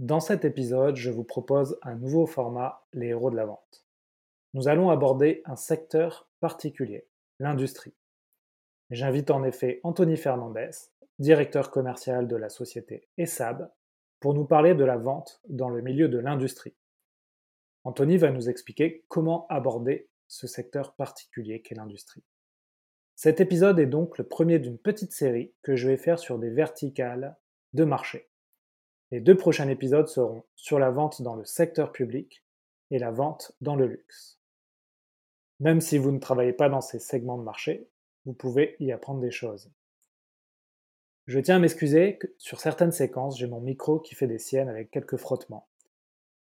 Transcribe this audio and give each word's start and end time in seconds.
Dans 0.00 0.20
cet 0.20 0.46
épisode, 0.46 0.96
je 0.96 1.10
vous 1.10 1.24
propose 1.24 1.78
un 1.82 1.94
nouveau 1.94 2.24
format, 2.24 2.86
les 2.94 3.08
héros 3.08 3.30
de 3.30 3.36
la 3.36 3.44
vente. 3.44 3.84
Nous 4.54 4.66
allons 4.66 4.88
aborder 4.88 5.42
un 5.44 5.56
secteur 5.56 6.26
particulier, 6.40 7.06
l'industrie. 7.38 7.92
J'invite 8.88 9.30
en 9.30 9.44
effet 9.44 9.78
Anthony 9.82 10.16
Fernandez, 10.16 10.70
directeur 11.18 11.70
commercial 11.70 12.28
de 12.28 12.36
la 12.36 12.48
société 12.48 13.08
ESAB, 13.18 13.70
pour 14.20 14.32
nous 14.32 14.46
parler 14.46 14.74
de 14.74 14.84
la 14.84 14.96
vente 14.96 15.42
dans 15.50 15.68
le 15.68 15.82
milieu 15.82 16.08
de 16.08 16.16
l'industrie. 16.16 16.74
Anthony 17.84 18.16
va 18.16 18.30
nous 18.30 18.48
expliquer 18.48 19.04
comment 19.08 19.46
aborder 19.48 20.08
ce 20.28 20.46
secteur 20.46 20.94
particulier 20.94 21.60
qu'est 21.60 21.74
l'industrie. 21.74 22.24
Cet 23.16 23.38
épisode 23.38 23.78
est 23.78 23.84
donc 23.84 24.16
le 24.16 24.24
premier 24.24 24.60
d'une 24.60 24.78
petite 24.78 25.12
série 25.12 25.52
que 25.60 25.76
je 25.76 25.88
vais 25.88 25.98
faire 25.98 26.18
sur 26.18 26.38
des 26.38 26.48
verticales 26.48 27.36
de 27.74 27.84
marché. 27.84 28.29
Les 29.10 29.20
deux 29.20 29.36
prochains 29.36 29.68
épisodes 29.68 30.06
seront 30.06 30.44
sur 30.54 30.78
la 30.78 30.90
vente 30.90 31.22
dans 31.22 31.34
le 31.34 31.44
secteur 31.44 31.90
public 31.90 32.44
et 32.92 32.98
la 32.98 33.10
vente 33.10 33.52
dans 33.60 33.74
le 33.74 33.86
luxe. 33.86 34.38
Même 35.58 35.80
si 35.80 35.98
vous 35.98 36.12
ne 36.12 36.20
travaillez 36.20 36.52
pas 36.52 36.68
dans 36.68 36.80
ces 36.80 37.00
segments 37.00 37.38
de 37.38 37.42
marché, 37.42 37.88
vous 38.24 38.32
pouvez 38.32 38.76
y 38.78 38.92
apprendre 38.92 39.20
des 39.20 39.30
choses. 39.30 39.70
Je 41.26 41.38
tiens 41.40 41.56
à 41.56 41.58
m'excuser 41.58 42.18
que 42.18 42.28
sur 42.38 42.60
certaines 42.60 42.92
séquences, 42.92 43.38
j'ai 43.38 43.46
mon 43.46 43.60
micro 43.60 43.98
qui 43.98 44.14
fait 44.14 44.26
des 44.26 44.38
siennes 44.38 44.68
avec 44.68 44.90
quelques 44.90 45.16
frottements. 45.16 45.68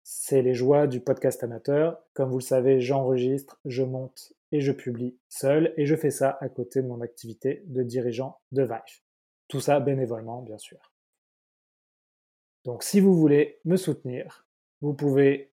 C'est 0.02 0.42
les 0.42 0.54
joies 0.54 0.86
du 0.86 1.00
podcast 1.00 1.42
amateur. 1.42 1.98
Comme 2.14 2.30
vous 2.30 2.38
le 2.38 2.42
savez, 2.42 2.80
j'enregistre, 2.80 3.60
je 3.64 3.82
monte 3.82 4.32
et 4.52 4.60
je 4.60 4.72
publie 4.72 5.18
seul 5.28 5.74
et 5.76 5.84
je 5.84 5.96
fais 5.96 6.10
ça 6.10 6.38
à 6.40 6.48
côté 6.48 6.80
de 6.80 6.86
mon 6.86 7.00
activité 7.00 7.62
de 7.66 7.82
dirigeant 7.82 8.40
de 8.52 8.62
Vive. 8.62 9.02
Tout 9.48 9.60
ça 9.60 9.80
bénévolement, 9.80 10.42
bien 10.42 10.58
sûr. 10.58 10.78
Donc 12.68 12.82
si 12.82 13.00
vous 13.00 13.14
voulez 13.14 13.58
me 13.64 13.78
soutenir, 13.78 14.46
vous 14.82 14.92
pouvez 14.92 15.54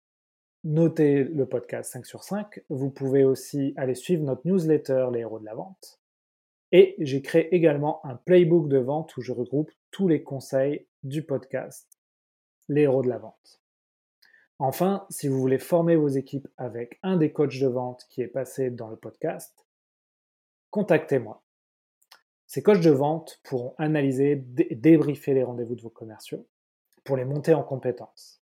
noter 0.63 1.25
le 1.25 1.47
podcast 1.47 1.91
5 1.91 2.05
sur 2.05 2.23
5. 2.23 2.61
Vous 2.69 2.91
pouvez 2.91 3.25
aussi 3.25 3.73
aller 3.79 3.95
suivre 3.95 4.25
notre 4.25 4.47
newsletter 4.47 5.07
Les 5.15 5.21
héros 5.21 5.41
de 5.41 5.47
la 5.47 5.55
vente. 5.55 6.03
Et 6.71 6.97
j'ai 6.99 7.23
créé 7.23 7.55
également 7.55 8.05
un 8.05 8.17
playbook 8.17 8.69
de 8.69 8.77
vente 8.77 9.17
où 9.17 9.23
je 9.23 9.33
regroupe 9.33 9.71
tous 9.91 10.07
les 10.07 10.23
conseils 10.23 10.87
du 11.03 11.23
podcast 11.23 11.99
Les 12.69 12.83
héros 12.83 13.01
de 13.01 13.09
la 13.09 13.17
vente. 13.17 13.63
Enfin, 14.59 15.07
si 15.09 15.29
vous 15.29 15.41
voulez 15.41 15.59
former 15.59 15.97
vos 15.97 16.09
équipes 16.09 16.49
avec 16.59 16.99
un 17.03 17.17
des 17.17 17.33
coachs 17.33 17.59
de 17.59 17.69
vente 17.69 18.07
qui 18.11 18.21
est 18.21 18.29
passé 18.29 18.69
dans 18.69 18.91
le 18.91 18.97
podcast, 18.97 19.67
contactez-moi. 20.69 21.43
Ces 22.47 22.63
coachs 22.63 22.83
de 22.83 22.91
vente 22.91 23.41
pourront 23.45 23.75
analyser 23.79 24.45
et 24.69 24.75
débriefer 24.75 25.33
les 25.33 25.43
rendez-vous 25.43 25.75
de 25.75 25.81
vos 25.81 25.89
commerciaux 25.89 26.47
pour 27.09 27.17
les 27.17 27.25
monter 27.25 27.55
en 27.55 27.63
compétences. 27.63 28.43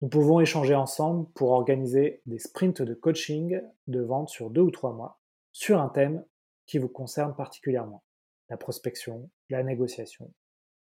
Nous 0.00 0.08
pouvons 0.08 0.40
échanger 0.40 0.74
ensemble 0.74 1.30
pour 1.32 1.50
organiser 1.50 2.22
des 2.24 2.38
sprints 2.38 2.80
de 2.80 2.94
coaching 2.94 3.60
de 3.86 4.00
vente 4.00 4.30
sur 4.30 4.48
deux 4.48 4.62
ou 4.62 4.70
trois 4.70 4.94
mois 4.94 5.20
sur 5.52 5.78
un 5.78 5.90
thème 5.90 6.24
qui 6.64 6.78
vous 6.78 6.88
concerne 6.88 7.36
particulièrement, 7.36 8.02
la 8.48 8.56
prospection, 8.56 9.28
la 9.50 9.62
négociation, 9.62 10.32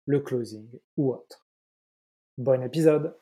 le 0.06 0.20
closing 0.20 0.70
ou 0.98 1.12
autre. 1.12 1.48
Bon 2.38 2.62
épisode 2.62 3.18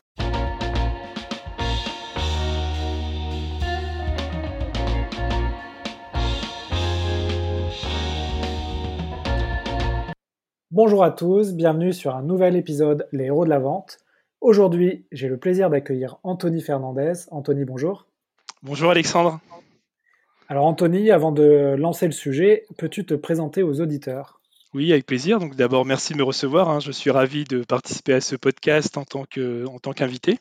Bonjour 10.71 11.03
à 11.03 11.11
tous, 11.11 11.53
bienvenue 11.53 11.93
sur 11.93 12.15
un 12.15 12.23
nouvel 12.23 12.55
épisode 12.55 13.07
Les 13.11 13.25
héros 13.25 13.45
de 13.45 13.49
la 13.51 13.59
vente. 13.59 13.99
Aujourd'hui, 14.41 15.05
j'ai 15.11 15.27
le 15.27 15.37
plaisir 15.37 15.69
d'accueillir 15.69 16.17
Anthony 16.23 16.59
Fernandez. 16.59 17.13
Anthony, 17.29 17.65
bonjour. 17.65 18.07
Bonjour 18.63 18.89
Alexandre. 18.89 19.39
Alors 20.49 20.65
Anthony, 20.65 21.11
avant 21.11 21.31
de 21.31 21.75
lancer 21.77 22.07
le 22.07 22.11
sujet, 22.11 22.65
peux-tu 22.79 23.05
te 23.05 23.13
présenter 23.13 23.61
aux 23.61 23.79
auditeurs? 23.79 24.41
Oui, 24.73 24.91
avec 24.91 25.05
plaisir. 25.05 25.39
Donc 25.39 25.55
d'abord, 25.55 25.85
merci 25.85 26.13
de 26.13 26.17
me 26.17 26.23
recevoir. 26.23 26.67
Hein. 26.69 26.79
Je 26.79 26.91
suis 26.91 27.11
ravi 27.11 27.43
de 27.43 27.63
participer 27.63 28.13
à 28.13 28.21
ce 28.21 28.35
podcast 28.35 28.97
en 28.97 29.05
tant 29.05 29.23
qu'invité. 29.25 30.39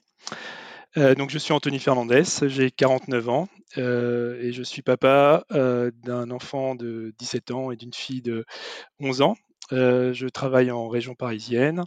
Euh, 0.97 1.15
donc 1.15 1.31
je 1.31 1.39
suis 1.39 1.53
Anthony 1.53 1.81
Fernandez, 1.81 2.23
j'ai 2.47 2.71
49 2.71 3.29
ans 3.29 3.49
euh, 3.79 4.41
et 4.41 4.53
je 4.53 4.63
suis 4.63 4.81
papa 4.81 5.45
euh, 5.53 5.91
d'un 6.05 6.31
enfant 6.31 6.77
de 6.77 7.13
17 7.19 7.51
ans 7.51 7.71
et 7.73 7.77
d'une 7.77 7.93
fille 7.93 8.23
de 8.23 8.45
11 9.01 9.23
ans. 9.23 9.37
Euh, 9.73 10.13
je 10.13 10.27
travaille 10.27 10.71
en 10.71 10.89
région 10.89 11.15
parisienne 11.15 11.85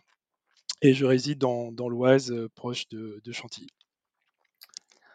et 0.81 0.93
je 0.93 1.05
réside 1.05 1.39
dans, 1.39 1.89
l'Oise, 1.89 2.31
euh, 2.31 2.49
proche 2.55 2.87
de, 2.89 3.21
Chantilly. 3.31 3.67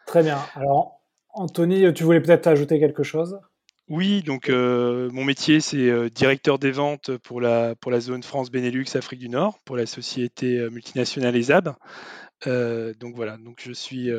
Très 0.07 0.23
bien. 0.23 0.39
Alors, 0.55 1.01
Anthony, 1.29 1.93
tu 1.93 2.03
voulais 2.03 2.21
peut-être 2.21 2.47
ajouter 2.47 2.79
quelque 2.79 3.03
chose? 3.03 3.39
Oui, 3.89 4.23
donc 4.23 4.49
euh, 4.49 5.09
mon 5.11 5.25
métier 5.25 5.59
c'est 5.59 6.09
directeur 6.09 6.57
des 6.57 6.71
ventes 6.71 7.17
pour 7.17 7.41
la, 7.41 7.75
pour 7.75 7.91
la 7.91 7.99
zone 7.99 8.23
France 8.23 8.49
Benelux 8.49 8.85
Afrique 8.95 9.19
du 9.19 9.27
Nord 9.27 9.59
pour 9.65 9.75
la 9.75 9.85
société 9.85 10.69
multinationale 10.69 11.35
ESAB. 11.35 11.75
donc 12.45 13.15
voilà, 13.15 13.37
donc 13.37 13.59
je 13.61 13.73
suis 13.73 14.09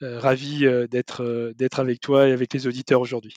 ravi 0.00 0.60
d'être 0.88 1.52
d'être 1.56 1.80
avec 1.80 2.00
toi 2.00 2.28
et 2.28 2.32
avec 2.32 2.54
les 2.54 2.68
auditeurs 2.68 3.00
aujourd'hui. 3.00 3.34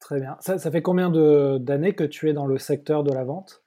Très 0.00 0.20
bien. 0.20 0.36
Ça, 0.40 0.58
fait 0.58 0.82
combien 0.82 1.10
d'années 1.58 1.94
que 1.94 2.04
tu 2.04 2.28
es 2.28 2.32
dans 2.32 2.46
le 2.46 2.58
secteur 2.58 3.04
de 3.04 3.12
la 3.12 3.24
vente? 3.24 3.62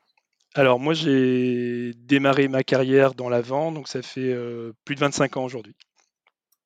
Alors 0.53 0.80
moi 0.80 0.94
j'ai 0.94 1.94
démarré 1.96 2.50
ma 2.50 2.64
carrière 2.64 3.14
dans 3.14 3.30
la 3.30 3.40
vente, 3.40 3.75
donc 3.75 3.88
ça 3.88 4.02
fait 4.02 4.34
euh, 4.34 4.74
plus 4.84 4.96
de 4.96 5.00
25 5.00 5.38
ans 5.38 5.46
aujourd'hui. 5.46 5.75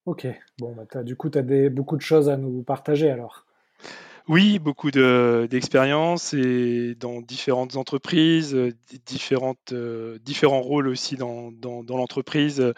Ok, 0.08 0.28
bon, 0.60 0.76
bah, 0.76 1.04
du 1.04 1.16
coup 1.16 1.30
tu 1.30 1.38
as 1.38 1.70
beaucoup 1.70 1.96
de 1.96 2.02
choses 2.02 2.30
à 2.30 2.38
nous 2.38 2.64
partager 2.64 3.12
alors. 3.12 3.46
Oui, 4.28 4.58
beaucoup 4.58 4.90
d'expérience 4.90 6.34
et 6.34 6.96
dans 6.96 7.22
différentes 7.22 7.76
entreprises, 7.76 8.56
euh, 8.56 8.74
différentes, 9.06 9.72
euh, 9.72 10.18
différents 10.18 10.62
rôles 10.62 10.88
aussi 10.88 11.16
dans, 11.16 11.52
l'entreprise 11.88 12.74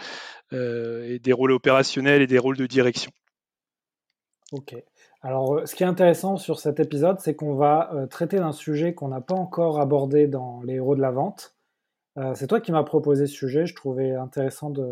et 0.51 1.19
des 1.19 1.33
rôles 1.33 1.53
opérationnels 1.53 2.21
et 2.21 2.27
des 2.27 2.37
rôles 2.37 2.57
de 2.57 2.67
direction. 2.67 3.11
Ok. 4.51 4.75
Alors, 5.21 5.55
euh, 5.55 5.65
ce 5.65 5.75
qui 5.75 5.83
est 5.83 5.87
intéressant 5.87 6.37
sur 6.37 6.59
cet 6.59 6.79
épisode, 6.79 7.19
c'est 7.19 7.35
qu'on 7.35 7.55
va 7.55 7.91
euh, 7.93 8.05
traiter 8.07 8.37
d'un 8.37 8.51
sujet 8.51 8.93
qu'on 8.93 9.07
n'a 9.07 9.21
pas 9.21 9.35
encore 9.35 9.79
abordé 9.79 10.27
dans 10.27 10.61
les 10.63 10.75
héros 10.75 10.95
de 10.95 11.01
la 11.01 11.11
vente. 11.11 11.55
Euh, 12.17 12.33
c'est 12.35 12.47
toi 12.47 12.61
qui 12.61 12.71
m'as 12.71 12.83
proposé 12.83 13.27
ce 13.27 13.33
sujet, 13.33 13.65
je 13.65 13.75
trouvais 13.75 14.13
intéressant 14.13 14.69
de, 14.69 14.83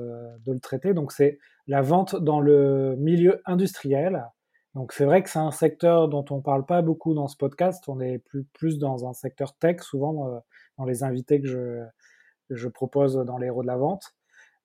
le 0.45 0.59
traiter. 0.59 0.93
Donc, 0.93 1.11
c'est 1.11 1.39
la 1.67 1.81
vente 1.81 2.15
dans 2.15 2.39
le 2.39 2.95
milieu 2.97 3.41
industriel. 3.45 4.25
Donc, 4.73 4.93
c'est 4.93 5.05
vrai 5.05 5.23
que 5.23 5.29
c'est 5.29 5.39
un 5.39 5.51
secteur 5.51 6.09
dont 6.09 6.25
on 6.29 6.37
ne 6.37 6.41
parle 6.41 6.65
pas 6.65 6.81
beaucoup 6.81 7.13
dans 7.13 7.27
ce 7.27 7.37
podcast. 7.37 7.83
On 7.87 7.99
est 7.99 8.21
plus, 8.53 8.77
dans 8.77 9.07
un 9.07 9.13
secteur 9.13 9.55
tech, 9.55 9.81
souvent 9.81 10.41
dans 10.77 10.85
les 10.85 11.03
invités 11.03 11.41
que 11.41 11.47
je, 11.47 11.83
je 12.49 12.67
propose 12.67 13.15
dans 13.15 13.37
les 13.37 13.47
héros 13.47 13.61
de 13.61 13.67
la 13.67 13.77
vente. 13.77 14.13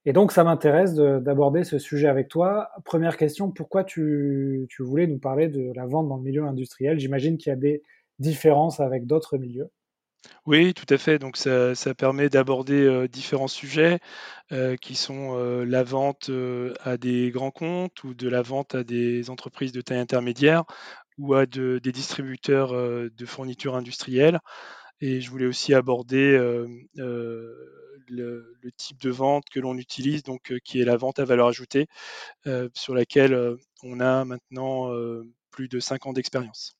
Et 0.07 0.13
donc, 0.13 0.33
ça 0.33 0.45
m'intéresse 0.45 0.95
d'aborder 0.95 1.63
ce 1.65 1.79
sujet 1.79 2.09
avec 2.09 2.29
toi. 2.29 2.71
Première 2.85 3.19
question, 3.19 3.51
pourquoi 3.51 3.85
tu, 3.85 4.67
voulais 4.79 5.07
nous 5.07 5.19
parler 5.19 5.49
de 5.49 5.73
la 5.75 5.87
vente 5.87 6.09
dans 6.09 6.17
le 6.17 6.23
milieu 6.23 6.45
industriel? 6.45 6.99
J'imagine 6.99 7.37
qu'il 7.37 7.51
y 7.51 7.53
a 7.53 7.57
des 7.57 7.83
différences 8.19 8.81
avec 8.81 9.07
d'autres 9.07 9.37
milieux. 9.37 9.71
Oui, 10.47 10.73
tout 10.73 10.87
à 10.93 10.97
fait. 10.97 11.19
Donc, 11.19 11.37
ça, 11.37 11.75
permet 11.97 12.31
d'aborder 12.31 12.83
euh, 12.83 13.09
différents 13.09 13.49
sujets 13.49 13.99
euh, 14.53 14.77
qui 14.77 14.95
sont 14.95 15.37
euh, 15.37 15.65
la 15.65 15.83
vente 15.83 16.31
à 16.83 16.97
des 16.97 17.31
grands 17.31 17.51
comptes 17.51 18.03
ou 18.05 18.15
de 18.15 18.29
la 18.29 18.41
vente 18.41 18.75
à 18.75 18.85
des 18.85 19.29
entreprises 19.29 19.73
de 19.73 19.83
taille 19.83 19.99
intermédiaire 19.99 20.65
ou 21.19 21.35
à 21.35 21.45
des 21.45 21.93
distributeurs 21.93 22.73
de 22.73 23.27
fournitures 23.27 23.77
industrielles. 23.77 24.41
Et 25.03 25.21
je 25.21 25.31
voulais 25.31 25.47
aussi 25.47 25.75
aborder 25.75 26.39
le, 28.11 28.57
type 28.77 29.01
de 29.01 29.11
vente 29.11 29.45
que 29.51 29.61
l'on 29.61 29.77
utilise, 29.77 30.23
donc 30.23 30.53
qui 30.65 30.81
est 30.81 30.85
la 30.85 30.97
vente 30.97 31.19
à 31.19 31.25
valeur 31.25 31.49
ajoutée, 31.49 31.87
sur 32.75 32.95
laquelle 32.95 33.57
on 33.83 34.01
a 34.01 34.25
maintenant 34.25 34.91
plus 35.51 35.69
de 35.69 35.81
5 35.81 36.07
ans 36.07 36.13
d'expérience. 36.13 36.77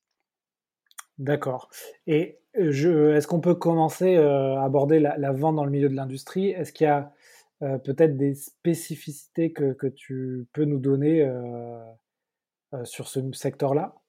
D'accord. 1.17 1.69
Et 2.07 2.39
est-ce 2.53 3.27
qu'on 3.27 3.41
peut 3.41 3.55
commencer 3.55 4.17
à 4.17 4.63
aborder 4.63 4.99
la, 4.99 5.31
vente 5.31 5.55
dans 5.55 5.65
le 5.65 5.71
milieu 5.71 5.89
de 5.89 5.95
l'industrie? 5.95 6.49
Est-ce 6.49 6.71
qu'il 6.71 6.85
y 6.85 6.89
a 6.89 7.13
peut-être 7.59 8.17
des 8.17 8.35
spécificités 8.35 9.51
que, 9.51 9.87
tu 9.87 10.47
peux 10.53 10.65
nous 10.65 10.79
donner 10.79 11.29
sur 12.83 13.07
ce 13.07 13.19
secteur-là? 13.33 14.00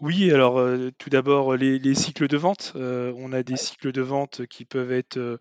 Oui, 0.00 0.32
alors 0.32 0.62
tout 0.98 1.10
d'abord 1.10 1.56
les, 1.56 1.94
cycles 1.94 2.28
de 2.28 2.36
vente. 2.36 2.72
on 2.74 3.32
a 3.32 3.42
des 3.42 3.56
cycles 3.56 3.92
de 3.92 4.02
vente 4.02 4.46
qui 4.46 4.64
peuvent 4.64 4.92
être 4.92 5.38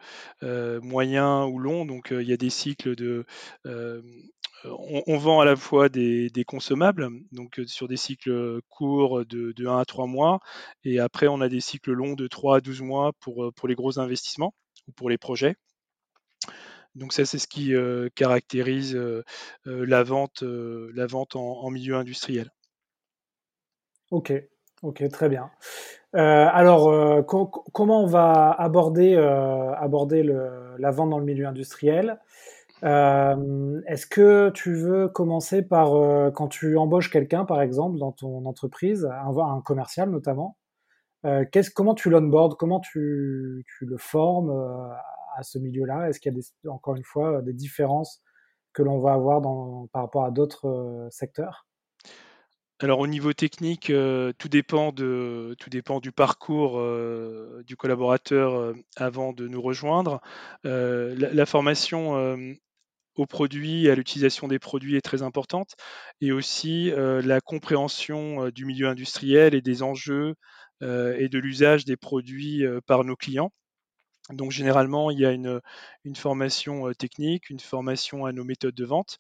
moyens 0.82 1.48
ou 1.50 1.60
longs. 1.60 1.86
Donc 1.86 2.10
il 2.12 2.28
y 2.28 2.34
a 2.34 2.38
des 2.38 2.50
cycles 2.50 2.96
de 2.96 3.26
on, 4.64 5.18
vend 5.18 5.40
à 5.42 5.46
la 5.46 5.56
fois 5.56 5.90
des, 5.90 6.32
consommables, 6.46 7.10
donc 7.32 7.62
sur 7.68 7.88
des 7.88 7.98
cycles 7.98 8.62
courts 8.70 9.26
de, 9.26 9.54
1 9.66 9.78
à 9.78 9.86
3 9.86 10.08
mois, 10.08 10.40
et 10.84 11.00
après 11.00 11.28
on 11.28 11.42
a 11.42 11.50
des 11.50 11.62
cycles 11.62 11.92
longs 11.92 12.16
de 12.16 12.28
3 12.28 12.58
à 12.58 12.62
12 12.62 12.82
mois 12.82 13.14
pour, 13.20 13.54
pour 13.56 13.68
les 13.68 13.76
gros 13.76 14.00
investissements 14.00 14.54
ou 14.88 14.92
pour 14.92 15.10
les 15.10 15.18
projets. 15.18 15.56
Donc 16.96 17.14
ça, 17.14 17.26
c'est 17.26 17.40
ce 17.40 17.48
qui 17.48 17.74
caractérise 18.16 19.00
la 19.66 20.04
vente, 20.04 20.44
la 20.44 21.08
vente 21.08 21.36
en, 21.36 21.70
milieu 21.70 21.96
industriel. 21.96 22.52
Ok, 24.12 24.34
ok, 24.82 25.08
très 25.10 25.30
bien. 25.30 25.52
alors, 26.14 27.26
comment 27.26 28.04
on 28.04 28.08
va 28.08 28.52
aborder, 28.52 29.16
aborder 29.16 30.24
la 30.24 30.92
vente 30.92 31.10
dans 31.12 31.20
le 31.20 31.26
milieu 31.26 31.48
industriel? 31.48 32.20
Est-ce 32.82 34.08
que 34.08 34.50
tu 34.50 34.74
veux 34.74 35.08
commencer 35.08 35.62
par 35.62 35.92
quand 36.34 36.48
tu 36.48 36.78
embauches 36.78 37.12
quelqu'un, 37.12 37.46
par 37.46 37.62
exemple, 37.62 38.00
dans 38.00 38.12
ton 38.12 38.46
entreprise, 38.46 39.06
un, 39.06 39.38
un 39.38 39.62
commercial 39.62 40.10
notamment 40.10 40.58
euh, 41.26 41.46
comment 41.76 41.96
tu 41.96 42.10
l'onboardes? 42.10 42.56
Comment 42.56 42.80
tu, 42.80 43.66
tu, 43.78 43.86
le 43.86 43.98
formes 43.98 44.52
euh, 44.52 44.94
à 45.36 45.44
ce 45.44 45.60
milieu-là? 45.60 46.10
Est-ce 46.10 46.20
qu'il 46.20 46.32
y 46.34 46.36
a 46.36 46.40
des, 46.40 46.70
encore 46.70 46.96
une 46.96 47.04
fois 47.04 47.42
des 47.42 47.54
différences 47.54 48.22
que 48.74 48.84
l'on 48.84 49.00
va 49.00 49.14
avoir 49.14 49.42
dans, 49.42 49.88
par 49.88 50.04
rapport 50.04 50.26
à 50.26 50.32
d'autres 50.32 50.68
euh, 50.68 51.10
secteurs? 51.10 51.68
Alors 52.80 53.00
au 53.00 53.08
niveau 53.08 53.34
technique, 53.34 53.92
tout, 54.38 54.50
dépend 54.50 54.92
de, 54.92 55.56
tout 55.60 55.70
dépend 55.70 56.00
du 56.00 56.12
parcours 56.12 56.82
du 57.66 57.76
collaborateur 57.76 58.74
avant 58.96 59.34
de 59.34 59.48
nous 59.48 59.62
rejoindre. 59.62 60.22
La, 60.64 61.46
formation 61.46 62.38
aux 63.16 63.26
produits, 63.26 63.90
à 63.90 63.96
l'utilisation 63.96 64.48
des 64.48 64.60
produits 64.60 64.96
est 64.96 65.02
très 65.02 65.24
importante, 65.24 65.76
et 66.22 66.32
aussi 66.32 66.92
la 66.96 67.42
compréhension 67.42 68.50
du 68.50 68.66
milieu 68.66 68.88
industriel 68.88 69.56
et 69.56 69.62
des 69.62 69.84
enjeux 69.84 70.36
euh, 70.82 71.16
et 71.18 71.28
de 71.28 71.40
l'usage 71.40 71.84
des 71.84 71.98
produits 71.98 72.66
euh, 72.66 72.80
par 72.86 73.04
nos 73.04 73.18
clients. 73.18 73.52
Donc 74.30 74.52
généralement, 74.52 75.12
il 75.12 75.20
y 75.20 75.26
a 75.26 75.32
une, 75.32 75.62
formation 76.16 76.92
technique, 76.94 77.50
une 77.50 77.60
formation 77.60 78.26
à 78.26 78.32
nos 78.32 78.44
méthodes 78.44 78.76
de 78.76 78.86
vente, 78.86 79.20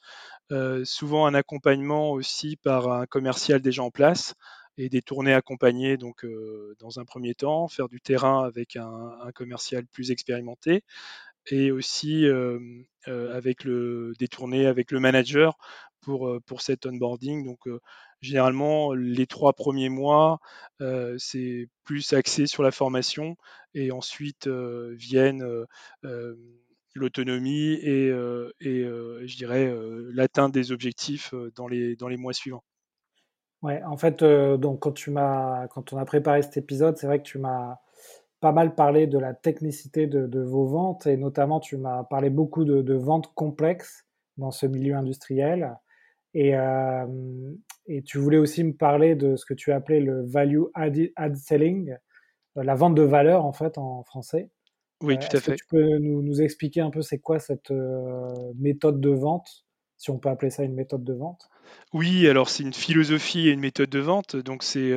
souvent 0.83 1.25
un 1.25 1.33
accompagnement 1.33 2.11
aussi 2.11 2.55
par 2.57 2.91
un 2.91 3.05
commercial 3.05 3.61
déjà 3.61 3.83
en 3.83 3.91
place 3.91 4.35
et 4.77 4.89
des 4.89 5.01
tournées 5.01 5.33
accompagnées 5.33 5.97
donc 5.97 6.25
dans 6.79 6.99
un 6.99 7.05
premier 7.05 7.33
temps, 7.35 7.67
faire 7.67 7.89
du 7.89 8.01
terrain 8.01 8.43
avec 8.43 8.75
un, 8.75 9.17
un 9.21 9.31
commercial 9.31 9.85
plus 9.87 10.11
expérimenté 10.11 10.83
et 11.47 11.71
aussi 11.71 12.25
avec 13.07 13.63
le, 13.63 14.13
des 14.19 14.27
tournées 14.27 14.67
avec 14.67 14.91
le 14.91 14.99
manager 14.99 15.57
pour, 16.09 16.41
pour 16.45 16.61
cet 16.61 16.85
onboarding. 16.85 17.45
Donc 17.45 17.59
généralement, 18.21 18.93
les 18.93 19.27
trois 19.27 19.53
premiers 19.53 19.89
mois, 19.89 20.39
c'est 21.17 21.67
plus 21.83 22.13
axé 22.13 22.47
sur 22.47 22.63
la 22.63 22.71
formation 22.71 23.35
et 23.73 23.91
ensuite 23.91 24.47
viennent 24.47 25.45
l'autonomie 26.95 27.73
et, 27.73 28.07
et 28.07 28.83
je 28.83 29.35
dirais 29.37 29.71
l'atteinte 30.11 30.51
des 30.51 30.71
objectifs 30.71 31.33
dans 31.55 31.67
les, 31.67 31.95
dans 31.95 32.07
les 32.07 32.17
mois 32.17 32.33
suivants. 32.33 32.63
Ouais, 33.61 33.83
en 33.83 33.97
fait, 33.97 34.23
donc 34.23 34.79
quand 34.79 34.93
tu 34.93 35.13
quand 35.13 35.93
on 35.93 35.97
a 35.97 36.05
préparé 36.05 36.41
cet 36.41 36.57
épisode, 36.57 36.97
c'est 36.97 37.07
vrai 37.07 37.19
que 37.19 37.27
tu 37.27 37.37
m'as 37.37 37.77
pas 38.39 38.51
mal 38.51 38.75
parlé 38.75 39.07
de 39.07 39.17
la 39.17 39.33
technicité 39.33 40.07
de, 40.07 40.39
vos 40.39 40.65
ventes 40.65 41.07
et 41.07 41.17
notamment 41.17 41.59
tu 41.59 41.77
m'as 41.77 42.03
parlé 42.03 42.29
beaucoup 42.29 42.63
de, 42.63 42.93
ventes 42.93 43.33
complexes 43.33 44.05
dans 44.37 44.51
ce 44.51 44.65
milieu 44.65 44.95
industriel. 44.95 45.75
Et, 46.33 46.55
euh, 46.55 47.05
et, 47.87 48.03
tu 48.03 48.17
voulais 48.17 48.37
aussi 48.37 48.63
me 48.63 48.73
parler 48.73 49.15
de 49.15 49.35
ce 49.35 49.45
que 49.45 49.53
tu 49.53 49.71
appelais 49.71 49.99
le 49.99 50.25
value 50.25 50.63
add, 50.75 51.35
selling, 51.35 51.91
euh, 52.57 52.63
la 52.63 52.75
vente 52.75 52.95
de 52.95 53.01
valeur 53.01 53.45
en 53.45 53.53
fait 53.53 53.77
en 53.77 54.03
français. 54.03 54.49
Oui, 55.01 55.15
euh, 55.15 55.17
tout 55.17 55.37
à 55.37 55.39
fait. 55.39 55.55
tu 55.55 55.65
peux 55.69 55.97
nous, 55.97 56.21
nous, 56.21 56.41
expliquer 56.41 56.81
un 56.81 56.91
peu 56.91 57.01
c'est 57.01 57.19
quoi 57.19 57.39
cette 57.39 57.71
méthode 58.55 59.01
de 59.01 59.09
vente, 59.09 59.65
si 59.97 60.11
on 60.11 60.19
peut 60.19 60.29
appeler 60.29 60.51
ça 60.51 60.63
une 60.63 60.75
méthode 60.75 61.03
de 61.03 61.13
vente? 61.13 61.49
Oui, 61.93 62.27
alors 62.27 62.49
c'est 62.49 62.63
une 62.63 62.73
philosophie 62.73 63.47
et 63.47 63.51
une 63.51 63.59
méthode 63.59 63.89
de 63.89 63.99
vente, 63.99 64.35
donc 64.35 64.63
c'est, 64.63 64.91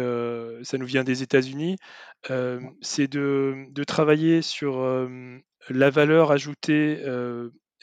ça 0.65 0.79
nous 0.79 0.87
vient 0.87 1.05
des 1.05 1.23
États-Unis. 1.23 1.77
c'est 2.81 3.09
de, 3.09 3.67
de, 3.71 3.85
travailler 3.85 4.43
sur 4.43 4.83
la 5.69 5.91
valeur 5.91 6.33
ajoutée 6.33 7.01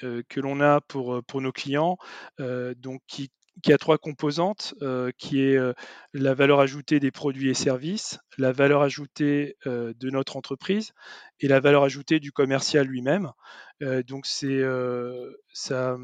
que 0.01 0.39
l'on 0.39 0.59
a 0.59 0.81
pour, 0.81 1.23
pour 1.23 1.41
nos 1.41 1.51
clients, 1.51 1.97
donc 2.39 3.01
qui, 3.07 3.29
qui, 3.63 3.73
a 3.73 3.77
trois 3.77 3.97
composantes, 3.97 4.73
qui 5.17 5.41
est 5.41 5.57
la 6.13 6.33
valeur 6.33 6.59
ajoutée 6.59 6.99
des 6.99 7.11
produits 7.11 7.49
et 7.49 7.53
services, 7.53 8.19
la 8.37 8.51
valeur 8.51 8.81
ajoutée 8.81 9.55
de 9.65 10.09
notre 10.09 10.37
entreprise 10.37 10.93
et 11.39 11.47
la 11.47 11.59
valeur 11.59 11.83
ajoutée 11.83 12.19
du 12.19 12.31
commercial 12.31 12.87
lui-même. 12.87 13.31
donc 13.81 14.25
c'est 14.25 14.61
ça 15.53 15.97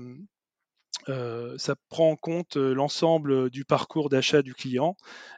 euh, 1.09 1.55
ça 1.57 1.75
prend 1.89 2.11
en 2.11 2.15
compte 2.15 2.55
l'ensemble 2.55 3.49
du 3.49 3.65
parcours 3.65 4.09
d'achat 4.09 4.41
du 4.41 4.53
client 4.53 4.95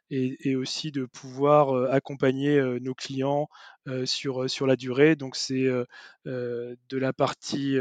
et, 0.10 0.56
aussi 0.56 0.92
de 0.92 1.06
pouvoir 1.06 1.92
accompagner 1.92 2.62
nos 2.80 2.94
clients 2.94 3.48
sur, 4.06 4.50
sur 4.50 4.68
la 4.68 4.76
durée. 4.76 5.16
Donc 5.16 5.36
c'est 5.36 5.68
de 6.26 6.78
la 6.92 7.14
partie 7.14 7.78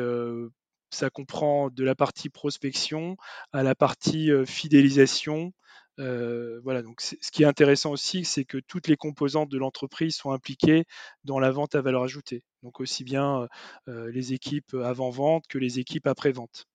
ça 0.90 1.10
comprend 1.10 1.70
de 1.70 1.84
la 1.84 1.94
partie 1.94 2.28
prospection 2.30 3.16
à 3.52 3.62
la 3.62 3.74
partie 3.74 4.30
fidélisation. 4.46 5.52
voilà, 5.98 6.82
donc 6.82 7.00
ce 7.00 7.30
qui 7.30 7.42
est 7.42 7.46
intéressant 7.46 7.90
aussi, 7.92 8.24
c'est 8.24 8.44
que 8.44 8.58
toutes 8.58 8.88
les 8.88 8.96
composantes 8.96 9.50
de 9.50 9.58
l'entreprise 9.58 10.16
sont 10.16 10.32
impliquées 10.32 10.84
dans 11.24 11.38
la 11.38 11.50
vente 11.50 11.74
à 11.74 11.80
valeur 11.80 12.04
ajoutée. 12.04 12.42
Donc 12.62 12.80
aussi 12.80 13.04
bien 13.04 13.48
les 13.86 14.32
équipes 14.32 14.74
avant-vente 14.74 15.46
que 15.48 15.58
les 15.58 15.78
équipes 15.78 16.06
après-vente. 16.06 16.66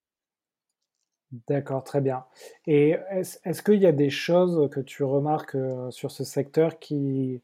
D'accord, 1.48 1.84
très 1.84 2.02
bien. 2.02 2.26
Et 2.68 2.98
est-ce 3.10 3.64
qu'il 3.64 3.80
y 3.80 3.86
a 3.86 3.94
des 3.94 4.10
choses 4.10 4.70
que 4.70 4.82
tu 4.82 5.04
remarques 5.04 5.56
euh, 5.56 5.90
sur 5.90 6.12
ce 6.12 6.26
secteur 6.26 6.78
qui, 6.78 7.42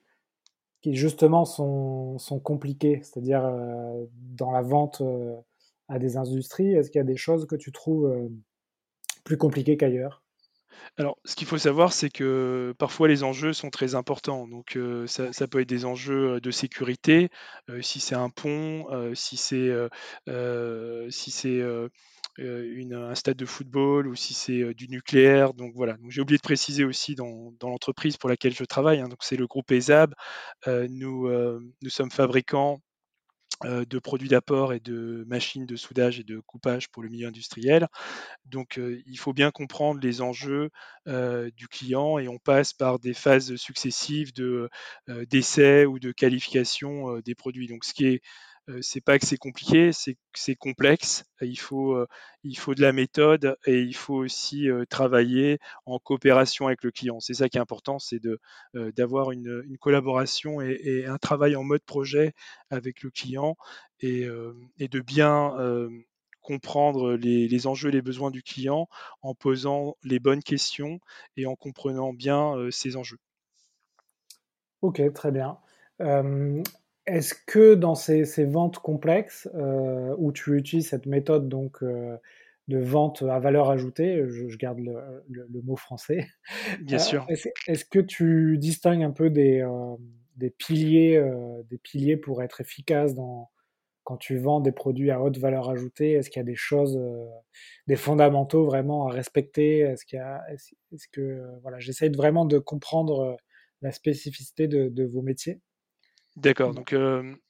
qui 0.82 0.94
justement 0.96 1.46
sont, 1.46 2.18
sont 2.18 2.40
compliquées, 2.40 3.02
c'est-à-dire 3.04 3.46
euh, 3.46 4.06
dans 4.36 4.52
la 4.52 4.62
vente 4.62 5.00
euh, 5.02 5.38
à 5.88 6.00
des 6.00 6.18
industries, 6.18 6.74
est-ce 6.74 6.90
qu'il 6.90 7.00
y 7.00 7.02
a 7.02 7.06
des 7.06 7.18
choses 7.18 7.46
que 7.46 7.56
tu 7.56 7.72
trouves 7.72 8.30
plus 9.24 9.38
compliquées 9.38 9.78
qu'ailleurs? 9.78 10.24
Alors, 10.98 11.18
ce 11.26 11.36
qu'il 11.36 11.48
faut 11.48 11.58
savoir, 11.58 11.94
c'est 11.94 12.10
que 12.10 12.74
parfois 12.78 13.08
les 13.08 13.24
enjeux 13.24 13.54
sont 13.54 13.70
très 13.70 13.96
importants. 13.96 14.48
Donc, 14.48 14.78
ça, 15.06 15.48
peut 15.48 15.62
être 15.62 15.70
des 15.70 15.86
enjeux 15.86 16.40
de 16.42 16.52
sécurité, 16.52 17.30
si 17.82 18.00
c'est 18.00 18.16
un 18.16 18.30
pont, 18.30 18.88
si 19.14 19.38
c'est 19.38 19.72
si 21.10 21.32
c'est 21.32 21.62
un 22.40 23.16
stade 23.16 23.38
de 23.38 23.46
football 23.46 24.08
ou 24.08 24.16
si 24.16 24.34
c'est 24.34 24.74
du 24.74 24.88
nucléaire. 24.90 25.54
Donc 25.54 25.74
voilà. 25.76 25.98
j'ai 26.10 26.22
oublié 26.22 26.38
de 26.38 26.42
préciser 26.42 26.84
aussi 26.84 27.16
dans, 27.16 27.54
l'entreprise 27.62 28.18
pour 28.18 28.30
laquelle 28.30 28.54
je 28.54 28.64
travaille. 28.64 29.00
Hein, 29.00 29.10
donc 29.10 29.20
c'est 29.22 29.38
le 29.38 29.48
groupe 29.48 29.72
ESAB. 29.72 30.14
nous, 30.66 31.30
nous 31.30 31.90
sommes 31.90 32.12
fabricants 32.12 32.82
de 33.64 34.00
produits 34.00 34.30
d'apport 34.30 34.74
et 34.74 34.80
de 34.80 35.24
machines 35.28 35.66
de 35.66 35.76
soudage 35.76 36.20
et 36.20 36.24
de 36.24 36.40
coupage 36.40 36.90
pour 36.90 37.02
le 37.04 37.10
milieu 37.10 37.28
industriel. 37.28 37.88
Donc 38.46 38.80
il 39.08 39.18
faut 39.18 39.34
bien 39.34 39.52
comprendre 39.52 40.00
les 40.02 40.22
enjeux 40.22 40.70
du 41.06 41.68
client 41.68 42.20
et 42.20 42.28
on 42.28 42.38
passe 42.38 42.74
par 42.74 43.00
des 43.00 43.14
phases 43.14 43.56
successives 43.56 44.34
de 44.34 44.70
d'essai 45.08 45.86
ou 45.86 46.00
de 46.00 46.12
qualification 46.12 47.20
des 47.20 47.36
produits. 47.36 47.68
Donc 47.68 47.84
ce 47.84 47.94
qui 47.94 48.06
est 48.06 48.22
c'est 48.82 49.02
pas 49.02 49.18
que 49.18 49.26
c'est 49.26 49.38
compliqué, 49.38 49.92
c'est 49.94 50.18
c'est 50.34 50.56
complexe. 50.56 51.26
Il 51.42 51.60
faut, 51.60 51.98
il 52.44 52.58
faut 52.58 52.76
de 52.76 52.82
la 52.82 52.92
méthode 52.92 53.58
et 53.66 53.82
il 53.82 53.96
faut 53.96 54.16
aussi 54.16 54.68
travailler 54.90 55.60
en 55.86 56.00
coopération 56.00 56.68
avec 56.68 56.84
le 56.84 56.92
client. 56.92 57.20
C'est 57.20 57.34
ça 57.34 57.50
qui 57.50 57.58
est 57.58 57.62
important, 57.62 58.00
c'est 58.00 58.22
d'avoir 58.74 59.32
une, 59.32 59.64
collaboration 59.80 60.62
et, 60.62 61.06
un 61.06 61.18
travail 61.18 61.56
en 61.56 61.64
mode 61.64 61.84
projet 61.84 62.34
avec 62.70 63.04
le 63.04 63.10
client 63.10 63.56
et, 64.02 64.26
de 64.26 65.00
bien 65.00 65.56
comprendre 66.42 67.14
les, 67.16 67.68
enjeux 67.68 67.90
et 67.90 67.94
les 67.94 68.02
besoins 68.02 68.32
du 68.32 68.44
client 68.44 68.88
en 69.22 69.34
posant 69.34 69.96
les 70.04 70.20
bonnes 70.20 70.44
questions 70.44 71.00
et 71.36 71.46
en 71.46 71.56
comprenant 71.56 72.14
bien 72.14 72.56
ses 72.72 72.96
enjeux. 72.96 73.20
Ok, 74.82 75.02
très 75.14 75.32
bien. 75.32 75.58
Est-ce 77.08 77.34
que 77.34 77.74
dans 77.74 77.96
ces, 77.96 78.24
ventes 78.44 78.80
complexes, 78.80 79.50
euh, 79.56 80.14
où 80.18 80.34
tu 80.34 80.58
utilises 80.58 80.90
cette 80.90 81.06
méthode 81.06 81.48
donc, 81.48 81.82
euh, 81.82 82.18
de 82.68 82.80
vente 82.80 83.22
à 83.22 83.40
valeur 83.40 83.70
ajoutée, 83.70 84.26
je, 84.28 84.58
garde 84.58 84.80
le, 84.80 85.62
mot 85.64 85.78
français, 85.78 86.28
Bien 86.82 87.00
sûr. 87.00 87.26
Euh, 87.30 87.36
est-ce, 87.68 87.86
que 87.86 88.00
tu 88.00 88.58
distingues 88.58 89.04
un 89.04 89.12
peu 89.12 89.30
des, 89.30 89.66
des, 90.36 90.50
piliers, 90.50 91.24
des 91.70 91.78
piliers 91.78 92.18
pour 92.18 92.44
être 92.44 92.60
efficace 92.60 93.16
dans, 93.16 93.50
quand 94.04 94.18
tu 94.18 94.38
vends 94.38 94.60
des 94.60 94.74
produits 94.74 95.10
à 95.10 95.22
haute 95.22 95.38
valeur 95.38 95.70
ajoutée? 95.70 96.12
Est-ce 96.12 96.30
qu'il 96.30 96.42
y 96.42 96.44
a 96.44 96.46
des 96.46 96.56
choses, 96.56 97.00
des 97.88 97.96
fondamentaux 97.96 98.66
vraiment 98.66 99.08
à 99.08 99.12
respecter? 99.12 99.80
Est-ce, 99.80 100.06
qu'il 100.06 100.20
y 100.20 100.22
a, 100.22 100.44
est-ce, 100.52 101.08
que 101.14 101.42
voilà, 101.62 101.80
j'essaye 101.80 102.10
vraiment 102.10 102.44
de 102.44 102.60
comprendre 102.60 103.38
la 103.82 103.94
spécificité 103.94 104.68
de 104.68 105.06
vos 105.06 105.22
métiers 105.22 105.62
D'accord, 106.38 106.74
donc 106.76 106.96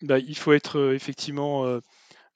bah, 0.01 0.17
il 0.17 0.38
faut 0.38 0.53
être 0.53 0.94
effectivement 0.94 1.79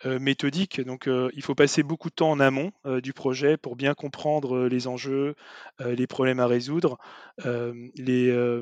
méthodique. 0.05 0.81
Donc, 0.81 1.07
il 1.07 1.41
faut 1.41 1.55
passer 1.55 1.81
beaucoup 1.81 2.09
de 2.09 2.15
temps 2.15 2.29
en 2.29 2.41
amont 2.41 2.71
du 3.01 3.13
projet 3.13 3.55
pour 3.55 3.77
bien 3.77 3.93
comprendre 3.93 4.67
les 4.67 4.87
enjeux, 4.87 5.35
les 5.79 6.07
problèmes 6.07 6.41
à 6.41 6.47
résoudre, 6.47 6.97
les, 7.45 8.61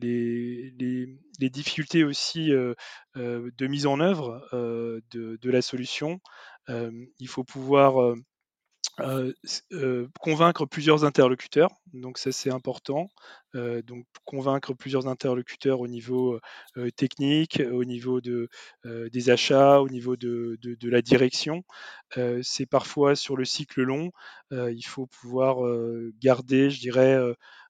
les, 0.00 1.50
difficultés 1.50 2.02
aussi 2.02 2.50
de 2.50 3.66
mise 3.66 3.86
en 3.86 4.00
œuvre 4.00 4.44
de, 5.12 5.50
la 5.50 5.62
solution. 5.62 6.18
il 6.68 7.28
faut 7.28 7.44
pouvoir 7.44 8.16
convaincre 10.20 10.66
plusieurs 10.66 11.04
interlocuteurs, 11.04 11.70
donc 11.92 12.18
ça 12.18 12.32
c'est 12.32 12.50
important. 12.50 13.08
donc 13.54 14.06
convaincre 14.24 14.74
plusieurs 14.74 15.08
interlocuteurs 15.08 15.80
au 15.80 15.88
niveau 15.88 16.38
technique, 16.96 17.62
au 17.72 17.84
niveau 17.84 18.20
de, 18.20 18.48
des 18.84 19.30
achats, 19.30 19.80
au 19.80 19.88
niveau 19.88 20.16
de, 20.16 20.58
la 20.82 21.02
direction. 21.02 21.64
c'est 22.42 22.66
parfois 22.66 23.16
sur 23.16 23.36
le 23.36 23.44
cycle 23.44 23.82
long, 23.82 24.10
il 24.50 24.84
faut 24.86 25.06
pouvoir 25.06 25.56
garder, 26.20 26.70
je 26.70 26.80
dirais, 26.80 27.18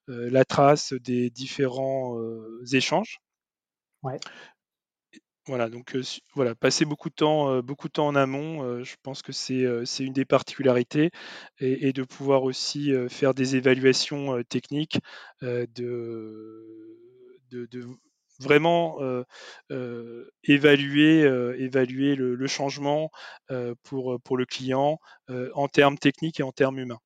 la 0.09 0.45
trace 0.45 0.93
des 0.93 1.31
différents 1.31 2.19
échanges. 2.73 3.21
Voilà, 5.47 5.69
donc 5.69 5.95
voilà, 6.35 6.55
passer 6.55 6.87
beaucoup 6.87 7.11
de 7.11 7.15
temps, 7.15 7.61
beaucoup 7.61 7.89
de 7.89 7.93
temps 7.93 8.07
en 8.07 8.15
amont, 8.15 8.83
je 8.83 8.95
pense 9.03 9.21
que 9.21 9.33
c'est 9.33 9.65
une 10.01 10.15
des 10.15 10.25
particularités 10.25 11.11
et, 11.61 11.93
de 11.93 12.03
pouvoir 12.03 12.45
aussi 12.45 12.91
faire 13.11 13.35
des 13.35 13.55
évaluations 13.55 14.43
techniques, 14.45 15.01
de, 15.43 15.67
de, 17.51 17.69
vraiment 18.41 18.99
évaluer, 20.45 21.21
évaluer 21.59 22.17
le, 22.17 22.47
changement 22.47 23.11
pour, 23.83 24.19
pour 24.23 24.39
le 24.39 24.47
client 24.47 24.99
en 25.29 25.69
termes 25.69 25.99
techniques 25.99 26.41
et 26.41 26.43
en 26.43 26.53
termes 26.53 26.79
humains. 26.79 27.01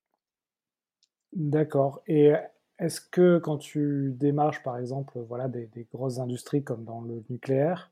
D'accord. 1.33 2.01
Et 2.07 2.31
est-ce 2.79 3.01
que 3.01 3.37
quand 3.37 3.57
tu 3.57 4.13
démarches, 4.15 4.63
par 4.63 4.77
exemple, 4.77 5.19
voilà, 5.27 5.47
des, 5.47 5.67
des 5.67 5.85
grosses 5.91 6.19
industries 6.19 6.63
comme 6.63 6.85
dans 6.85 7.01
le 7.01 7.23
nucléaire, 7.29 7.91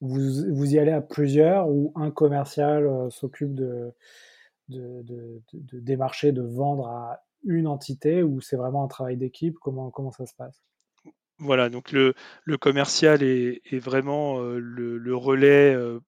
vous, 0.00 0.54
vous, 0.54 0.74
y 0.74 0.78
allez 0.78 0.92
à 0.92 1.00
plusieurs 1.00 1.68
ou 1.68 1.92
un 1.94 2.10
commercial 2.10 2.86
euh, 2.86 3.10
s'occupe 3.10 3.54
de, 3.54 3.92
démarcher, 5.72 6.32
de 6.32 6.42
vendre 6.42 6.88
à 6.88 7.20
une 7.44 7.66
entité 7.66 8.22
ou 8.22 8.40
c'est 8.40 8.56
vraiment 8.56 8.84
un 8.84 8.88
travail 8.88 9.16
d'équipe? 9.16 9.56
Comment, 9.60 9.90
comment 9.90 10.12
ça 10.12 10.26
se 10.26 10.34
passe? 10.34 10.62
Voilà, 11.38 11.70
donc 11.70 11.92
le, 11.92 12.14
le 12.44 12.58
commercial 12.58 13.22
est, 13.22 13.78
vraiment 13.78 14.40
euh, 14.40 14.58
le, 14.58 15.16
relais 15.16 15.74
euh, 15.74 16.00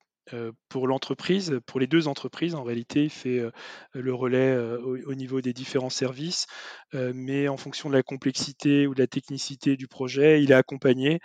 pour 0.68 0.86
l'entreprise, 0.86 1.60
pour 1.66 1.80
les 1.80 1.86
deux 1.86 2.08
entreprises, 2.08 2.54
en 2.54 2.62
réalité, 2.62 3.04
il 3.04 3.10
fait 3.10 3.38
euh, 3.38 3.50
le 3.92 4.14
relais 4.14 4.52
euh, 4.52 4.78
au, 5.06 5.14
niveau 5.14 5.40
des 5.40 5.52
différents 5.52 5.90
services, 5.90 6.46
mais 6.92 7.48
en 7.48 7.56
fonction 7.56 7.88
de 7.90 7.94
la 7.94 8.02
complexité 8.02 8.86
ou 8.86 8.94
de 8.94 9.00
la 9.00 9.06
technicité 9.06 9.76
du 9.76 9.88
projet, 9.88 10.42
il 10.42 10.50
est 10.50 10.54
accompagné 10.54 11.20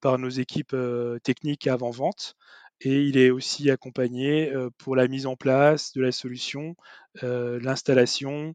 par 0.00 0.18
nos 0.18 0.28
équipes 0.28 0.76
techniques 1.22 1.66
avant-vente. 1.66 2.34
Et 2.80 3.02
il 3.02 3.18
est 3.18 3.30
aussi 3.30 3.70
accompagné 3.70 4.52
pour 4.78 4.94
la 4.96 5.08
mise 5.08 5.26
en 5.26 5.36
place 5.36 5.92
de 5.92 6.02
la 6.02 6.12
solution, 6.12 6.76
l'installation, 7.22 8.54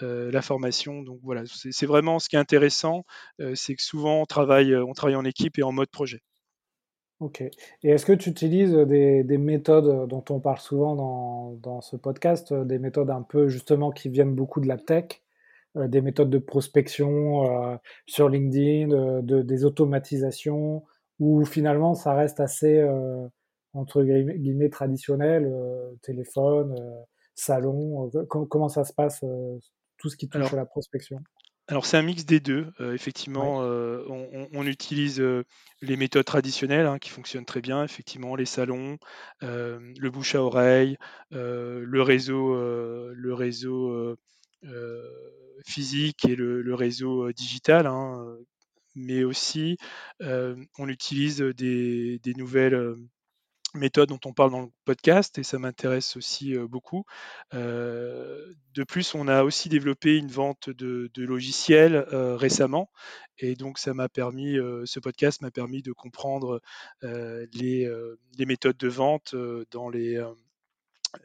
la 0.00 0.42
formation. 0.42 1.02
Donc 1.02 1.20
voilà, 1.22 1.42
c'est 1.46 1.86
vraiment 1.86 2.18
ce 2.18 2.28
qui 2.28 2.36
est 2.36 2.38
intéressant, 2.38 3.04
c'est 3.54 3.74
que 3.74 3.82
souvent 3.82 4.20
on 4.20 4.22
on 4.22 4.94
travaille 4.94 5.16
en 5.16 5.24
équipe 5.24 5.58
et 5.58 5.62
en 5.62 5.72
mode 5.72 5.90
projet. 5.90 6.22
Ok. 7.24 7.40
Et 7.40 7.88
est-ce 7.88 8.04
que 8.04 8.12
tu 8.12 8.28
utilises 8.28 8.74
des, 8.74 9.38
méthodes 9.38 10.06
dont 10.08 10.22
on 10.28 10.40
parle 10.40 10.58
souvent 10.58 11.56
dans, 11.56 11.80
ce 11.80 11.96
podcast, 11.96 12.52
des 12.52 12.78
méthodes 12.78 13.08
un 13.08 13.22
peu 13.22 13.48
justement 13.48 13.90
qui 13.92 14.10
viennent 14.10 14.34
beaucoup 14.34 14.60
de 14.60 14.68
la 14.68 14.76
tech, 14.76 15.22
euh, 15.78 15.88
des 15.88 16.02
méthodes 16.02 16.28
de 16.28 16.36
prospection 16.36 17.72
euh, 17.72 17.76
sur 18.06 18.28
LinkedIn, 18.28 18.90
euh, 18.92 19.22
de, 19.22 19.40
des 19.40 19.64
automatisations, 19.64 20.84
où 21.18 21.46
finalement 21.46 21.94
ça 21.94 22.12
reste 22.12 22.40
assez 22.40 22.86
entre 23.72 24.02
guillemets 24.02 24.68
traditionnel, 24.68 25.50
téléphone, 26.02 26.76
salon. 27.34 28.10
comment 28.28 28.68
ça 28.68 28.84
se 28.84 28.92
passe 28.92 29.24
tout 29.96 30.10
ce 30.10 30.16
qui 30.18 30.28
touche 30.28 30.52
à 30.52 30.56
la 30.56 30.66
prospection? 30.66 31.20
Alors 31.66 31.86
c'est 31.86 31.96
un 31.96 32.02
mix 32.02 32.26
des 32.26 32.40
deux. 32.40 32.72
Euh, 32.80 32.92
effectivement, 32.92 33.62
euh, 33.62 34.04
on, 34.52 34.66
utilise 34.66 35.20
euh, 35.20 35.44
les 35.80 35.96
méthodes 35.96 36.24
traditionnelles 36.26 36.86
hein, 36.86 36.98
qui 36.98 37.08
fonctionnent 37.08 37.46
très 37.46 37.62
bien. 37.62 37.84
Effectivement, 37.84 38.36
les 38.36 38.44
salons, 38.44 38.98
le 39.40 40.08
bouche 40.10 40.34
à 40.34 40.42
oreille, 40.42 40.98
le 41.30 42.02
réseau, 42.02 42.54
le 42.54 43.34
réseau 43.34 44.16
physique 45.64 46.24
et 46.26 46.36
le, 46.36 46.74
réseau 46.74 47.32
digital. 47.32 47.86
Hein, 47.86 48.36
mais 48.94 49.24
aussi, 49.24 49.78
on 50.20 50.88
utilise 50.88 51.40
des, 51.40 52.18
des 52.18 52.34
nouvelles 52.34 52.94
méthode 53.74 54.08
dont 54.08 54.20
on 54.24 54.32
parle 54.32 54.50
dans 54.50 54.62
le 54.62 54.70
podcast 54.84 55.38
et 55.38 55.42
ça 55.42 55.58
m'intéresse 55.58 56.16
aussi 56.16 56.56
beaucoup. 56.56 57.04
de 57.52 58.84
plus, 58.86 59.14
on 59.14 59.28
a 59.28 59.44
aussi 59.44 59.68
développé 59.68 60.16
une 60.16 60.28
vente 60.28 60.70
de, 60.70 61.10
logiciels 61.16 62.06
récemment 62.10 62.90
et 63.38 63.54
donc 63.54 63.78
ça 63.78 63.94
m'a 63.94 64.08
permis, 64.08 64.56
ce 64.84 65.00
podcast 65.00 65.42
m'a 65.42 65.50
permis 65.50 65.82
de 65.82 65.92
comprendre 65.92 66.60
les, 67.02 67.88
méthodes 68.38 68.76
de 68.76 68.88
vente 68.88 69.34
dans 69.70 69.88
les 69.88 70.22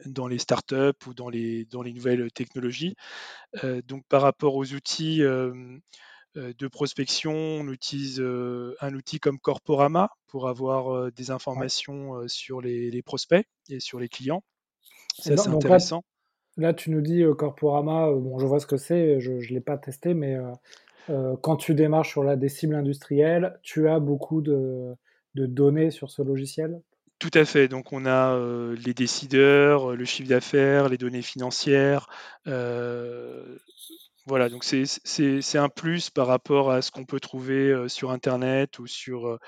dans 0.06 0.28
les 0.28 0.38
startups 0.38 1.06
ou 1.06 1.14
dans 1.14 1.28
les, 1.28 1.64
dans 1.64 1.82
les 1.82 1.92
nouvelles 1.92 2.30
technologies. 2.30 2.94
donc 3.84 4.04
par 4.08 4.22
rapport 4.22 4.56
aux 4.56 4.72
outils 4.72 5.22
de 6.36 6.68
prospection, 6.68 7.32
on 7.32 7.72
utilise 7.72 8.20
euh, 8.20 8.76
un 8.80 8.94
outil 8.94 9.18
comme 9.18 9.38
Corporama 9.38 10.10
pour 10.28 10.48
avoir 10.48 10.94
euh, 10.94 11.10
des 11.10 11.30
informations 11.30 12.28
sur 12.28 12.60
les, 12.60 13.02
prospects 13.02 13.46
et 13.68 13.80
sur 13.80 13.98
les 13.98 14.08
clients. 14.08 14.42
C'est 15.18 15.32
assez 15.32 15.48
intéressant. 15.48 16.04
Là, 16.56 16.72
tu 16.74 16.90
nous 16.90 17.00
dis 17.00 17.22
Corporama, 17.36 18.10
bon, 18.12 18.38
je 18.38 18.46
vois 18.46 18.60
ce 18.60 18.66
que 18.66 18.76
c'est, 18.76 19.20
je 19.20 19.32
ne 19.32 19.54
l'ai 19.54 19.60
pas 19.60 19.78
testé, 19.78 20.14
mais 20.14 20.36
quand 21.42 21.56
tu 21.56 21.74
démarches 21.74 22.10
sur 22.10 22.22
la, 22.22 22.36
des 22.36 22.48
cibles 22.48 22.74
industrielles, 22.74 23.58
tu 23.62 23.88
as 23.88 23.98
beaucoup 23.98 24.40
de, 24.40 24.96
données 25.34 25.90
sur 25.90 26.10
ce 26.10 26.22
logiciel? 26.22 26.80
Tout 27.18 27.30
à 27.34 27.44
fait. 27.44 27.68
Donc, 27.68 27.92
on 27.92 28.04
a 28.06 28.38
les 28.74 28.94
décideurs, 28.94 29.96
le 29.96 30.04
chiffre 30.04 30.28
d'affaires, 30.28 30.88
les 30.88 30.98
données 30.98 31.22
financières, 31.22 32.08
voilà, 34.30 34.48
donc 34.48 34.62
c'est 34.62 35.58
un 35.58 35.68
plus 35.68 36.08
par 36.08 36.28
rapport 36.28 36.70
à 36.70 36.82
ce 36.82 36.92
qu'on 36.92 37.04
peut 37.04 37.18
trouver 37.18 37.88
sur 37.88 38.12
Internet 38.12 38.78
ou 38.78 38.86
sur, 38.86 39.40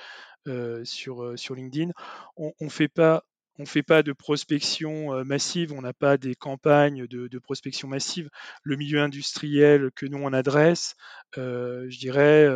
sur, 0.82 1.38
sur 1.38 1.54
LinkedIn. 1.54 1.92
On 2.36 2.52
ne 2.60 2.68
fait 2.68 2.88
pas 2.88 3.22
on 3.58 3.66
fait 3.66 3.84
pas 3.84 4.02
de 4.02 4.12
prospection 4.12 5.24
massive, 5.24 5.72
on 5.72 5.82
n'a 5.82 5.92
pas 5.92 6.16
des 6.16 6.34
campagnes 6.34 7.06
de, 7.06 7.38
prospection 7.38 7.86
massive. 7.86 8.28
Le 8.64 8.74
milieu 8.76 9.00
industriel 9.00 9.90
que 9.94 10.06
nous 10.06 10.18
on 10.18 10.32
adresse, 10.32 10.96
je 11.36 11.98
dirais, 11.98 12.48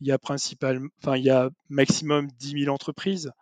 il 0.00 0.06
y 0.06 0.12
a 0.12 0.18
principalement, 0.18 0.88
enfin 1.02 1.16
il 1.16 1.24
y 1.24 1.30
a 1.30 1.50
maximum 1.68 2.28
10 2.38 2.64
000 2.64 2.72
entreprises. 2.72 3.32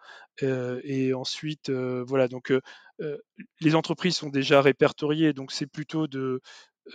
et 0.41 1.13
ensuite, 1.13 1.71
voilà, 1.71 2.27
donc 2.27 2.55
les 3.61 3.75
entreprises 3.75 4.17
sont 4.17 4.31
déjà 4.31 4.63
répertoriées, 4.63 5.35
donc 5.35 5.53
c'est 5.53 5.67
plutôt 5.67 6.07
de, 6.07 6.41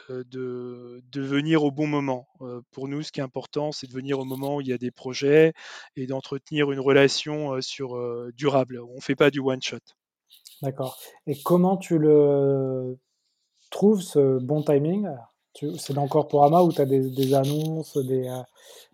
euh, 0.09 0.23
de, 0.27 1.21
venir 1.21 1.63
au 1.63 1.71
bon 1.71 1.87
moment. 1.87 2.27
Euh, 2.41 2.61
pour 2.71 2.87
nous, 2.87 3.01
ce 3.03 3.11
qui 3.11 3.19
est 3.19 3.23
important, 3.23 3.71
c'est 3.71 3.87
de 3.87 3.93
venir 3.93 4.19
au 4.19 4.25
moment 4.25 4.57
où 4.57 4.61
il 4.61 4.67
y 4.67 4.73
a 4.73 4.77
des 4.77 4.91
projets 4.91 5.53
et 5.95 6.07
d'entretenir 6.07 6.71
une 6.71 6.79
relation 6.79 7.53
euh, 7.53 7.61
sur, 7.61 7.97
durable. 8.33 8.81
On 8.81 8.95
ne 8.95 9.01
fait 9.01 9.15
pas 9.15 9.31
du 9.31 9.39
one-shot. 9.39 9.79
D'accord. 10.61 10.97
Et 11.27 11.41
comment 11.43 11.77
tu 11.77 11.97
le 11.97 12.97
trouves, 13.71 14.01
ce 14.01 14.39
bon 14.39 14.63
timing? 14.63 15.07
C'est 15.77 15.93
dans 15.93 16.07
Corporama 16.07 16.62
où 16.62 16.74
tu 16.74 16.81
as 16.81 16.85
des, 16.85 17.33
annonces, 17.33 17.97
des, 17.97 18.29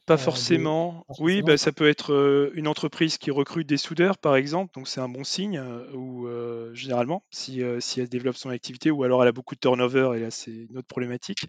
pas 0.05 0.17
forcément. 0.17 1.05
Oui, 1.19 1.41
bah, 1.41 1.57
ça 1.57 1.71
peut 1.71 1.87
être 1.87 2.51
une 2.53 2.67
entreprise 2.67 3.17
qui 3.17 3.31
recrute 3.31 3.67
des 3.67 3.77
soudeurs, 3.77 4.17
par 4.17 4.35
exemple, 4.35 4.73
donc 4.75 4.87
c'est 4.87 5.01
un 5.01 5.09
bon 5.09 5.23
signe, 5.23 5.61
ou 5.93 6.27
généralement, 6.73 7.23
si, 7.31 7.61
si, 7.79 8.01
elle 8.01 8.09
développe 8.09 8.37
son 8.37 8.49
activité, 8.49 8.91
ou 8.91 9.03
alors 9.03 9.21
elle 9.21 9.29
a 9.29 9.33
beaucoup 9.33 9.55
de 9.55 9.59
turnover, 9.59 10.11
et 10.15 10.19
là 10.19 10.31
c'est 10.31 10.51
une 10.51 10.77
autre 10.77 10.87
problématique. 10.87 11.47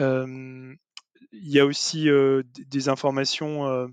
il 0.00 0.76
y 1.32 1.58
a 1.58 1.66
aussi 1.66 2.08
des 2.68 2.88
informations 2.88 3.88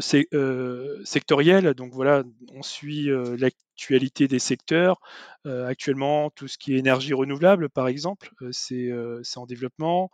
sectorielles, 0.00 1.74
donc 1.74 1.92
voilà, 1.92 2.24
on 2.52 2.62
suit 2.62 3.08
l'actualité 3.38 4.28
des 4.28 4.38
secteurs. 4.38 5.00
actuellement, 5.44 6.30
tout 6.30 6.48
ce 6.48 6.58
qui 6.58 6.74
est 6.74 6.78
énergie 6.78 7.14
renouvelable, 7.14 7.68
par 7.68 7.88
exemple, 7.88 8.30
c'est 8.50 8.90
en 9.36 9.46
développement. 9.46 10.10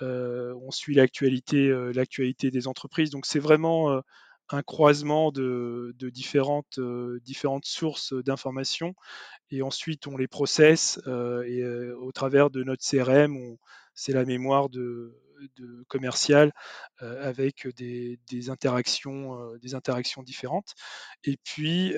on 0.00 0.70
suit 0.70 0.94
l'actualité 0.94 1.68
l'actualité 1.94 2.50
des 2.50 2.66
entreprises, 2.66 3.10
donc 3.10 3.26
c'est 3.26 3.38
vraiment 3.38 4.02
un 4.48 4.62
croisement 4.62 5.30
de, 5.32 5.94
différentes, 6.00 6.80
différentes 7.24 7.64
sources 7.64 8.12
d'informations 8.12 8.94
et 9.50 9.62
ensuite 9.62 10.06
on 10.06 10.16
les 10.16 10.28
processe 10.28 11.00
et 11.06 11.64
au 11.64 12.12
travers 12.12 12.50
de 12.50 12.64
notre 12.64 12.84
CRM, 12.84 13.56
c'est 13.94 14.12
la 14.12 14.24
mémoire 14.24 14.68
de, 14.68 15.14
commercial 15.88 16.52
avec 16.98 17.68
des, 17.76 18.18
interactions, 18.50 19.56
des 19.56 19.74
interactions 19.74 20.22
différentes. 20.22 20.74
Et 21.24 21.36
puis 21.44 21.94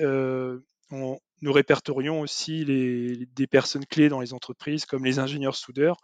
on, 0.91 1.19
nous 1.41 1.53
répertorions 1.53 2.21
aussi 2.21 2.65
des 2.65 3.47
personnes 3.47 3.85
clés 3.85 4.09
dans 4.09 4.19
les 4.19 4.33
entreprises, 4.33 4.85
comme 4.85 5.05
les 5.05 5.19
ingénieurs 5.19 5.55
soudeurs. 5.55 5.97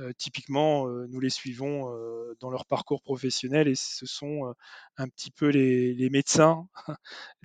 Euh, 0.00 0.12
typiquement, 0.18 0.88
euh, 0.88 1.06
nous 1.08 1.20
les 1.20 1.30
suivons 1.30 1.88
euh, 1.88 2.36
dans 2.40 2.50
leur 2.50 2.66
parcours 2.66 3.00
professionnel 3.00 3.68
et 3.68 3.76
ce 3.76 4.06
sont 4.06 4.52
un 4.96 5.08
petit 5.08 5.30
peu 5.30 5.48
les, 5.48 6.10
médecins 6.10 6.66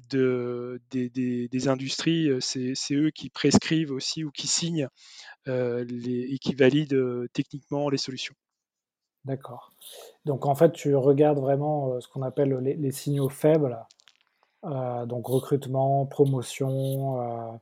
de, 0.09 0.81
des, 0.89 1.67
industries. 1.67 2.29
C'est, 2.39 2.75
eux 2.91 3.11
qui 3.11 3.29
prescrivent 3.29 3.91
aussi 3.91 4.23
ou 4.23 4.31
qui 4.31 4.47
signent 4.47 4.87
et 5.47 6.37
qui 6.41 6.53
valident 6.55 7.27
techniquement 7.33 7.89
les 7.89 7.97
solutions. 7.97 8.35
D'accord. 9.25 9.71
Donc 10.25 10.45
en 10.45 10.55
fait, 10.55 10.71
tu 10.71 10.95
regardes 10.95 11.39
vraiment 11.39 11.99
ce 11.99 12.07
qu'on 12.07 12.21
appelle 12.21 12.53
les, 12.59 12.91
signaux 12.91 13.29
faibles 13.29 13.77
euh, 14.65 15.05
donc 15.05 15.27
recrutement, 15.27 16.05
promotion, 16.05 17.21
euh, 17.21 17.57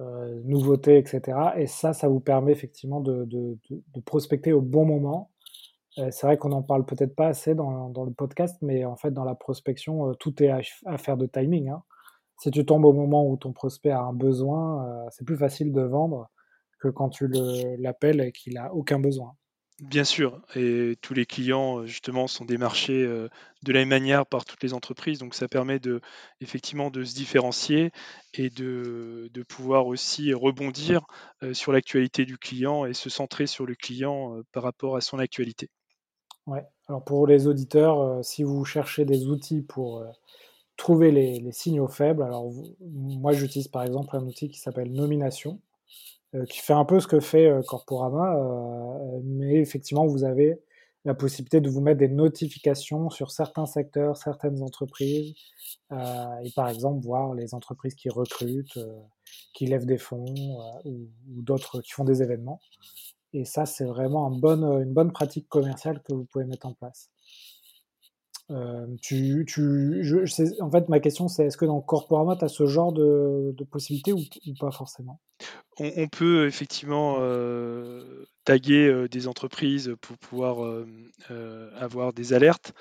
euh, 0.00 0.40
nouveautés, 0.44 0.96
etc. 0.98 1.38
Et 1.56 1.66
ça, 1.66 1.92
ça 1.92 2.08
vous 2.08 2.20
permet 2.20 2.52
effectivement 2.52 3.00
de, 3.00 3.28
prospecter 4.06 4.52
au 4.52 4.62
bon 4.62 4.84
moment. 4.86 5.30
c'est 5.96 6.22
vrai 6.24 6.38
qu'on 6.38 6.50
n'en 6.50 6.62
parle 6.62 6.86
peut-être 6.86 7.14
pas 7.14 7.28
assez 7.28 7.54
dans, 7.54 7.92
le 8.04 8.12
podcast, 8.12 8.56
mais 8.62 8.84
en 8.84 8.96
fait, 8.96 9.10
dans 9.12 9.24
la 9.24 9.34
prospection, 9.34 10.14
tout 10.14 10.42
est 10.42 10.50
affaire 10.86 11.16
de 11.16 11.26
timing. 11.26 11.70
Hein. 11.70 11.82
Si 12.38 12.50
tu 12.50 12.64
tombes 12.64 12.86
au 12.86 12.92
moment 12.94 13.26
où 13.26 13.36
ton 13.36 13.52
prospect 13.52 13.90
a 13.90 14.00
un 14.00 14.14
besoin, 14.14 15.06
c'est 15.10 15.26
plus 15.26 15.36
facile 15.36 15.72
de 15.72 15.82
vendre 15.82 16.30
que 16.80 16.88
quand 16.88 17.10
tu 17.10 17.28
l'appelles 17.78 18.20
et 18.22 18.32
qu'il 18.32 18.56
a 18.58 18.72
aucun 18.74 18.98
besoin. 18.98 19.34
Bien 19.80 20.04
sûr, 20.04 20.42
et 20.54 20.96
tous 21.00 21.14
les 21.14 21.24
clients 21.24 21.86
justement 21.86 22.26
sont 22.26 22.44
démarchés 22.44 23.02
de 23.02 23.72
la 23.72 23.80
même 23.80 23.88
manière 23.88 24.26
par 24.26 24.44
toutes 24.44 24.62
les 24.62 24.74
entreprises, 24.74 25.18
donc 25.18 25.34
ça 25.34 25.48
permet 25.48 25.78
de 25.78 26.02
effectivement 26.42 26.90
de 26.90 27.02
se 27.02 27.14
différencier 27.14 27.90
et 28.34 28.50
de, 28.50 29.30
pouvoir 29.48 29.86
aussi 29.86 30.34
rebondir 30.34 31.06
sur 31.52 31.72
l'actualité 31.72 32.26
du 32.26 32.36
client 32.36 32.84
et 32.84 32.92
se 32.92 33.08
centrer 33.08 33.46
sur 33.46 33.64
le 33.64 33.74
client 33.74 34.42
par 34.52 34.64
rapport 34.64 34.96
à 34.96 35.00
son 35.00 35.18
actualité. 35.18 35.70
Ouais. 36.46 36.66
Alors 36.88 37.02
pour 37.02 37.26
les 37.26 37.46
auditeurs, 37.46 38.22
si 38.22 38.42
vous 38.42 38.66
cherchez 38.66 39.06
des 39.06 39.28
outils 39.28 39.62
pour 39.62 40.04
trouver 40.80 41.10
les, 41.10 41.52
signaux 41.52 41.88
faibles, 41.88 42.22
alors 42.22 42.50
moi 42.80 43.32
j'utilise 43.32 43.68
par 43.68 43.82
exemple 43.82 44.16
un 44.16 44.26
outil 44.26 44.48
qui 44.48 44.58
s'appelle 44.58 44.90
Nomination 44.92 45.52
euh, 45.52 45.69
qui 46.48 46.60
fait 46.60 46.72
un 46.72 46.84
peu 46.84 47.00
ce 47.00 47.06
que 47.06 47.20
fait 47.20 47.46
euh, 47.46 47.62
Corporama, 47.62 48.36
euh, 48.36 49.20
mais 49.24 49.56
effectivement, 49.56 50.06
vous 50.06 50.24
avez 50.24 50.60
la 51.04 51.14
possibilité 51.14 51.60
de 51.60 51.70
vous 51.70 51.80
mettre 51.80 51.98
des 51.98 52.08
notifications 52.08 53.10
sur 53.10 53.30
certains 53.30 53.66
secteurs, 53.66 54.16
certaines 54.18 54.62
entreprises, 54.62 55.34
et 55.90 56.50
par 56.54 56.68
exemple 56.68 57.02
voir 57.02 57.32
les 57.32 57.54
entreprises 57.54 57.94
qui 57.94 58.10
recrutent, 58.10 58.78
qui 59.54 59.64
lèvent 59.64 59.86
des 59.86 59.96
fonds 59.96 60.26
ou, 60.84 61.08
d'autres 61.26 61.80
qui 61.80 61.92
font 61.92 62.04
des 62.04 62.22
événements. 62.22 62.60
Et 63.32 63.46
ça, 63.46 63.64
c'est 63.64 63.86
vraiment 63.86 64.30
une 64.30 64.92
bonne 64.92 65.10
pratique 65.10 65.48
commerciale 65.48 66.02
que 66.02 66.12
vous 66.12 66.26
pouvez 66.26 66.44
mettre 66.44 66.66
en 66.66 66.74
place. 66.74 67.08
en 70.60 70.70
fait, 70.70 70.88
ma 70.90 71.00
question, 71.00 71.28
c'est 71.28 71.46
est-ce 71.46 71.56
que 71.56 71.64
dans 71.64 71.80
Corporama, 71.80 72.36
tu 72.36 72.44
as 72.44 72.48
ce 72.48 72.66
genre 72.66 72.92
de 72.92 73.64
possibilités 73.70 74.12
ou, 74.12 74.20
pas 74.60 74.70
forcément? 74.70 75.18
On, 75.78 76.08
peut 76.08 76.46
effectivement 76.46 77.16
euh, 77.20 78.26
taguer 78.44 78.86
euh, 78.86 79.08
des 79.08 79.28
entreprises 79.28 79.94
pour 80.00 80.18
pouvoir 80.18 80.64
euh, 80.64 81.70
avoir 81.76 82.12
des 82.12 82.32
alertes. 82.32 82.74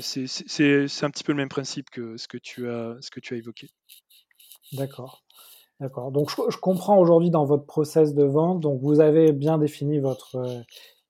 C'est 0.00 1.04
un 1.04 1.10
petit 1.10 1.24
peu 1.24 1.32
le 1.32 1.38
même 1.38 1.48
principe 1.48 1.90
que 1.90 2.16
ce 2.16 2.28
que 2.28 2.38
tu 2.38 2.68
as, 2.68 2.96
ce 3.00 3.10
que 3.10 3.20
tu 3.20 3.34
as 3.34 3.38
évoqué. 3.38 3.68
D'accord. 4.72 5.22
D'accord. 5.80 6.12
Donc 6.12 6.30
je, 6.30 6.56
comprends 6.58 6.98
aujourd'hui 6.98 7.30
dans 7.30 7.46
votre 7.46 7.64
process 7.64 8.14
de 8.14 8.24
vente, 8.24 8.60
donc 8.60 8.80
vous 8.82 9.00
avez 9.00 9.32
bien 9.32 9.56
défini 9.56 9.98
votre, 9.98 10.62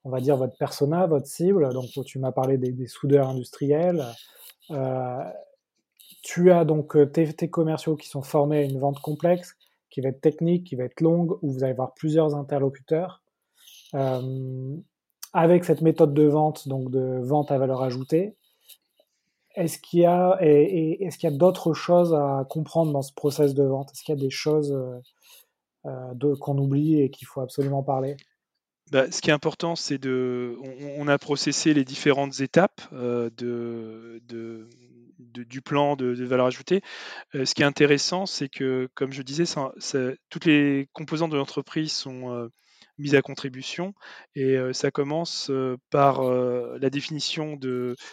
on 0.05 0.11
va 0.11 0.21
dire 0.21 0.37
votre 0.37 0.57
persona, 0.57 1.09
votre 1.09 1.27
cible. 1.27 1.73
Donc 1.73 1.91
tu 2.07 2.21
m'as 2.21 2.31
parlé 2.31 2.57
des, 2.57 2.87
soudeurs 2.87 3.29
industriels. 3.29 4.07
tu 6.23 6.53
as 6.53 6.65
donc 6.65 6.97
tes, 7.13 7.51
commerciaux 7.51 7.97
qui 7.97 8.09
sont 8.09 8.23
formés 8.23 8.59
à 8.59 8.63
une 8.63 8.79
vente 8.79 9.01
complexe 9.01 9.57
qui 9.91 10.01
va 10.01 10.09
être 10.11 10.21
technique, 10.21 10.67
qui 10.67 10.77
va 10.77 10.85
être 10.85 11.01
longue, 11.01 11.33
où 11.43 11.53
vous 11.53 11.63
allez 11.63 11.73
avoir 11.73 11.95
plusieurs 11.95 12.35
interlocuteurs. 12.35 13.23
Euh, 13.95 14.77
avec 15.33 15.65
cette 15.65 15.83
méthode 15.83 16.15
de 16.15 16.25
vente, 16.25 16.69
donc 16.69 16.91
de 16.91 17.21
vente 17.23 17.53
à 17.53 17.59
valeur 17.59 17.83
ajoutée, 17.83 18.37
est-ce 19.55 19.79
qu'il 19.79 20.01
y 20.01 20.07
a, 20.07 20.39
est-ce 20.41 21.19
qu'il 21.19 21.29
a 21.29 21.37
d'autres 21.37 21.75
choses 21.75 22.15
à 22.15 22.47
comprendre 22.49 22.93
dans 22.93 23.03
ce 23.03 23.13
process 23.13 23.55
de 23.55 23.65
vente? 23.65 23.91
Est-ce 23.93 24.03
qu'il 24.03 24.15
y 24.15 24.19
a 24.19 24.21
des 24.21 24.31
choses 24.31 24.73
euh, 24.73 24.99
euh, 25.87 26.37
qu'on 26.41 26.57
oublie 26.59 27.01
et 27.01 27.11
qu'il 27.11 27.27
faut 27.27 27.41
absolument 27.41 27.83
parler? 27.83 28.17
Bah, 28.93 29.11
ce 29.11 29.21
qui 29.21 29.31
est 29.31 29.33
important, 29.33 29.77
c'est 29.77 29.99
de. 29.99 30.57
On, 30.99 31.07
a 31.07 31.19
processé 31.19 31.75
les 31.75 31.85
différentes 31.85 32.41
étapes 32.41 32.81
de, 32.93 34.21
du 35.33 35.63
plan 35.63 35.97
de, 35.97 36.25
valeur 36.25 36.47
ajoutée. 36.47 36.83
Euh, 37.35 37.45
ce 37.45 37.55
qui 37.55 37.63
est 37.63 37.67
intéressant, 37.67 38.27
c'est 38.27 38.49
que, 38.49 38.89
comme 38.95 39.13
je 39.13 39.23
disais, 39.23 39.45
toutes 40.29 40.45
les 40.45 40.89
composantes 40.93 41.31
de 41.31 41.37
l'entreprise 41.37 41.93
sont 41.93 42.33
euh, 42.35 42.49
mises 42.99 43.15
à 43.15 43.23
contribution 43.23 43.95
et 44.35 44.57
euh, 44.57 44.73
ça 44.73 44.91
commence 44.91 45.51
par 45.91 46.23
la 46.23 46.91
définition 46.91 47.59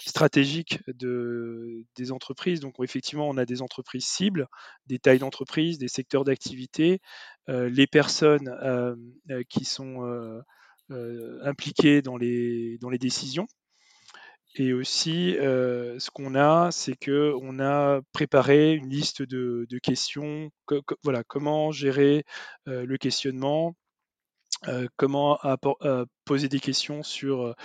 stratégique 0.06 0.80
de, 0.88 1.84
des 1.96 2.12
entreprises. 2.12 2.60
Donc 2.60 2.76
effectivement, 2.82 3.28
on 3.28 3.38
a 3.38 3.46
des 3.46 3.62
entreprises 3.62 4.06
cibles, 4.06 4.48
des 4.88 5.00
tailles 5.00 5.20
d'entreprise, 5.20 5.78
des 5.78 5.88
secteurs 5.88 6.24
d'activité, 6.24 7.02
les 7.48 7.88
personnes 7.88 8.50
qui 9.50 9.66
sont 9.66 10.42
impliquées 10.90 12.02
dans 12.02 12.18
les 12.18 12.98
décisions. 13.00 13.48
Et 14.60 14.74
aussi, 14.74 15.38
euh, 15.38 16.00
ce 16.00 16.10
qu'on 16.10 16.34
a, 16.34 16.72
c'est 16.72 16.96
que 16.96 17.34
on 17.42 17.60
a 17.60 18.02
préparé 18.12 18.74
une 18.74 18.90
liste 18.90 19.22
de, 19.22 19.68
questions. 19.84 20.50
voilà, 21.04 21.24
comment 21.24 21.72
gérer 21.72 22.26
euh, 22.68 22.84
le 22.84 22.98
questionnement, 22.98 23.76
euh, 24.68 24.88
comment 24.98 25.40
poser 26.26 26.50
des 26.50 26.60
questions 26.60 27.04
sur 27.04 27.56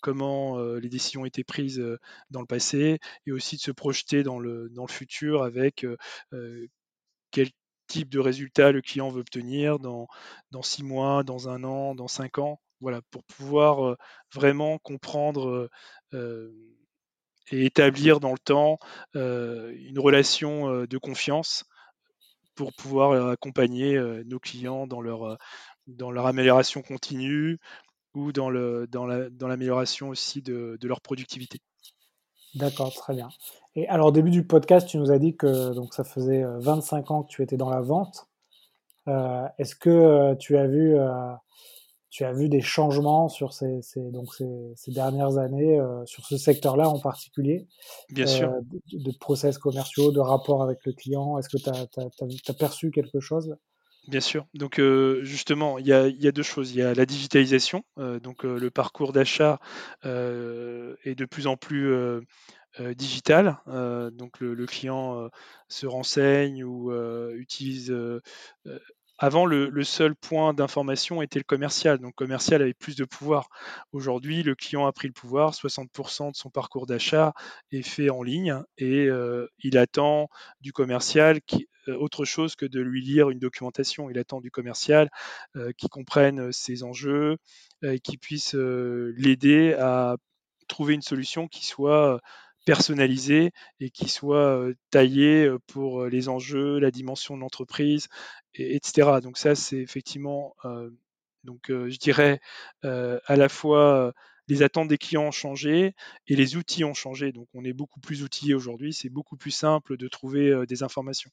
comment 0.00 0.62
les 0.76 0.88
décisions 0.88 1.24
été 1.24 1.42
prises 1.44 1.82
dans 2.30 2.40
le 2.40 2.46
passé, 2.46 3.00
et 3.26 3.32
aussi 3.32 3.56
de 3.56 3.62
se 3.62 3.72
projeter 3.72 4.22
dans 4.22 4.38
le, 4.38 4.68
dans 4.70 4.86
le 4.86 4.92
futur 4.92 5.42
avec 5.42 5.84
quel 7.32 7.50
type 7.88 8.10
de 8.10 8.20
résultat 8.20 8.72
le 8.72 8.80
client 8.80 9.10
veut 9.10 9.20
obtenir 9.20 9.80
dans, 9.80 10.06
dans 10.52 10.62
six 10.62 10.84
mois, 10.84 11.24
dans 11.24 11.48
un 11.48 11.64
an, 11.64 11.94
dans 11.96 12.08
cinq 12.08 12.38
ans. 12.38 12.60
Voilà, 12.82 13.00
pour 13.10 13.24
pouvoir 13.24 13.96
vraiment 14.34 14.78
comprendre 14.78 15.70
et 16.12 17.64
établir 17.64 18.20
dans 18.20 18.32
le 18.32 18.38
temps 18.38 18.78
une 19.14 19.98
relation 19.98 20.84
de 20.84 20.98
confiance 20.98 21.64
pour 22.54 22.72
pouvoir 22.74 23.30
accompagner 23.30 23.98
nos 24.26 24.38
clients 24.38 24.86
dans 24.86 25.00
leur, 25.00 25.38
dans 25.86 26.10
leur 26.10 26.26
amélioration 26.26 26.82
continue 26.82 27.58
ou 28.14 28.32
dans, 28.32 28.50
le, 28.50 28.86
dans, 28.88 29.06
l'amélioration 29.06 30.10
aussi 30.10 30.42
de, 30.42 30.78
leur 30.82 31.00
productivité. 31.00 31.60
D'accord, 32.54 32.92
très 32.92 33.14
bien. 33.14 33.30
Et 33.74 33.88
alors, 33.88 34.08
au 34.08 34.12
début 34.12 34.30
du 34.30 34.46
podcast, 34.46 34.86
tu 34.86 34.98
nous 34.98 35.10
as 35.10 35.18
dit 35.18 35.34
que 35.36 35.72
donc, 35.72 35.94
ça 35.94 36.04
faisait 36.04 36.44
25 36.58 37.10
ans 37.10 37.22
que 37.22 37.30
tu 37.30 37.42
étais 37.42 37.56
dans 37.56 37.70
la 37.70 37.80
vente. 37.80 38.28
est-ce 39.06 39.74
que 39.74 40.34
tu 40.34 40.58
as 40.58 40.66
vu 40.66 40.96
tu 42.12 42.24
as 42.24 42.32
vu 42.32 42.50
des 42.50 42.60
changements 42.60 43.30
sur 43.30 43.54
ces, 43.54 43.80
donc 43.96 44.34
ces, 44.34 44.90
dernières 44.92 45.38
années, 45.38 45.80
euh, 45.80 46.04
sur 46.04 46.26
ce 46.26 46.36
secteur-là 46.36 46.86
en 46.86 47.00
particulier 47.00 47.66
Bien 48.10 48.26
sûr. 48.26 48.50
Euh, 48.50 48.60
de, 48.92 49.12
process 49.18 49.56
commerciaux, 49.56 50.12
de 50.12 50.20
rapports 50.20 50.62
avec 50.62 50.84
le 50.84 50.92
client? 50.92 51.38
Est-ce 51.38 51.48
que 51.48 51.56
tu 51.56 51.70
as, 51.70 52.54
perçu 52.54 52.90
quelque 52.90 53.18
chose? 53.18 53.56
Bien 54.08 54.20
sûr. 54.20 54.46
Donc 54.52 54.78
euh, 54.78 55.24
justement, 55.24 55.78
il 55.78 55.86
y, 55.86 55.92
a, 55.94 56.32
deux 56.32 56.42
choses. 56.42 56.72
Il 56.72 56.78
y 56.80 56.82
a 56.82 56.92
la 56.92 57.06
digitalisation. 57.06 57.82
donc 57.96 58.44
le 58.44 58.70
parcours 58.70 59.14
d'achat 59.14 59.58
est 60.04 61.14
de 61.14 61.24
plus 61.24 61.46
en 61.46 61.56
plus 61.56 61.94
digital. 62.94 63.56
donc 64.12 64.38
le, 64.40 64.52
le 64.52 64.66
client 64.66 65.30
se 65.68 65.86
renseigne 65.86 66.62
ou 66.62 66.92
utilise 67.32 67.90
avant, 69.22 69.46
le, 69.46 69.84
seul 69.84 70.16
point 70.16 70.52
d'information 70.52 71.22
était 71.22 71.38
le 71.38 71.44
commercial. 71.44 71.98
Donc, 71.98 72.08
le 72.08 72.24
commercial 72.24 72.60
avait 72.60 72.74
plus 72.74 72.96
de 72.96 73.04
pouvoir. 73.04 73.48
Aujourd'hui, 73.92 74.42
le 74.42 74.56
client 74.56 74.84
a 74.84 74.92
pris 74.92 75.06
le 75.06 75.12
pouvoir. 75.12 75.52
60% 75.52 76.32
de 76.32 76.36
son 76.36 76.50
parcours 76.50 76.86
d'achat 76.86 77.32
est 77.70 77.82
fait 77.82 78.10
en 78.10 78.24
ligne 78.24 78.60
et 78.78 79.06
euh, 79.06 79.46
il 79.60 79.78
attend 79.78 80.28
du 80.60 80.72
commercial 80.72 81.38
euh, 81.86 81.94
autre 81.94 82.24
chose 82.24 82.56
que 82.56 82.66
de 82.66 82.80
lui 82.80 83.00
lire 83.00 83.30
une 83.30 83.38
documentation. 83.38 84.10
Il 84.10 84.18
attend 84.18 84.40
du 84.40 84.50
commercial 84.50 85.08
euh, 85.54 85.70
qui 85.78 85.88
comprenne 85.88 86.50
ses 86.50 86.82
enjeux 86.82 87.36
qui 88.02 88.16
puisse 88.16 88.54
l'aider 88.54 89.74
à 89.74 90.16
trouver 90.66 90.94
une 90.94 91.02
solution 91.02 91.46
qui 91.46 91.64
soit 91.64 92.20
personnalisé 92.64 93.52
et 93.80 93.90
qui 93.90 94.08
soit 94.08 94.66
taillé 94.90 95.50
pour 95.66 96.06
les 96.06 96.28
enjeux, 96.28 96.78
la 96.78 96.90
dimension 96.90 97.36
de 97.36 97.40
l'entreprise, 97.40 98.08
etc. 98.54 99.20
Donc 99.22 99.38
ça, 99.38 99.54
c'est 99.54 99.78
effectivement, 99.78 100.54
donc 101.44 101.64
je 101.68 101.96
dirais 101.98 102.40
à 102.82 103.36
la 103.36 103.48
fois 103.48 104.12
les 104.48 104.62
attentes 104.62 104.88
des 104.88 104.98
clients 104.98 105.24
ont 105.24 105.30
changé 105.30 105.94
et 106.26 106.36
les 106.36 106.56
outils 106.56 106.84
ont 106.84 106.94
changé. 106.94 107.32
Donc 107.32 107.48
on 107.54 107.64
est 107.64 107.72
beaucoup 107.72 108.00
plus 108.00 108.22
outillé 108.22 108.54
aujourd'hui, 108.54 108.92
c'est 108.92 109.10
beaucoup 109.10 109.36
plus 109.36 109.50
simple 109.50 109.96
de 109.96 110.08
trouver 110.08 110.66
des 110.66 110.82
informations. 110.82 111.30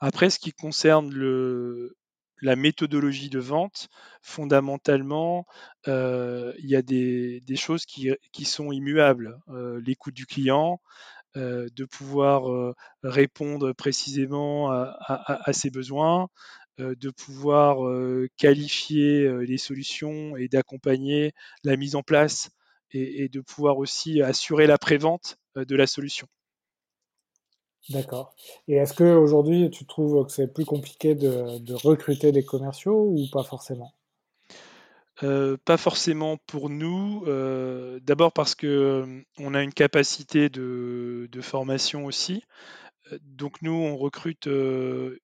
Après, 0.00 0.30
ce 0.30 0.38
qui 0.38 0.52
concerne 0.52 1.12
le, 1.12 1.96
la 2.42 2.56
méthodologie 2.56 3.30
de 3.30 3.38
vente, 3.38 3.88
fondamentalement, 4.22 5.46
euh, 5.88 6.52
il 6.58 6.68
y 6.68 6.76
a 6.76 6.82
des, 6.82 7.40
choses 7.56 7.84
qui, 7.86 8.16
sont 8.44 8.72
immuables. 8.72 9.38
Euh, 9.48 9.80
l'écoute 9.84 10.14
du 10.14 10.26
client, 10.26 10.80
euh, 11.36 11.68
de 11.74 11.84
pouvoir 11.84 12.74
répondre 13.02 13.72
précisément 13.72 14.70
à, 14.70 15.52
ses 15.52 15.70
besoins, 15.70 16.28
de 16.78 17.10
pouvoir 17.10 17.78
qualifier 18.36 19.30
les 19.44 19.58
solutions 19.58 20.36
et 20.36 20.48
d'accompagner 20.48 21.32
la 21.64 21.76
mise 21.76 21.94
en 21.94 22.02
place 22.02 22.50
et, 22.92 23.24
et, 23.24 23.28
de 23.28 23.40
pouvoir 23.40 23.78
aussi 23.78 24.22
assurer 24.22 24.66
la 24.66 24.78
prévente 24.78 25.36
de 25.56 25.76
la 25.76 25.86
solution. 25.86 26.26
D'accord. 27.88 28.34
Et 28.68 28.74
est-ce 28.74 28.94
qu'aujourd'hui, 28.94 29.70
tu 29.70 29.86
trouves 29.86 30.26
que 30.26 30.32
c'est 30.32 30.52
plus 30.52 30.64
compliqué 30.64 31.14
de, 31.14 31.74
recruter 31.74 32.30
des 32.30 32.44
commerciaux 32.44 33.08
ou 33.10 33.26
pas 33.32 33.42
forcément? 33.42 33.92
Euh, 35.22 35.56
pas 35.64 35.76
forcément 35.76 36.36
pour 36.46 36.70
nous. 36.70 37.24
Euh, 37.26 37.98
d'abord 38.02 38.32
parce 38.32 38.54
que 38.54 38.66
euh, 38.66 39.22
on 39.38 39.54
a 39.54 39.62
une 39.62 39.72
capacité 39.72 40.48
de, 40.48 41.28
formation 41.42 42.04
aussi. 42.04 42.44
Donc 43.22 43.60
nous, 43.62 43.72
on 43.72 43.96
recrute. 43.96 44.46
il 44.46 45.18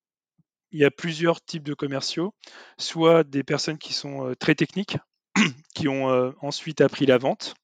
y 0.73 0.85
a 0.85 0.91
plusieurs 0.91 1.45
types 1.45 1.63
de 1.63 1.75
commerciaux. 1.75 2.35
Soit 2.79 3.23
des 3.23 3.45
personnes 3.45 3.79
qui 3.79 3.93
sont 3.93 4.35
très 4.41 4.55
techniques, 4.55 4.97
qui 5.75 5.89
ont 5.89 6.35
ensuite 6.41 6.81
appris 6.81 7.07
la 7.07 7.19
vente. 7.19 7.55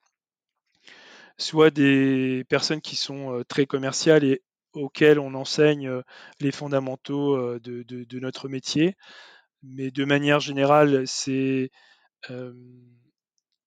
Soit 1.39 1.71
des 1.71 2.45
personnes 2.49 2.83
qui 2.83 2.95
sont 2.95 3.43
très 3.49 3.67
commerciales 3.67 4.23
et 4.23 4.43
auxquels 4.75 5.19
on 5.19 5.35
enseigne 5.35 6.03
les 6.41 6.53
fondamentaux 6.53 7.59
de, 7.59 8.19
notre 8.19 8.49
métier. 8.49 8.97
Mais 9.63 9.91
de 9.91 10.05
manière 10.05 10.41
générale, 10.41 11.05
c'est 11.07 11.71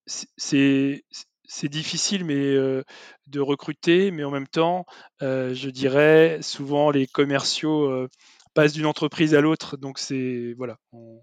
c'est 0.07 1.69
difficile 1.69 2.25
mais 2.25 2.55
de 3.27 3.39
recruter, 3.39 4.11
mais 4.11 4.23
en 4.23 4.31
même 4.31 4.47
temps, 4.47 4.85
je 5.21 5.69
dirais 5.69 6.39
souvent 6.41 6.91
les 6.91 7.07
commerciaux 7.07 8.07
passent 8.53 8.73
d'une 8.73 8.85
entreprise 8.85 9.35
à 9.35 9.41
l'autre, 9.41 9.77
donc 9.77 9.99
c'est 9.99 10.53
voilà, 10.57 10.77
on, 10.91 11.21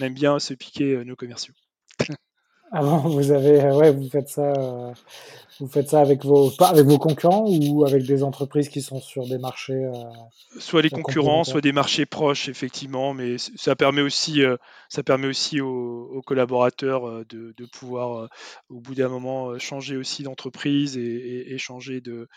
aime 0.00 0.14
bien 0.14 0.38
se 0.38 0.54
piquer 0.54 1.04
nos 1.04 1.16
commerciaux. 1.16 1.54
Avant, 2.72 2.98
vous 3.00 3.30
avez, 3.32 3.60
ouais, 3.70 3.92
vous 3.92 4.08
faites 4.08 4.28
ça, 4.28 4.94
vous 5.60 5.68
faites 5.68 5.90
ça 5.90 6.00
avec 6.00 6.24
vos, 6.24 6.50
avec 6.60 6.86
vos 6.86 6.98
concurrents 6.98 7.44
ou 7.46 7.84
avec 7.84 8.04
des 8.04 8.22
entreprises 8.22 8.68
qui 8.68 8.82
sont 8.82 9.00
sur 9.00 9.28
des 9.28 9.38
marchés 9.38 9.84
euh, 9.84 9.92
Soit 10.58 10.82
les 10.82 10.90
concurrents, 10.90 11.44
soit 11.44 11.60
des 11.60 11.72
marchés 11.72 12.06
proches, 12.06 12.48
effectivement, 12.48 13.14
mais 13.14 13.36
ça 13.38 13.76
permet 13.76 14.00
aussi, 14.00 14.42
euh, 14.42 14.56
ça 14.88 15.02
permet 15.02 15.28
aussi 15.28 15.60
aux, 15.60 16.22
collaborateurs 16.26 17.06
euh, 17.06 17.24
de, 17.28 17.66
pouvoir, 17.66 18.28
au 18.70 18.80
bout 18.80 18.94
d'un 18.94 19.08
moment, 19.08 19.58
changer 19.58 19.96
aussi 19.96 20.22
d'entreprise 20.22 20.96
et, 20.96 21.56
changer 21.58 22.00
de, 22.00 22.28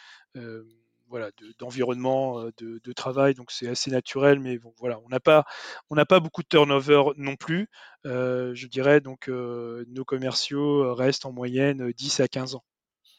voilà, 1.07 1.29
d'environnement 1.59 2.45
de, 2.57 2.93
travail. 2.93 3.33
Donc 3.33 3.51
c'est 3.51 3.67
assez 3.67 3.91
naturel, 3.91 4.39
mais 4.39 4.59
voilà, 4.79 4.99
on 5.05 5.09
n'a 5.09 5.19
pas, 5.19 5.45
on 5.89 5.95
n'a 5.95 6.05
pas 6.05 6.19
beaucoup 6.19 6.43
de 6.43 6.47
turnover 6.47 7.03
non 7.17 7.35
plus. 7.35 7.69
je 8.03 8.67
dirais 8.67 9.01
donc 9.01 9.27
nos 9.27 10.05
commerciaux 10.05 10.93
restent 10.95 11.25
en 11.25 11.31
moyenne 11.31 11.91
10 11.91 12.19
à 12.19 12.27
15 12.27 12.55
ans. 12.55 12.63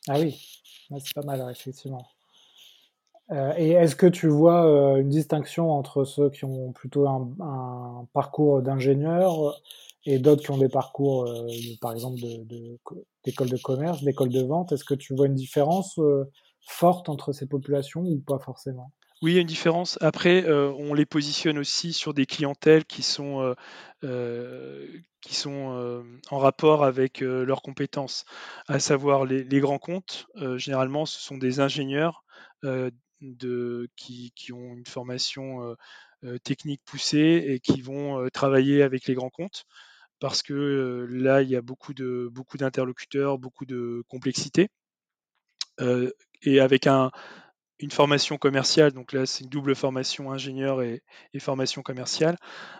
Ah 0.08 0.20
oui, 0.20 0.40
c'est 1.00 1.14
pas 1.14 1.22
mal, 1.22 1.44
effectivement. 1.50 2.06
Euh, 3.32 3.52
et 3.56 3.70
est-ce 3.70 3.96
que 3.96 4.06
tu 4.06 4.28
vois 4.28 4.66
euh, 4.66 5.00
une 5.00 5.08
distinction 5.08 5.72
entre 5.72 6.04
ceux 6.04 6.30
qui 6.30 6.44
ont 6.44 6.72
plutôt 6.72 7.08
un, 7.08 8.06
parcours 8.12 8.62
d'ingénieur 8.62 9.60
et 10.04 10.20
d'autres 10.20 10.42
qui 10.42 10.52
ont 10.52 10.58
des 10.58 10.68
parcours, 10.68 11.26
euh, 11.26 11.48
par 11.80 11.92
exemple, 11.92 12.20
d'école 13.24 13.48
de, 13.48 13.56
commerce, 13.56 14.04
d'école 14.04 14.28
de 14.28 14.42
vente? 14.42 14.70
Est-ce 14.70 14.84
que 14.84 14.94
tu 14.94 15.14
vois 15.14 15.26
une 15.26 15.34
différence 15.34 15.98
forte 16.66 17.08
entre 17.08 17.32
ces 17.32 17.46
populations 17.46 18.02
ou 18.02 18.18
pas 18.18 18.38
forcément? 18.38 18.92
Oui, 19.22 19.32
il 19.32 19.34
y 19.36 19.38
a 19.38 19.40
une 19.40 19.46
différence. 19.46 19.98
Après, 20.02 20.44
euh, 20.44 20.70
on 20.78 20.92
les 20.92 21.06
positionne 21.06 21.56
aussi 21.58 21.94
sur 21.94 22.12
des 22.12 22.26
clientèles 22.26 22.84
qui 22.84 23.02
sont, 23.02 23.40
euh, 23.40 23.54
euh, 24.04 24.86
qui 25.22 25.34
sont 25.34 26.04
en 26.30 26.38
rapport 26.38 26.84
avec 26.84 27.20
leurs 27.20 27.62
compétences, 27.62 28.26
à 28.68 28.78
savoir 28.78 29.24
les, 29.24 29.60
grands 29.60 29.78
comptes. 29.78 30.26
généralement, 30.56 31.06
ce 31.06 31.20
sont 31.20 31.38
des 31.38 31.60
ingénieurs 31.60 32.24
de, 32.62 33.88
qui, 33.96 34.32
ont 34.52 34.74
une 34.74 34.86
formation 34.86 35.76
technique 36.44 36.82
poussée 36.84 37.44
et 37.48 37.58
qui 37.58 37.80
vont 37.80 38.28
travailler 38.32 38.82
avec 38.82 39.06
les 39.06 39.14
grands 39.14 39.30
comptes 39.30 39.64
parce 40.20 40.42
que 40.42 41.06
là, 41.10 41.42
il 41.42 41.48
y 41.48 41.56
a 41.56 41.62
beaucoup 41.62 41.94
de 41.94 42.28
beaucoup 42.30 42.56
d'interlocuteurs, 42.56 43.38
beaucoup 43.38 43.66
de 43.66 44.04
complexité. 44.08 44.68
Et 46.42 46.60
avec 46.60 46.86
un, 46.86 47.10
une 47.78 47.90
formation 47.90 48.38
commerciale, 48.38 48.92
donc 48.92 49.12
là 49.12 49.26
c'est 49.26 49.44
une 49.44 49.50
double 49.50 49.74
formation 49.74 50.32
ingénieur 50.32 50.82
et, 50.82 51.02
formation 51.38 51.82
commerciale. 51.82 52.36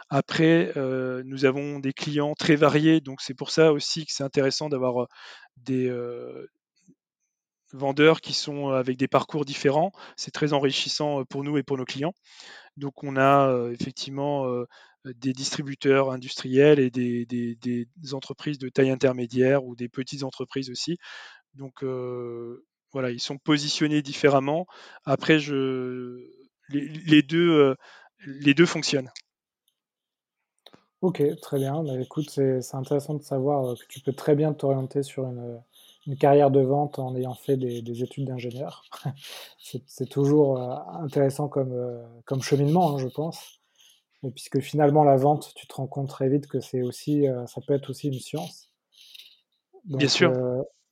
Après, 0.09 0.73
euh, 0.77 1.23
nous 1.27 1.45
avons 1.45 1.79
des 1.79 1.93
clients 1.93 2.35
très 2.35 2.57
variés, 2.57 3.01
donc 3.01 3.21
c'est 3.21 3.35
pour 3.35 3.51
ça 3.51 3.73
aussi 3.73 4.07
que 4.07 4.13
c'est 4.13 4.25
intéressant 4.25 4.69
d'avoir 4.71 5.03
euh, 5.03 5.07
des 5.59 5.89
euh, 5.89 6.47
vendeurs 7.73 8.23
qui 8.23 8.33
sont 8.33 8.71
avec 8.71 8.97
des 8.97 9.09
parcours 9.09 9.45
différents. 9.45 9.93
C'est 10.17 10.31
très 10.31 10.55
enrichissant 10.55 11.25
pour 11.25 11.45
nous 11.45 11.59
et 11.59 11.63
pour 11.63 11.77
nos 11.77 11.85
clients. 11.85 12.15
Donc 12.79 13.05
on 13.05 13.17
a 13.17 13.71
effectivement 13.73 14.47
des 15.05 15.33
distributeurs 15.33 16.11
industriels 16.11 16.79
et 16.79 16.91
des, 16.91 17.27
des, 17.27 18.15
entreprises 18.15 18.59
de 18.59 18.69
taille 18.69 18.91
intermédiaire 18.91 19.65
ou 19.65 19.75
des 19.77 19.89
petites 19.89 20.23
entreprises 20.23 20.71
aussi. 20.71 20.99
Donc 21.55 21.83
voilà, 22.97 23.11
ils 23.11 23.21
sont 23.21 23.37
positionnés 23.37 24.01
différemment. 24.01 24.67
Après, 25.05 25.39
je, 25.39 26.31
les, 26.71 27.23
deux, 27.23 27.51
euh, 27.51 27.75
les 28.25 28.55
deux 28.55 28.65
fonctionnent. 28.65 29.11
Ok, 31.03 31.23
très 31.43 31.59
bien. 31.59 31.85
Bah, 31.85 32.01
écoute, 32.01 32.31
c'est 32.31 32.75
intéressant 32.75 33.13
de 33.13 33.23
savoir 33.23 33.67
euh, 33.67 33.75
que 33.75 33.85
tu 33.91 34.01
peux 34.01 34.15
très 34.15 34.35
bien 34.35 34.55
t'orienter 34.55 35.03
sur 35.03 35.27
une, 35.27 36.17
carrière 36.19 36.51
de 36.51 36.61
vente 36.61 36.99
en 36.99 37.15
ayant 37.17 37.35
fait 37.35 37.59
des, 37.59 38.03
études 38.03 38.29
d'ingénieur. 38.29 38.85
c'est 39.59 40.09
toujours 40.09 40.59
euh, 40.59 40.75
intéressant 41.03 41.49
comme, 41.49 41.77
comme 42.25 42.41
cheminement, 42.41 42.95
hein, 42.95 42.99
je 42.99 43.09
pense. 43.09 43.61
Et 44.23 44.31
puisque 44.31 44.61
finalement, 44.61 45.05
la 45.05 45.17
vente, 45.17 45.53
tu 45.55 45.67
te 45.67 45.75
rends 45.75 45.87
compte 45.87 46.09
très 46.09 46.31
vite 46.31 46.47
que 46.47 46.61
c'est 46.61 46.81
aussi, 46.81 47.27
ça 47.47 47.61
peut 47.61 47.75
être 47.75 47.91
aussi 47.91 48.09
une 48.09 48.19
science. 48.19 48.71
bien 49.85 50.09
sûr. 50.09 50.33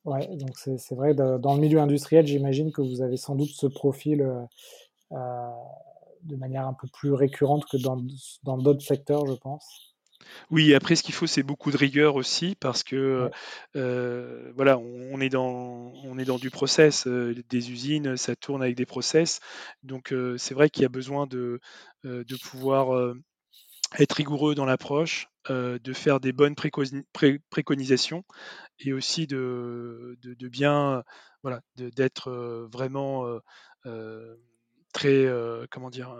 Ouais, 0.05 0.27
donc 0.35 0.55
c'est 0.55 0.93
vrai, 0.93 1.15
dans 1.15 1.55
le 1.55 1.59
milieu 1.59 1.79
industriel, 1.79 2.27
j'imagine 2.27 2.71
que 2.71 2.81
vous 2.81 3.01
avez 3.01 3.17
sans 3.17 3.33
doute 3.33 3.49
ce 3.49 3.65
profil 3.65 4.21
euh, 4.21 4.43
euh, 5.13 5.49
de 6.21 6.35
manière 6.35 6.67
un 6.67 6.73
peu 6.73 6.87
plus 6.87 7.11
récurrente 7.11 7.65
que 7.65 7.77
dans 7.77 8.57
d'autres 8.57 8.85
secteurs, 8.85 9.25
je 9.25 9.33
pense. 9.33 9.95
Oui, 10.51 10.75
après, 10.75 10.95
ce 10.95 11.01
qu'il 11.01 11.15
faut, 11.15 11.25
c'est 11.25 11.41
beaucoup 11.41 11.71
de 11.71 11.77
rigueur 11.77 12.15
aussi, 12.15 12.55
parce 12.59 12.83
que 12.83 13.31
euh, 13.75 14.51
voilà, 14.55 14.77
on, 14.77 15.19
est 15.19 15.29
dans, 15.29 15.91
on 16.03 16.19
est 16.19 16.25
dans 16.25 16.37
du 16.37 16.51
process, 16.51 17.07
des 17.07 17.71
usines, 17.71 18.15
ça 18.15 18.35
tourne 18.35 18.61
avec 18.61 18.75
des 18.75 18.85
process, 18.85 19.39
donc 19.81 20.13
c'est 20.37 20.53
vrai 20.53 20.69
qu'il 20.69 20.83
y 20.83 20.85
a 20.85 20.89
besoin 20.89 21.25
de, 21.25 21.59
de 22.03 22.35
pouvoir 22.37 23.15
être 23.97 24.13
rigoureux 24.13 24.53
dans 24.55 24.65
l'approche, 24.65 25.29
euh, 25.49 25.79
de 25.79 25.93
faire 25.93 26.19
des 26.19 26.33
bonnes 26.33 26.55
préconisations 26.55 28.23
et 28.79 28.93
aussi 28.93 29.27
de, 29.27 30.17
de, 30.21 30.47
bien, 30.47 31.03
voilà, 31.43 31.61
d'être 31.75 32.29
euh, 32.29 32.67
vraiment 32.71 33.25
euh, 33.85 34.35
très 34.93 35.27
comment 35.71 35.89
dire 35.89 36.15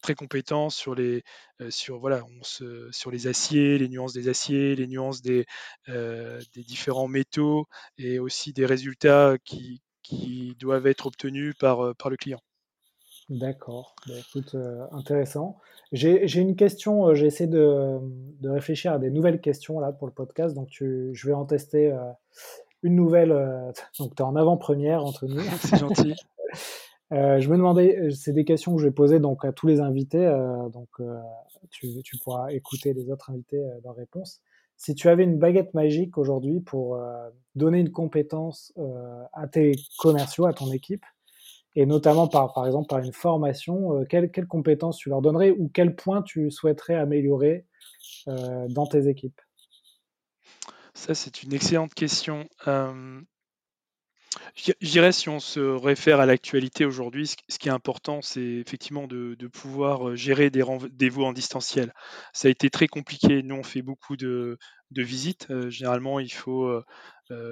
très 0.00 0.14
compétent 0.14 0.70
sur 0.70 0.94
les 0.94 1.24
sur 1.70 1.98
voilà 1.98 2.22
on 2.38 2.42
se, 2.44 2.88
sur 2.92 3.10
les 3.10 3.26
aciers 3.26 3.78
les 3.78 3.88
nuances 3.88 4.12
des 4.12 4.28
aciers 4.28 4.76
les 4.76 4.86
nuances 4.86 5.22
des 5.22 5.44
des 5.88 6.62
différents 6.64 7.08
métaux 7.08 7.66
et 7.98 8.20
aussi 8.20 8.52
des 8.52 8.64
résultats 8.64 9.36
qui, 9.44 9.82
qui 10.02 10.54
doivent 10.60 10.86
être 10.86 11.06
obtenus 11.06 11.54
par, 11.58 11.96
par 11.96 12.10
le 12.10 12.16
client. 12.16 12.40
D'accord, 13.30 13.94
bah, 14.06 14.14
écoute, 14.18 14.56
intéressant. 14.90 15.58
J'ai 15.92 16.40
une 16.40 16.56
question, 16.56 17.14
j'ai 17.14 17.26
essayé 17.26 17.48
de, 17.48 17.98
de, 18.40 18.48
réfléchir 18.48 18.92
à 18.92 18.98
des 18.98 19.10
nouvelles 19.10 19.40
questions 19.40 19.78
là 19.80 19.92
pour 19.92 20.06
le 20.06 20.12
podcast, 20.12 20.54
donc 20.54 20.68
tu, 20.68 21.10
je 21.12 21.26
vais 21.26 21.34
en 21.34 21.44
tester 21.44 21.96
une 22.82 22.96
nouvelle. 22.96 23.30
donc 23.98 24.14
tu 24.14 24.22
es 24.22 24.26
en 24.26 24.36
avant-première 24.36 25.04
entre 25.04 25.26
nous. 25.26 25.40
C'est 25.60 25.78
gentil. 25.78 26.14
Euh, 27.12 27.40
je 27.40 27.50
me 27.50 27.56
demandais, 27.56 27.98
euh, 27.98 28.10
c'est 28.10 28.32
des 28.32 28.44
questions 28.44 28.74
que 28.74 28.80
je 28.80 28.86
vais 28.86 28.92
poser 28.92 29.20
donc 29.20 29.44
à 29.44 29.52
tous 29.52 29.66
les 29.66 29.80
invités, 29.80 30.24
euh, 30.24 30.68
donc 30.70 30.88
tu, 31.70 32.16
pourras 32.24 32.50
écouter 32.52 32.94
les 32.94 33.10
autres 33.10 33.30
invités 33.30 33.62
leurs 33.84 33.94
réponses. 33.94 34.40
Si 34.78 34.94
tu 34.94 35.08
avais 35.08 35.24
une 35.24 35.38
baguette 35.38 35.74
magique 35.74 36.18
aujourd'hui 36.18 36.60
pour 36.60 36.98
donner 37.54 37.78
une 37.78 37.92
compétence 37.92 38.72
à 39.32 39.46
tes 39.46 39.76
commerciaux, 39.98 40.46
à 40.46 40.52
ton 40.52 40.72
équipe, 40.72 41.04
et 41.74 41.86
notamment 41.86 42.28
par, 42.28 42.52
par 42.52 42.66
exemple 42.66 42.88
par 42.88 42.98
une 42.98 43.12
formation, 43.12 44.04
quelle, 44.08 44.30
quelle 44.30 44.46
compétence 44.46 44.98
tu 44.98 45.08
leur 45.08 45.22
donnerais 45.22 45.50
ou 45.50 45.70
quel 45.72 45.94
point 45.94 46.22
tu 46.22 46.50
souhaiterais 46.50 46.94
améliorer 46.94 47.66
dans 48.26 48.86
tes 48.86 49.08
équipes? 49.08 49.40
Ça, 50.94 51.14
c'est 51.14 51.42
une 51.42 51.54
excellente 51.54 51.94
question. 51.94 52.46
Je 54.54 54.72
dirais, 54.82 55.12
si 55.12 55.28
on 55.28 55.40
se 55.40 55.60
réfère 55.60 56.20
à 56.20 56.26
l'actualité 56.26 56.84
aujourd'hui, 56.84 57.26
ce 57.26 57.58
qui 57.58 57.68
est 57.68 57.72
important, 57.72 58.20
c'est 58.22 58.40
effectivement 58.40 59.06
de, 59.06 59.36
pouvoir 59.48 60.10
euh, 60.10 60.16
gérer 60.16 60.50
des 60.50 60.62
rendez-vous 60.62 61.24
en 61.24 61.32
distanciel. 61.32 61.92
Ça 62.32 62.48
a 62.48 62.50
été 62.50 62.70
très 62.70 62.88
compliqué. 62.88 63.42
Nous, 63.42 63.54
on 63.54 63.62
fait 63.62 63.82
beaucoup 63.82 64.16
de, 64.16 64.58
visites. 64.90 65.48
Euh, 65.50 65.70
généralement, 65.70 66.18
il 66.20 66.32
faut 66.32 66.70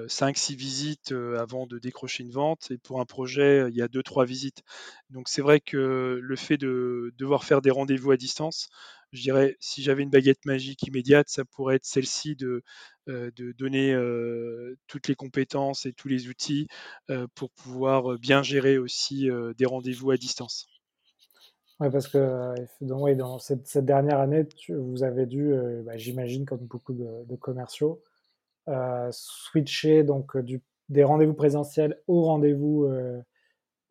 5-6 0.07 0.53
euh, 0.53 0.55
visites 0.55 1.13
avant 1.37 1.67
de 1.67 1.79
décrocher 1.79 2.23
une 2.23 2.31
vente. 2.31 2.71
Et 2.71 2.77
pour 2.77 2.99
un 2.99 3.05
projet, 3.05 3.67
il 3.69 3.75
y 3.75 3.81
a 3.81 3.87
2-3 3.87 4.25
visites. 4.25 4.63
Donc, 5.09 5.29
c'est 5.29 5.41
vrai 5.41 5.59
que 5.59 6.19
le 6.21 6.35
fait 6.35 6.57
de 6.57 7.13
devoir 7.17 7.43
faire 7.43 7.61
des 7.61 7.71
rendez-vous 7.71 8.11
à 8.11 8.17
distance, 8.17 8.69
je 9.11 9.21
dirais, 9.21 9.57
si 9.59 9.81
j'avais 9.83 10.03
une 10.03 10.09
baguette 10.09 10.45
magique 10.45 10.83
immédiate, 10.83 11.27
ça 11.27 11.43
pourrait 11.43 11.75
être 11.75 11.85
celle-ci 11.85 12.35
de, 12.35 12.63
euh, 13.09 13.29
de 13.35 13.51
donner 13.51 13.93
euh, 13.93 14.77
toutes 14.87 15.07
les 15.07 15.15
compétences 15.15 15.85
et 15.85 15.91
tous 15.91 16.07
les 16.07 16.29
outils 16.29 16.67
euh, 17.09 17.27
pour 17.35 17.51
pouvoir 17.51 18.17
bien 18.19 18.41
gérer 18.41 18.77
aussi 18.77 19.29
des 19.57 19.65
rendez-vous 19.65 20.11
à 20.11 20.17
distance. 20.17 20.67
Oui, 21.79 21.89
parce 21.91 22.07
que 22.07 22.53
dans 22.81 23.39
cette, 23.39 23.77
dernière 23.79 24.19
année, 24.19 24.47
vous 24.69 25.03
avez 25.03 25.25
dû, 25.25 25.53
bah, 25.83 25.97
j'imagine, 25.97 26.45
comme 26.45 26.65
beaucoup 26.65 26.93
de, 26.93 27.35
commerciaux, 27.35 28.01
switcher 29.11 30.03
donc 30.03 30.37
du, 30.37 30.61
des 30.89 31.03
rendez-vous 31.03 31.33
présentiels 31.33 32.01
aux 32.07 32.23
rendez-vous 32.23 32.87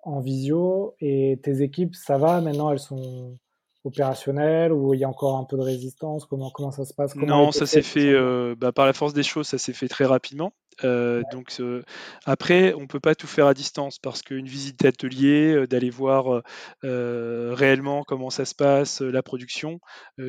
en 0.03 0.21
visio. 0.21 0.95
Et 1.01 1.39
tes 1.43 1.63
équipes, 1.63 1.95
ça 1.95 2.19
va? 2.19 2.41
Maintenant 2.41 2.71
Elles 2.71 2.79
sont 2.79 3.39
opérationnel 3.85 4.73
ou 4.73 4.95
il 4.95 5.01
y 5.01 5.05
a 5.05 5.09
encore 5.09 5.37
un 5.37 5.45
peu 5.45 5.57
de 5.57 5.63
résistance? 5.63 6.27
Comment, 6.27 6.51
comment 6.51 6.71
ça 6.71 6.85
se 6.85 6.95
passe? 6.95 7.15
Non, 7.17 7.53
ça 7.53 7.67
s'est 7.67 7.83
fait 7.83 8.13
euh, 8.13 8.55
bah, 8.57 8.73
par 8.73 8.87
la 8.87 8.93
force 8.93 9.15
des 9.15 9.23
choses, 9.23 9.49
ça 9.49 9.59
s'est 9.59 9.73
fait 9.73 9.89
très 9.89 10.05
rapidement. 10.05 10.53
Euh, 10.85 11.23
donc 11.31 11.53
euh, 11.61 11.83
après, 12.25 12.73
on 12.75 12.87
peut 12.87 13.01
pas 13.01 13.15
tout 13.15 13.27
faire 13.27 13.47
à 13.47 13.55
distance 13.55 13.99
parce 13.99 14.23
qu'une 14.23 14.47
visite 14.47 14.81
d'atelier, 14.81 15.67
d'aller 15.67 15.91
voir 15.91 16.43
réellement 16.83 18.03
comment 18.05 18.31
ça 18.31 18.45
se 18.45 18.55
passe, 18.55 19.01
la 19.01 19.23
production, 19.23 19.81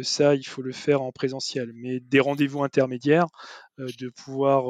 ça, 0.01 0.35
il 0.35 0.43
faut 0.43 0.61
le 0.61 0.71
faire 0.71 1.01
en 1.01 1.11
présentiel. 1.11 1.71
Mais 1.75 1.99
des 1.99 2.19
rendez-vous 2.19 2.63
intermédiaires, 2.63 3.27
de 3.99 4.09
pouvoir 4.09 4.65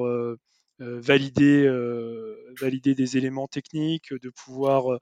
valider, 0.80 1.68
valider 2.60 2.96
des 2.96 3.18
éléments 3.18 3.48
techniques, 3.48 4.14
de 4.14 4.30
pouvoir 4.30 5.00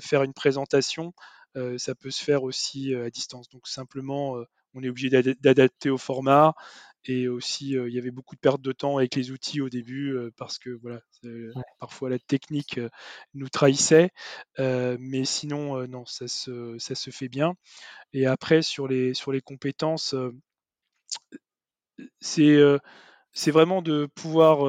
faire 0.00 0.22
une 0.22 0.34
présentation, 0.34 1.12
ça 1.78 1.94
peut 1.94 2.10
se 2.10 2.22
faire 2.22 2.42
aussi 2.42 2.94
à 2.94 3.10
distance. 3.10 3.48
Donc 3.48 3.68
simplement, 3.68 4.36
on 4.74 4.82
est 4.82 4.88
obligé 4.88 5.10
d'adapter 5.10 5.90
au 5.90 5.98
format. 5.98 6.54
Et 7.06 7.28
aussi, 7.28 7.70
il 7.70 7.94
y 7.94 7.98
avait 7.98 8.10
beaucoup 8.10 8.34
de 8.34 8.40
perte 8.40 8.60
de 8.60 8.72
temps 8.72 8.98
avec 8.98 9.14
les 9.14 9.30
outils 9.30 9.62
au 9.62 9.70
début 9.70 10.14
parce 10.36 10.58
que 10.58 10.70
voilà, 10.82 11.00
parfois 11.78 12.10
la 12.10 12.18
technique 12.18 12.78
nous 13.34 13.48
trahissait. 13.48 14.10
mais 14.58 15.24
sinon, 15.24 15.86
non, 15.86 16.04
ça 16.06 16.28
se, 16.28 16.76
ça 16.78 16.94
se 16.94 17.10
fait 17.10 17.28
bien. 17.28 17.54
Et 18.12 18.26
après, 18.26 18.62
sur 18.62 18.86
les, 18.88 19.14
sur 19.14 19.32
les 19.32 19.40
compétences, 19.40 20.14
c'est 22.20 22.58
c'est 23.32 23.50
vraiment 23.50 23.82
de 23.82 24.06
pouvoir 24.14 24.66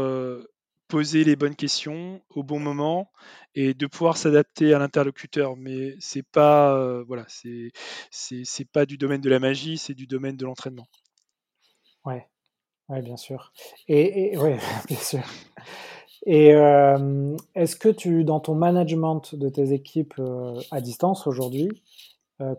poser 0.87 1.23
les 1.23 1.35
bonnes 1.35 1.55
questions 1.55 2.21
au 2.29 2.43
bon 2.43 2.59
moment 2.59 3.09
et 3.55 3.73
de 3.73 3.87
pouvoir 3.87 4.17
s'adapter 4.17 4.73
à 4.73 4.79
l'interlocuteur. 4.79 5.55
Mais 5.55 5.95
c'est 5.99 6.25
pas 6.25 7.01
voilà, 7.03 7.25
c'est 7.29 8.71
pas 8.71 8.85
du 8.85 8.97
domaine 8.97 9.21
de 9.21 9.29
la 9.29 9.39
magie, 9.39 9.77
c'est 9.77 9.93
du 9.93 10.07
domaine 10.07 10.37
de 10.37 10.45
l'entraînement. 10.45 10.87
Ouais, 12.05 12.27
ouais, 12.89 13.01
bien 13.01 13.17
sûr. 13.17 13.53
Et, 13.87 14.37
ouais, 14.37 14.57
bien 14.87 14.97
sûr. 14.97 15.23
Et 16.25 16.49
est-ce 17.55 17.75
que 17.75 17.89
tu, 17.89 18.23
dans 18.23 18.39
ton 18.39 18.53
management 18.55 19.33
de 19.33 19.49
tes 19.49 19.73
équipes 19.73 20.21
à 20.71 20.81
distance 20.81 21.25
aujourd'hui, 21.25 21.69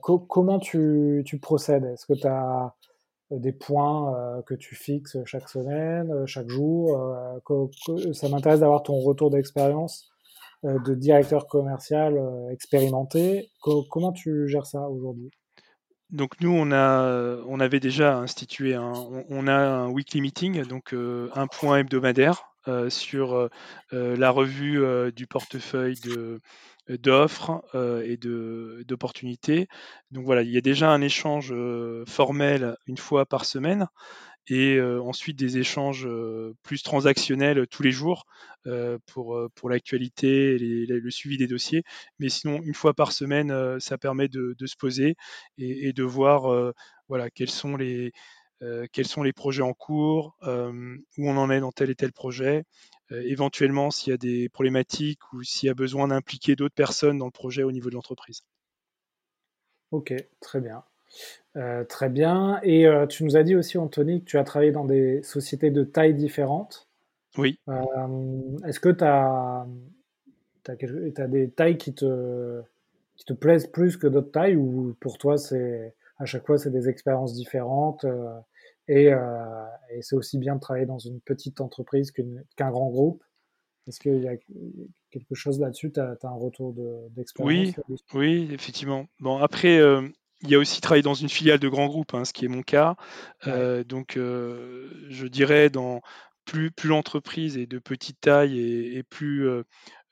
comment 0.00 0.58
tu, 0.58 1.22
tu 1.26 1.38
procèdes? 1.38 1.84
Est-ce 1.84 2.06
que 2.06 2.14
des 3.38 3.52
points 3.52 4.14
euh, 4.14 4.42
que 4.42 4.54
tu 4.54 4.74
fixes 4.74 5.16
chaque 5.24 5.48
semaine, 5.48 6.10
euh, 6.10 6.26
chaque 6.26 6.48
jour. 6.48 6.98
Euh, 6.98 8.12
ça 8.12 8.28
m'intéresse 8.28 8.60
d'avoir 8.60 8.82
ton 8.82 8.98
retour 8.98 9.30
d'expérience 9.30 10.08
de 10.64 10.94
directeur 10.94 11.48
commercial 11.48 12.16
expérimenté. 12.52 13.50
comment 13.90 14.12
tu 14.12 14.46
gères 14.46 14.66
ça 14.66 14.88
aujourd'hui? 14.88 15.32
Donc 16.10 16.40
nous, 16.40 16.54
on, 16.56 16.70
a, 16.70 17.42
on 17.48 17.58
avait 17.58 17.80
déjà 17.80 18.18
institué 18.18 18.76
un, 18.76 18.92
on, 19.28 19.48
a 19.48 19.56
un 19.56 19.88
weekly 19.88 20.20
meeting, 20.20 20.62
donc 20.68 20.94
un 20.94 21.46
point 21.48 21.78
hebdomadaire 21.78 22.44
sur 22.90 23.48
la 23.90 24.30
revue 24.30 25.10
du 25.10 25.26
portefeuille 25.26 25.98
de, 26.04 26.40
d'offres 26.88 27.62
et 28.04 28.16
d'opportunités. 28.16 29.68
Donc 30.10 30.24
voilà, 30.24 30.42
il 30.42 30.50
y 30.50 30.58
a 30.58 30.60
déjà 30.60 30.90
un 30.90 31.00
échange 31.00 31.54
formel 32.06 32.76
une 32.86 32.96
fois 32.96 33.26
par 33.26 33.44
semaine 33.44 33.86
et 34.48 34.80
ensuite 34.80 35.38
des 35.38 35.58
échanges 35.58 36.08
plus 36.62 36.82
transactionnels 36.82 37.66
tous 37.68 37.82
les 37.82 37.92
jours 37.92 38.24
pour, 39.06 39.40
pour 39.54 39.70
l'actualité 39.70 40.54
et 40.54 40.86
le 40.86 41.10
suivi 41.10 41.36
des 41.36 41.46
dossiers. 41.46 41.84
Mais 42.18 42.28
sinon, 42.28 42.60
une 42.62 42.74
fois 42.74 42.94
par 42.94 43.12
semaine, 43.12 43.78
ça 43.78 43.98
permet 43.98 44.28
de, 44.28 44.54
se 44.64 44.76
poser 44.76 45.16
et, 45.58 45.92
de 45.92 46.02
voir 46.02 46.72
voilà, 47.08 47.30
quels 47.30 47.50
sont 47.50 47.76
les, 47.76 48.12
quels 48.92 49.06
sont 49.06 49.22
les 49.22 49.32
projets 49.32 49.62
en 49.62 49.72
cours, 49.72 50.36
où 50.42 51.28
on 51.28 51.36
en 51.36 51.50
est 51.50 51.60
dans 51.60 51.72
tel 51.72 51.90
et 51.90 51.94
tel 51.94 52.12
projet, 52.12 52.64
euh, 53.12 53.22
éventuellement 53.26 53.90
s'il 53.90 54.10
y 54.10 54.14
a 54.14 54.16
des 54.16 54.48
problématiques 54.48 55.32
ou 55.32 55.42
s'il 55.42 55.66
y 55.66 55.70
a 55.70 55.74
besoin 55.74 56.08
d'impliquer 56.08 56.56
d'autres 56.56 56.74
personnes 56.74 57.18
dans 57.18 57.26
le 57.26 57.32
projet 57.32 57.62
au 57.62 57.72
niveau 57.72 57.90
de 57.90 57.94
l'entreprise. 57.94 58.42
Ok, 59.90 60.14
très 60.40 60.60
bien. 60.60 60.84
Euh, 61.56 61.84
très 61.84 62.08
bien. 62.08 62.58
Et 62.62 62.86
euh, 62.86 63.06
tu 63.06 63.24
nous 63.24 63.36
as 63.36 63.42
dit 63.42 63.54
aussi, 63.54 63.76
Anthony, 63.76 64.20
que 64.20 64.24
tu 64.24 64.38
as 64.38 64.44
travaillé 64.44 64.72
dans 64.72 64.86
des 64.86 65.22
sociétés 65.22 65.70
de 65.70 65.84
tailles 65.84 66.14
différentes. 66.14 66.88
Oui. 67.36 67.58
Est-ce 68.66 68.80
que 68.80 68.88
tu 68.88 69.04
as, 69.04 69.66
as, 70.68 71.26
des 71.28 71.50
tailles 71.50 71.78
qui 71.78 71.94
te, 71.94 72.62
qui 73.16 73.24
te 73.24 73.32
plaisent 73.32 73.66
plus 73.66 73.96
que 73.96 74.06
d'autres 74.06 74.30
tailles 74.30 74.56
ou 74.56 74.96
pour 75.00 75.18
toi, 75.18 75.36
c'est 75.36 75.94
à 76.18 76.24
chaque 76.24 76.46
fois, 76.46 76.56
c'est 76.56 76.70
des 76.70 76.88
expériences 76.88 77.34
différentes 77.34 78.04
euh, 78.04 78.38
et, 78.88 79.10
c'est 80.00 80.16
aussi 80.16 80.38
bien 80.38 80.56
de 80.56 80.60
travailler 80.60 80.86
dans 80.86 80.98
une 80.98 81.20
petite 81.20 81.60
entreprise 81.60 82.10
qu'un 82.10 82.70
grand 82.70 82.90
groupe. 82.90 83.22
Est-ce 83.88 83.98
qu'il 83.98 84.22
y 84.22 84.28
a 84.28 84.36
quelque 85.10 85.34
chose 85.34 85.58
là-dessus? 85.60 85.92
Tu 85.92 86.00
as, 86.00 86.16
un 86.22 86.30
retour 86.30 86.74
d'expérience 87.10 87.74
Oui, 87.88 87.96
oui, 88.14 88.48
effectivement. 88.52 89.06
Bon, 89.18 89.38
après, 89.38 89.78
euh, 89.78 90.08
il 90.42 90.50
y 90.50 90.54
a 90.54 90.58
aussi 90.58 90.80
travailler 90.80 91.02
dans 91.02 91.14
une 91.14 91.28
filiale 91.28 91.58
de 91.58 91.68
grand 91.68 91.86
groupe, 91.86 92.14
hein, 92.14 92.24
ce 92.24 92.32
qui 92.32 92.44
est 92.44 92.48
mon 92.48 92.62
cas. 92.62 92.96
Euh, 93.46 93.84
donc, 93.84 94.14
je 94.16 95.26
dirais, 95.26 95.68
dans 95.70 96.00
plus, 96.44 96.70
plus 96.70 96.88
l'entreprise 96.88 97.56
est 97.56 97.66
de 97.66 97.78
petite 97.78 98.20
taille 98.20 98.58
et, 98.58 99.02
plus, 99.02 99.48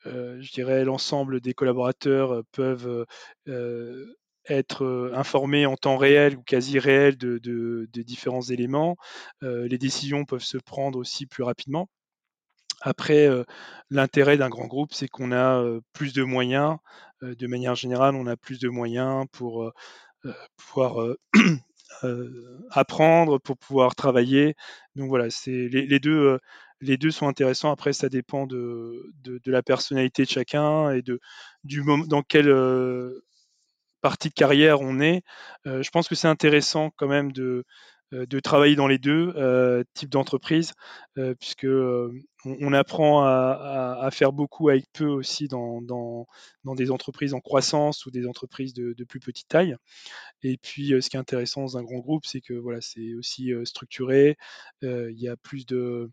je 0.05 0.51
dirais, 0.51 0.83
l'ensemble 0.83 1.39
des 1.39 1.53
collaborateurs 1.53 2.43
peuvent 2.51 3.05
être 4.49 5.11
informé 5.13 5.65
en 5.65 5.75
temps 5.75 5.97
réel 5.97 6.37
ou 6.37 6.43
quasi 6.43 6.79
réel 6.79 7.17
de, 7.17 7.87
différents 7.93 8.41
éléments. 8.41 8.97
les 9.41 9.77
décisions 9.77 10.25
peuvent 10.25 10.43
se 10.43 10.57
prendre 10.57 10.99
aussi 10.99 11.25
plus 11.25 11.43
rapidement. 11.43 11.89
Après, 12.81 13.29
l'intérêt 13.89 14.37
d'un 14.37 14.49
grand 14.49 14.67
groupe, 14.67 14.93
c'est 14.93 15.07
qu'on 15.07 15.31
a 15.31 15.63
plus 15.93 16.13
de 16.13 16.23
moyens. 16.23 16.77
de 17.21 17.47
manière 17.47 17.75
générale, 17.75 18.15
on 18.15 18.25
a 18.27 18.35
plus 18.35 18.59
de 18.59 18.69
moyens 18.69 19.25
pour 19.31 19.71
pouvoir 20.57 21.15
apprendre, 22.71 23.39
pour 23.39 23.57
pouvoir 23.57 23.95
travailler. 23.95 24.55
Donc 24.95 25.09
voilà, 25.09 25.29
c'est 25.29 25.69
les, 25.69 25.99
deux. 25.99 26.39
les 26.81 26.97
deux 26.97 27.11
sont 27.11 27.27
intéressants. 27.27 27.71
Après, 27.71 27.93
ça 27.93 28.09
dépend 28.09 28.47
de, 28.47 29.11
de, 29.23 29.51
la 29.51 29.61
personnalité 29.61 30.23
de 30.23 30.29
chacun 30.29 30.89
et 30.91 31.03
de, 31.03 31.19
du 31.63 31.83
moment 31.83 32.05
dans 32.07 32.23
quelle 32.23 32.49
partie 34.01 34.29
de 34.29 34.33
carrière 34.33 34.81
on 34.81 34.99
est. 34.99 35.23
je 35.65 35.89
pense 35.89 36.07
que 36.07 36.15
c'est 36.15 36.27
intéressant 36.27 36.91
quand 36.97 37.07
même 37.07 37.31
de, 37.31 37.63
de 38.11 38.39
travailler 38.39 38.75
dans 38.75 38.87
les 38.87 38.97
deux 38.97 39.33
types 39.93 40.09
d'entreprises, 40.09 40.73
puisque 41.39 41.67
on, 42.45 42.73
apprend 42.73 43.23
à, 43.23 44.09
faire 44.11 44.33
beaucoup 44.33 44.69
avec 44.69 44.85
peu 44.93 45.07
aussi 45.07 45.47
dans, 45.47 45.81
dans, 45.81 46.27
des 46.75 46.91
entreprises 46.91 47.33
en 47.33 47.39
croissance 47.39 48.05
ou 48.05 48.11
des 48.11 48.27
entreprises 48.27 48.73
de, 48.73 49.03
plus 49.05 49.19
petite 49.19 49.47
taille. 49.47 49.75
Et 50.43 50.57
puis, 50.57 50.93
ce 51.01 51.09
qui 51.09 51.15
est 51.15 51.19
intéressant 51.19 51.61
dans 51.61 51.77
un 51.77 51.83
grand 51.83 51.99
groupe, 51.99 52.25
c'est 52.25 52.41
que 52.41 52.53
voilà, 52.53 52.81
c'est 52.81 53.13
aussi 53.15 53.51
structuré. 53.63 54.37
Il 54.81 55.17
y 55.17 55.29
a 55.29 55.37
plus 55.37 55.65
de 55.65 56.09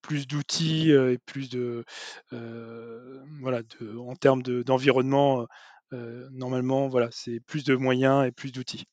plus 0.00 0.26
d'outils 0.26 0.90
et 0.90 1.18
plus 1.26 1.48
de 1.50 1.84
voilà 2.30 3.60
en 3.98 4.16
termes 4.16 4.42
d'environnement 4.42 5.46
normalement 5.92 6.88
voilà 6.88 7.08
c'est 7.10 7.40
plus 7.40 7.64
de 7.64 7.74
moyens 7.76 8.26
et 8.26 8.32
plus 8.32 8.52
d'outils 8.52 8.84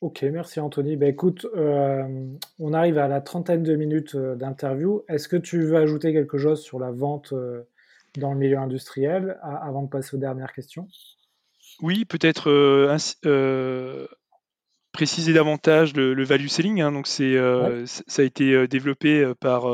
Ok, 0.00 0.22
merci 0.22 0.60
Anthony. 0.60 0.96
Ben, 0.96 1.08
écoute, 1.08 1.44
on 1.54 2.72
arrive 2.72 2.98
à 2.98 3.08
la 3.08 3.20
trentaine 3.20 3.64
de 3.64 3.74
minutes 3.74 4.16
d'interview. 4.16 5.02
Est-ce 5.08 5.26
que 5.26 5.36
tu 5.36 5.60
veux 5.60 5.76
ajouter 5.76 6.12
quelque 6.12 6.38
chose 6.38 6.62
sur 6.62 6.78
la 6.78 6.92
vente 6.92 7.34
dans 8.16 8.32
le 8.32 8.38
milieu 8.38 8.58
industriel 8.58 9.38
avant 9.42 9.82
de 9.82 9.88
passer 9.88 10.14
aux 10.14 10.20
dernières 10.20 10.52
questions? 10.52 10.86
Oui, 11.82 12.04
peut-être 12.04 12.48
préciser 14.92 15.32
davantage 15.32 15.94
le, 15.94 16.22
value 16.22 16.46
selling. 16.46 16.80
Hein. 16.80 16.92
donc 16.92 17.08
c'est, 17.08 17.36
ça 17.86 18.22
a 18.22 18.24
été 18.24 18.68
développé 18.68 19.32
par 19.40 19.66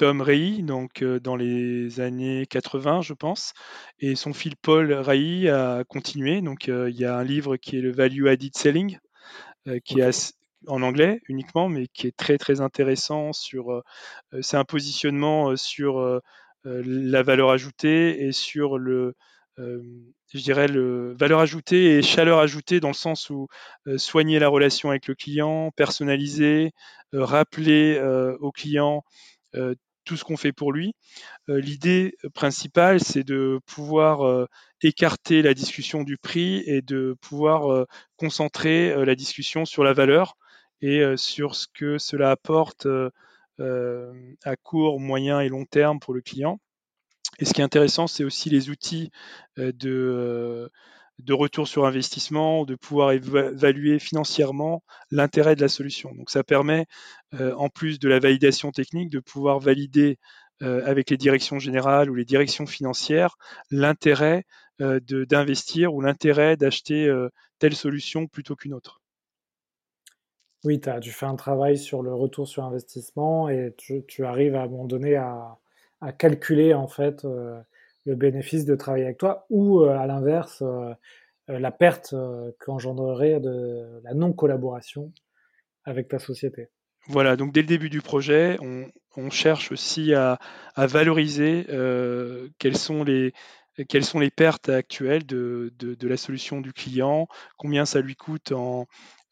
Tom 0.00 0.22
Ray, 0.22 0.62
donc 0.62 1.04
dans 1.04 1.36
les 1.36 2.00
années 2.00 2.46
80, 2.46 3.02
je 3.02 3.12
pense, 3.12 3.52
et 3.98 4.16
son 4.16 4.32
fils 4.32 4.54
Paul 4.62 4.90
Ray 4.94 5.46
a 5.50 5.84
continué. 5.84 6.40
Donc 6.40 6.68
il 6.68 6.96
y 6.98 7.04
a 7.04 7.18
un 7.18 7.22
livre 7.22 7.58
qui 7.58 7.76
est 7.76 7.82
le 7.82 7.92
Value 7.92 8.26
Added 8.28 8.56
Selling, 8.56 8.98
qui 9.84 10.00
est 10.00 10.34
en 10.66 10.80
anglais 10.80 11.20
uniquement, 11.28 11.68
mais 11.68 11.86
qui 11.88 12.06
est 12.06 12.16
très 12.16 12.38
très 12.38 12.62
intéressant 12.62 13.34
sur. 13.34 13.82
c'est 14.40 14.56
un 14.56 14.64
positionnement 14.64 15.54
sur 15.56 16.22
la 16.64 17.22
valeur 17.22 17.50
ajoutée 17.50 18.24
et 18.24 18.32
sur 18.32 18.78
le 18.78 19.14
je 19.58 20.38
dirais, 20.38 20.66
le 20.66 21.12
valeur 21.12 21.40
ajoutée 21.40 21.98
et 21.98 22.02
chaleur 22.02 22.38
ajoutée 22.38 22.80
dans 22.80 22.88
le 22.88 22.94
sens 22.94 23.28
où 23.28 23.48
soigner 23.98 24.38
la 24.38 24.48
relation 24.48 24.88
avec 24.88 25.08
le 25.08 25.14
client, 25.14 25.72
personnaliser, 25.76 26.72
rappeler 27.12 28.00
au 28.40 28.50
client 28.50 29.04
tout 30.10 30.16
ce 30.16 30.24
qu'on 30.24 30.36
fait 30.36 30.50
pour 30.50 30.72
lui. 30.72 30.92
L'idée 31.46 32.16
principale, 32.34 32.98
c'est 32.98 33.22
de 33.22 33.60
pouvoir 33.64 34.48
écarter 34.82 35.40
la 35.40 35.54
discussion 35.54 36.02
du 36.02 36.18
prix 36.18 36.64
et 36.66 36.82
de 36.82 37.16
pouvoir 37.20 37.86
concentrer 38.16 39.04
la 39.04 39.14
discussion 39.14 39.64
sur 39.64 39.84
la 39.84 39.92
valeur 39.92 40.36
et 40.82 41.00
sur 41.16 41.54
ce 41.54 41.68
que 41.72 41.96
cela 41.98 42.32
apporte 42.32 42.88
à 43.60 44.56
court, 44.64 44.98
moyen 44.98 45.38
et 45.40 45.48
long 45.48 45.64
terme 45.64 46.00
pour 46.00 46.12
le 46.12 46.22
client. 46.22 46.58
Et 47.38 47.44
ce 47.44 47.54
qui 47.54 47.60
est 47.60 47.64
intéressant, 47.64 48.06
c'est 48.06 48.24
aussi 48.24 48.50
les 48.50 48.68
outils 48.68 49.10
euh, 49.58 49.72
de, 49.72 49.90
euh, 49.90 50.68
de 51.24 51.32
retour 51.32 51.68
sur 51.68 51.86
investissement, 51.86 52.64
de 52.64 52.74
pouvoir 52.74 53.12
évaluer 53.12 53.98
financièrement 53.98 54.82
l'intérêt 55.10 55.56
de 55.56 55.60
la 55.60 55.68
solution. 55.68 56.12
Donc 56.14 56.30
ça 56.30 56.44
permet, 56.44 56.86
euh, 57.34 57.54
en 57.54 57.68
plus 57.68 57.98
de 57.98 58.08
la 58.08 58.18
validation 58.18 58.70
technique, 58.70 59.10
de 59.10 59.20
pouvoir 59.20 59.58
valider 59.58 60.18
avec 60.62 61.08
les 61.08 61.16
directions 61.16 61.58
générales 61.58 62.10
ou 62.10 62.14
les 62.14 62.26
directions 62.26 62.66
financières 62.66 63.38
l'intérêt 63.70 64.44
d'investir 64.78 65.94
ou 65.94 66.02
l'intérêt 66.02 66.58
d'acheter 66.58 67.10
telle 67.58 67.74
solution 67.74 68.26
plutôt 68.26 68.56
qu'une 68.56 68.74
autre. 68.74 69.00
Oui, 70.64 70.78
tu 71.00 71.10
fais 71.10 71.26
un 71.26 71.36
travail 71.36 71.78
sur 71.78 72.02
le 72.02 72.12
retour 72.14 72.46
sur 72.46 72.64
investissement 72.64 73.48
et 73.48 73.74
tu, 73.78 74.24
arrives 74.24 74.54
à 74.54 74.62
un 74.62 74.68
moment 74.68 74.84
donné 74.84 75.16
à, 75.16 75.56
calculer 76.18 76.74
en 76.74 76.88
fait 76.88 77.24
euh, 77.24 77.60
le 78.06 78.14
bénéfice 78.14 78.64
de 78.64 78.74
travailler 78.74 79.04
avec 79.04 79.18
toi 79.18 79.46
ou 79.50 79.80
euh, 79.80 79.96
à 79.96 80.06
l'inverse 80.06 80.62
euh, 80.62 80.94
la 81.48 81.72
perte 81.72 82.14
qu'engendrerait 82.60 83.40
de 83.40 84.00
la 84.04 84.14
non-collaboration 84.14 85.12
avec 85.84 86.06
ta 86.06 86.20
société. 86.20 86.68
Voilà, 87.08 87.34
donc 87.34 87.52
dès 87.52 87.62
le 87.62 87.66
début 87.66 87.90
du 87.90 88.02
projet, 88.02 88.56
on, 88.60 89.30
cherche 89.30 89.72
aussi 89.72 90.14
à, 90.14 90.38
valoriser 90.76 91.66
quelles, 92.58 92.76
sont 92.76 93.02
les, 93.02 93.32
quelles 93.88 94.04
sont 94.04 94.18
les 94.18 94.30
pertes 94.30 94.68
actuelles 94.68 95.26
de, 95.26 95.72
de, 95.78 96.08
la 96.08 96.16
solution 96.16 96.60
du 96.60 96.72
client, 96.72 97.28
combien 97.56 97.84
ça 97.86 98.00
lui 98.00 98.16
coûte 98.16 98.52
en, 98.52 98.86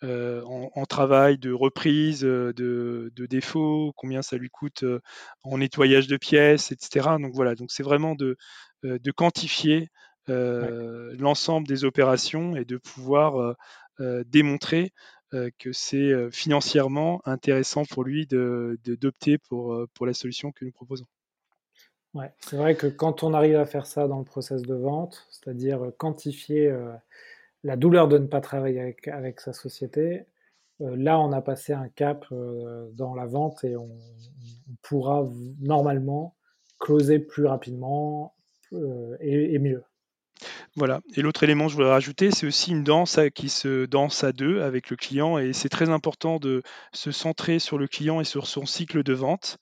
euh, 0.04 0.42
en, 0.44 0.86
travail 0.86 1.38
de 1.38 1.52
reprise, 1.52 2.24
euh, 2.24 2.52
de, 2.54 3.26
défauts, 3.26 3.92
combien 3.96 4.22
ça 4.22 4.36
lui 4.36 4.48
coûte 4.48 4.84
euh, 4.84 5.00
en 5.42 5.58
nettoyage 5.58 6.06
de 6.06 6.16
pièces, 6.16 6.70
etc. 6.70 7.16
Donc 7.20 7.34
voilà, 7.34 7.56
donc 7.56 7.72
c'est 7.72 7.82
vraiment 7.82 8.14
de, 8.14 8.36
de 8.84 9.10
quantifier 9.10 9.88
l'ensemble 10.28 11.66
des 11.66 11.84
opérations 11.84 12.54
et 12.54 12.64
de 12.66 12.76
pouvoir 12.76 13.56
démontrer 13.98 14.92
que 15.32 15.72
c'est 15.72 16.30
financièrement 16.30 17.22
intéressant 17.24 17.84
pour 17.86 18.04
lui 18.04 18.26
d'opter 18.26 19.32
de, 19.32 19.42
pour, 19.48 19.86
pour 19.94 20.06
la 20.06 20.12
solution 20.12 20.52
que 20.52 20.66
nous 20.66 20.72
proposons. 20.72 21.06
Ouais, 22.14 22.32
c'est 22.40 22.56
vrai 22.56 22.74
que 22.74 22.86
quand 22.86 23.22
on 23.22 23.34
arrive 23.34 23.56
à 23.56 23.66
faire 23.66 23.86
ça 23.86 24.08
dans 24.08 24.18
le 24.18 24.24
process 24.24 24.62
de 24.62 24.74
vente, 24.74 25.26
c'est-à-dire 25.30 25.92
quantifier 25.98 26.74
la 27.64 27.76
douleur 27.76 28.08
de 28.08 28.18
ne 28.18 28.26
pas 28.26 28.40
travailler 28.40 28.96
avec, 29.06 29.40
sa 29.40 29.52
société, 29.52 30.24
euh, 30.80 30.96
là, 30.96 31.18
on 31.18 31.32
a 31.32 31.42
passé 31.42 31.72
un 31.72 31.88
cap 31.88 32.24
euh, 32.32 32.88
dans 32.92 33.14
la 33.14 33.26
vente 33.26 33.64
et 33.64 33.76
on, 33.76 33.90
pourra 34.82 35.26
normalement 35.60 36.36
closer 36.78 37.18
plus 37.18 37.46
rapidement 37.46 38.34
euh, 38.74 39.16
et, 39.20 39.58
mieux. 39.58 39.82
Voilà. 40.76 41.00
Et 41.16 41.22
l'autre 41.22 41.42
élément 41.42 41.66
que 41.66 41.72
je 41.72 41.76
voudrais 41.76 41.92
rajouter, 41.92 42.30
c'est 42.30 42.46
aussi 42.46 42.70
une 42.70 42.84
danse 42.84 43.18
qui 43.34 43.48
se 43.48 43.86
danse 43.86 44.22
à 44.24 44.32
deux 44.32 44.62
avec 44.62 44.90
le 44.90 44.96
client. 44.96 45.38
Et 45.38 45.52
c'est 45.52 45.68
très 45.68 45.88
important 45.88 46.38
de 46.38 46.62
se 46.92 47.10
centrer 47.10 47.58
sur 47.58 47.78
le 47.78 47.86
client 47.86 48.20
et 48.20 48.24
sur 48.24 48.46
son 48.46 48.66
cycle 48.66 49.02
de 49.02 49.12
vente 49.12 49.58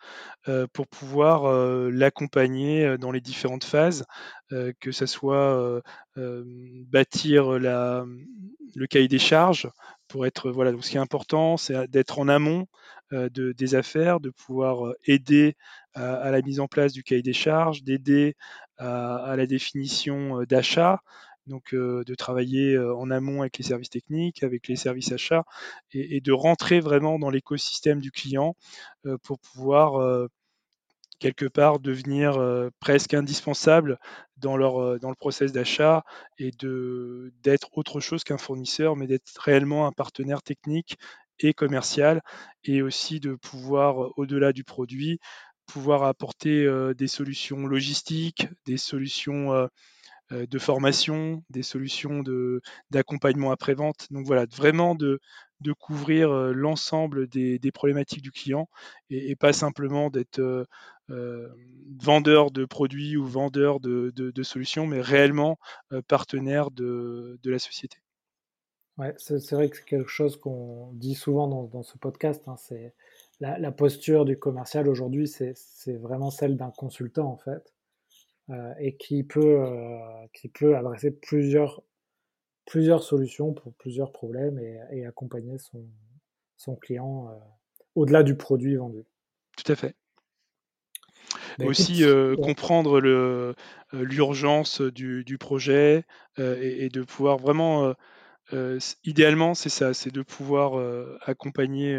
pour 0.73 0.87
pouvoir 0.87 1.51
l'accompagner 1.91 2.97
dans 2.99 3.11
les 3.11 3.21
différentes 3.21 3.65
phases, 3.65 4.05
que 4.51 4.93
ce 4.93 5.07
soit 5.07 5.83
bâtir 6.17 7.51
le 7.59 8.87
cahier 8.89 9.09
des 9.09 9.19
charges 9.19 9.69
pour 10.09 10.27
être. 10.27 10.51
Voilà. 10.51 10.73
Donc 10.73 10.85
ce 10.85 10.91
qui 10.91 10.97
est 10.97 11.01
important, 11.01 11.57
c'est 11.57 11.91
d'être 11.91 12.19
en 12.19 12.29
amont 12.29 12.67
de, 13.13 13.53
des 13.53 13.75
affaires, 13.75 14.21
de 14.21 14.31
pouvoir 14.31 14.93
aider 15.05 15.57
à, 15.95 16.31
la 16.31 16.43
mise 16.43 16.61
en 16.61 16.67
place 16.67 16.93
du 16.93 17.03
cahier 17.03 17.23
des 17.23 17.33
charges, 17.33 17.83
d'aider 17.83 18.35
à, 18.79 19.35
la 19.37 19.47
définition 19.47 20.43
d'achat, 20.45 21.01
donc 21.47 21.75
de 21.75 22.15
travailler 22.15 22.79
en 22.79 23.11
amont 23.11 23.43
avec 23.43 23.59
les 23.59 23.65
services 23.65 23.91
techniques, 23.91 24.43
avec 24.43 24.69
les 24.69 24.77
services 24.77 25.13
achats, 25.13 25.45
et, 25.93 26.21
de 26.21 26.33
rentrer 26.33 26.81
vraiment 26.81 27.19
dans 27.19 27.31
l'écosystème 27.31 28.01
du 28.01 28.11
client 28.11 28.57
pour 29.23 29.39
pouvoir 29.39 30.29
quelque 31.19 31.47
part 31.47 31.79
devenir 31.79 32.39
presque 32.81 33.15
indispensable 33.15 33.99
dans 34.37 34.57
le 34.57 35.15
process 35.15 35.53
d'achat 35.53 36.05
et 36.39 36.51
d'être 37.43 37.69
autre 37.79 38.01
chose 38.01 38.25
qu'un 38.25 38.39
fournisseur, 38.39 38.97
mais 38.97 39.07
d'être 39.07 39.31
réellement 39.41 39.87
un 39.87 39.93
partenaire 39.93 40.43
technique 40.43 40.97
et 41.41 41.55
commercial, 41.55 42.23
et 42.65 42.83
aussi 42.83 43.21
de 43.21 43.35
pouvoir, 43.35 44.17
au-delà 44.19 44.53
du 44.53 44.65
produit, 44.65 45.19
pouvoir 45.67 46.05
apporter 46.05 46.69
des 46.97 47.09
solutions 47.09 47.67
logistiques, 47.67 48.49
des 48.67 48.77
solutions 48.77 49.69
de 50.31 50.59
formation, 50.59 51.45
des 51.51 51.63
solutions 51.63 52.23
d'accompagnement 52.91 53.51
après-vente. 53.51 54.07
Donc 54.11 54.27
voilà, 54.27 54.47
vraiment 54.47 54.95
de, 54.95 55.21
de 55.61 55.73
couvrir 55.73 56.31
l'ensemble 56.31 57.29
des, 57.29 57.59
problématiques 57.73 58.23
du 58.23 58.33
client 58.33 58.69
et, 59.11 59.37
pas 59.37 59.53
simplement 59.53 60.11
d'être 60.11 60.67
vendeur 61.99 62.51
de 62.51 62.65
produits 62.65 63.17
ou 63.17 63.25
vendeur 63.25 63.81
de, 63.81 64.13
de, 64.15 64.43
solutions, 64.43 64.87
mais 64.87 65.01
réellement 65.01 65.59
partenaire 66.09 66.71
de, 66.71 67.39
la 67.45 67.59
société. 67.59 67.99
Ouais, 68.99 69.15
c'est 69.19 69.53
vrai 69.53 69.69
que 69.69 69.77
c'est 69.77 69.85
quelque 69.85 70.09
chose 70.09 70.39
qu'on 70.39 70.91
dit 70.95 71.15
souvent 71.15 71.49
dans, 71.49 71.65
dans 71.65 71.83
ce 71.83 71.99
podcast. 71.99 72.43
Hein, 72.47 72.57
c'est 72.57 72.95
la, 73.41 73.71
posture 73.71 74.25
du 74.25 74.39
commercial 74.39 74.89
aujourd'hui, 74.89 75.29
c'est 75.29 75.97
vraiment 75.97 76.31
celle 76.31 76.57
d'un 76.57 76.71
consultant 76.71 77.31
en 77.31 77.37
fait, 77.37 77.75
et 78.81 78.97
qui 78.97 79.23
peut, 79.23 79.63
qui 80.33 80.49
peut 80.49 80.77
adresser 80.77 81.11
plusieurs, 81.11 81.83
plusieurs 82.65 83.03
solutions 83.03 83.53
pour 83.53 83.75
plusieurs 83.75 84.13
problèmes 84.13 84.59
et, 84.91 85.05
accompagner 85.05 85.59
son, 85.59 85.85
son 86.57 86.77
client 86.77 87.29
au-delà 87.95 88.23
du 88.23 88.37
produit 88.37 88.77
vendu. 88.77 89.05
Tout 89.59 89.71
à 89.73 89.77
fait. 89.77 89.95
Mais 91.59 91.67
aussi 91.67 92.03
comprendre 92.43 93.01
l'urgence 93.93 94.81
du, 94.81 95.25
du, 95.25 95.37
projet 95.37 96.05
et, 96.39 96.87
et, 96.87 96.89
de 96.89 97.03
pouvoir 97.03 97.37
vraiment 97.37 97.95
idéalement, 99.05 99.55
c'est 99.55 99.69
ça, 99.69 99.95
c'est 99.95 100.13
de 100.13 100.23
pouvoir 100.23 100.83
accompagner 101.23 101.99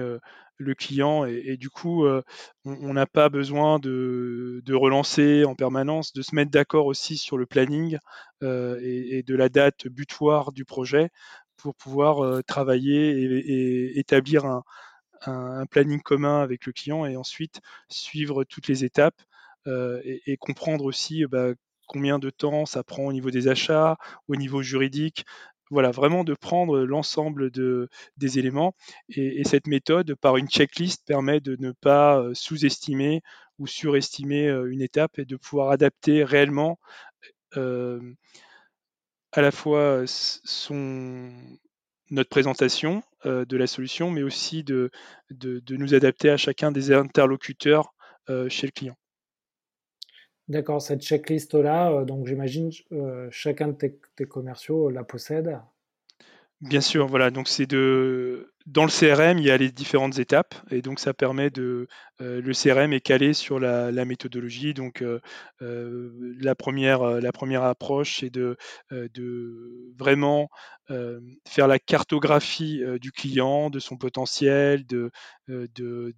le 0.57 0.75
client 0.75 1.25
et, 1.25 1.57
du 1.57 1.69
coup, 1.69 2.05
on 2.65 2.93
n'a 2.93 3.05
pas 3.05 3.29
besoin 3.29 3.79
de, 3.79 4.61
relancer 4.73 5.45
en 5.45 5.55
permanence, 5.55 6.13
de 6.13 6.21
se 6.21 6.35
mettre 6.35 6.51
d'accord 6.51 6.85
aussi 6.85 7.17
sur 7.17 7.37
le 7.37 7.45
planning 7.45 7.97
et, 8.41 9.23
de 9.25 9.35
la 9.35 9.49
date 9.49 9.87
butoir 9.87 10.51
du 10.51 10.65
projet 10.65 11.09
pour 11.57 11.75
pouvoir 11.75 12.43
travailler 12.45 13.11
et, 13.21 13.99
établir 13.99 14.45
un, 14.45 15.65
planning 15.71 16.01
commun 16.01 16.41
avec 16.41 16.65
le 16.65 16.73
client 16.73 17.05
et 17.05 17.17
ensuite 17.17 17.59
suivre 17.89 18.43
toutes 18.43 18.67
les 18.67 18.83
étapes 18.83 19.21
et, 19.65 20.37
comprendre 20.39 20.85
aussi 20.85 21.25
bah, 21.25 21.53
combien 21.87 22.19
de 22.19 22.29
temps 22.29 22.65
ça 22.65 22.83
prend 22.83 23.05
au 23.05 23.13
niveau 23.13 23.31
des 23.31 23.47
achats, 23.47 23.97
au 24.27 24.35
niveau 24.35 24.61
juridique, 24.61 25.25
voilà, 25.69 25.91
vraiment 25.91 26.23
de 26.23 26.33
prendre 26.33 26.79
l'ensemble 26.79 27.51
de, 27.51 27.89
des 28.17 28.39
éléments. 28.39 28.73
Et, 29.09 29.43
cette 29.43 29.67
méthode, 29.67 30.15
par 30.15 30.37
une 30.37 30.47
checklist, 30.49 31.05
permet 31.05 31.39
de 31.39 31.55
ne 31.59 31.71
pas 31.71 32.19
euh, 32.19 32.33
sous-estimer 32.33 33.21
ou 33.59 33.67
surestimer 33.67 34.47
euh, 34.47 34.71
une 34.71 34.81
étape 34.81 35.19
et 35.19 35.25
de 35.25 35.35
pouvoir 35.35 35.71
adapter 35.71 36.23
réellement 36.23 36.79
euh, 37.57 37.99
à 39.31 39.41
la 39.41 39.51
fois 39.51 40.03
notre 42.09 42.29
présentation 42.29 43.03
de 43.25 43.57
la 43.57 43.67
solution, 43.67 44.09
mais 44.09 44.23
aussi 44.23 44.63
de, 44.63 44.89
nous 45.69 45.93
adapter 45.93 46.29
à 46.29 46.37
chacun 46.37 46.71
des 46.71 46.91
interlocuteurs 46.93 47.93
chez 48.49 48.67
le 48.67 48.71
client. 48.71 48.95
D'accord, 50.47 50.81
cette 50.81 51.01
checklist-là, 51.01 51.91
euh, 51.91 52.05
donc 52.05 52.25
j'imagine 52.25 52.71
euh, 52.93 53.27
chacun 53.31 53.67
de 53.67 53.73
tes, 53.73 54.25
commerciaux 54.25 54.89
la 54.89 55.03
possède. 55.03 55.59
Bien 56.61 56.79
sûr, 56.79 57.05
voilà. 57.07 57.31
Donc 57.31 57.49
c'est 57.49 57.65
de 57.65 58.53
dans 58.67 58.83
le 58.83 58.89
CRM, 58.89 59.39
il 59.39 59.45
y 59.45 59.51
a 59.51 59.57
les 59.57 59.71
différentes 59.71 60.19
étapes 60.19 60.53
et 60.71 60.81
donc 60.81 60.99
ça 60.99 61.13
permet 61.13 61.49
de 61.49 61.87
euh, 62.19 62.41
le 62.41 62.53
CRM 62.53 62.91
est 62.91 62.99
calé 62.99 63.33
sur 63.33 63.59
la, 63.59 63.91
méthodologie. 64.03 64.73
Donc 64.73 65.03
la 65.61 66.55
première 66.55 67.03
la 67.21 67.31
première 67.31 67.63
approche 67.63 68.19
c'est 68.19 68.29
de 68.29 68.57
vraiment 69.97 70.49
faire 71.45 71.67
la 71.67 71.79
cartographie 71.79 72.81
du 72.99 73.11
client, 73.11 73.69
de 73.69 73.79
son 73.79 73.97
potentiel, 73.97 74.85
de 74.85 75.11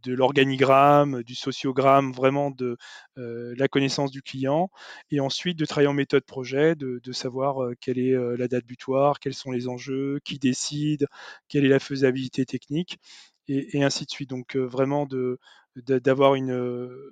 l'organigramme, 0.08 1.24
du 1.24 1.36
sociogramme, 1.36 2.12
vraiment 2.14 2.52
de 2.52 2.78
la 3.16 3.68
connaissance 3.68 4.12
du 4.12 4.22
client 4.22 4.70
et 5.12 5.20
ensuite 5.20 5.58
de 5.58 5.66
travailler 5.66 5.89
en 5.89 5.93
méthode 5.93 6.24
projet, 6.24 6.76
de 6.76 7.12
savoir 7.12 7.72
quelle 7.80 8.00
est 8.00 8.16
la 8.38 8.47
date 8.47 8.66
butoir, 8.66 9.20
quels 9.20 9.34
sont 9.34 9.52
les 9.52 9.68
enjeux, 9.68 10.20
qui 10.24 10.39
décide, 10.39 11.08
quelle 11.47 11.66
est 11.66 11.70
la 11.70 11.80
faisabilité 11.80 12.39
technique, 12.46 13.00
et, 13.48 13.84
ainsi 13.84 14.06
de 14.06 14.12
suite. 14.12 14.30
Donc 14.30 14.56
vraiment 14.56 15.06
de, 15.06 15.40
d'avoir 15.76 16.36
une, 16.36 17.12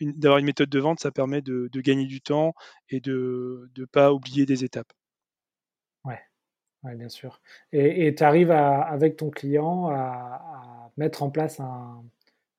d'avoir 0.00 0.38
une 0.38 0.46
méthode 0.46 0.68
de 0.68 0.78
vente, 0.78 1.00
ça 1.00 1.10
permet 1.10 1.42
de, 1.42 1.68
gagner 1.80 2.06
du 2.06 2.20
temps 2.20 2.54
et 2.88 3.00
de 3.00 3.70
ne 3.76 3.84
pas 3.84 4.12
oublier 4.12 4.46
des 4.46 4.64
étapes. 4.64 4.92
Ouais, 6.04 6.20
ouais 6.82 6.94
bien 6.94 7.08
sûr. 7.08 7.40
Et 7.72 8.14
tu 8.14 8.24
arrives 8.24 8.50
avec 8.50 9.16
ton 9.16 9.30
client 9.30 9.88
à, 9.90 10.90
mettre 10.96 11.22
en 11.22 11.30
place 11.30 11.60
un, 11.60 12.02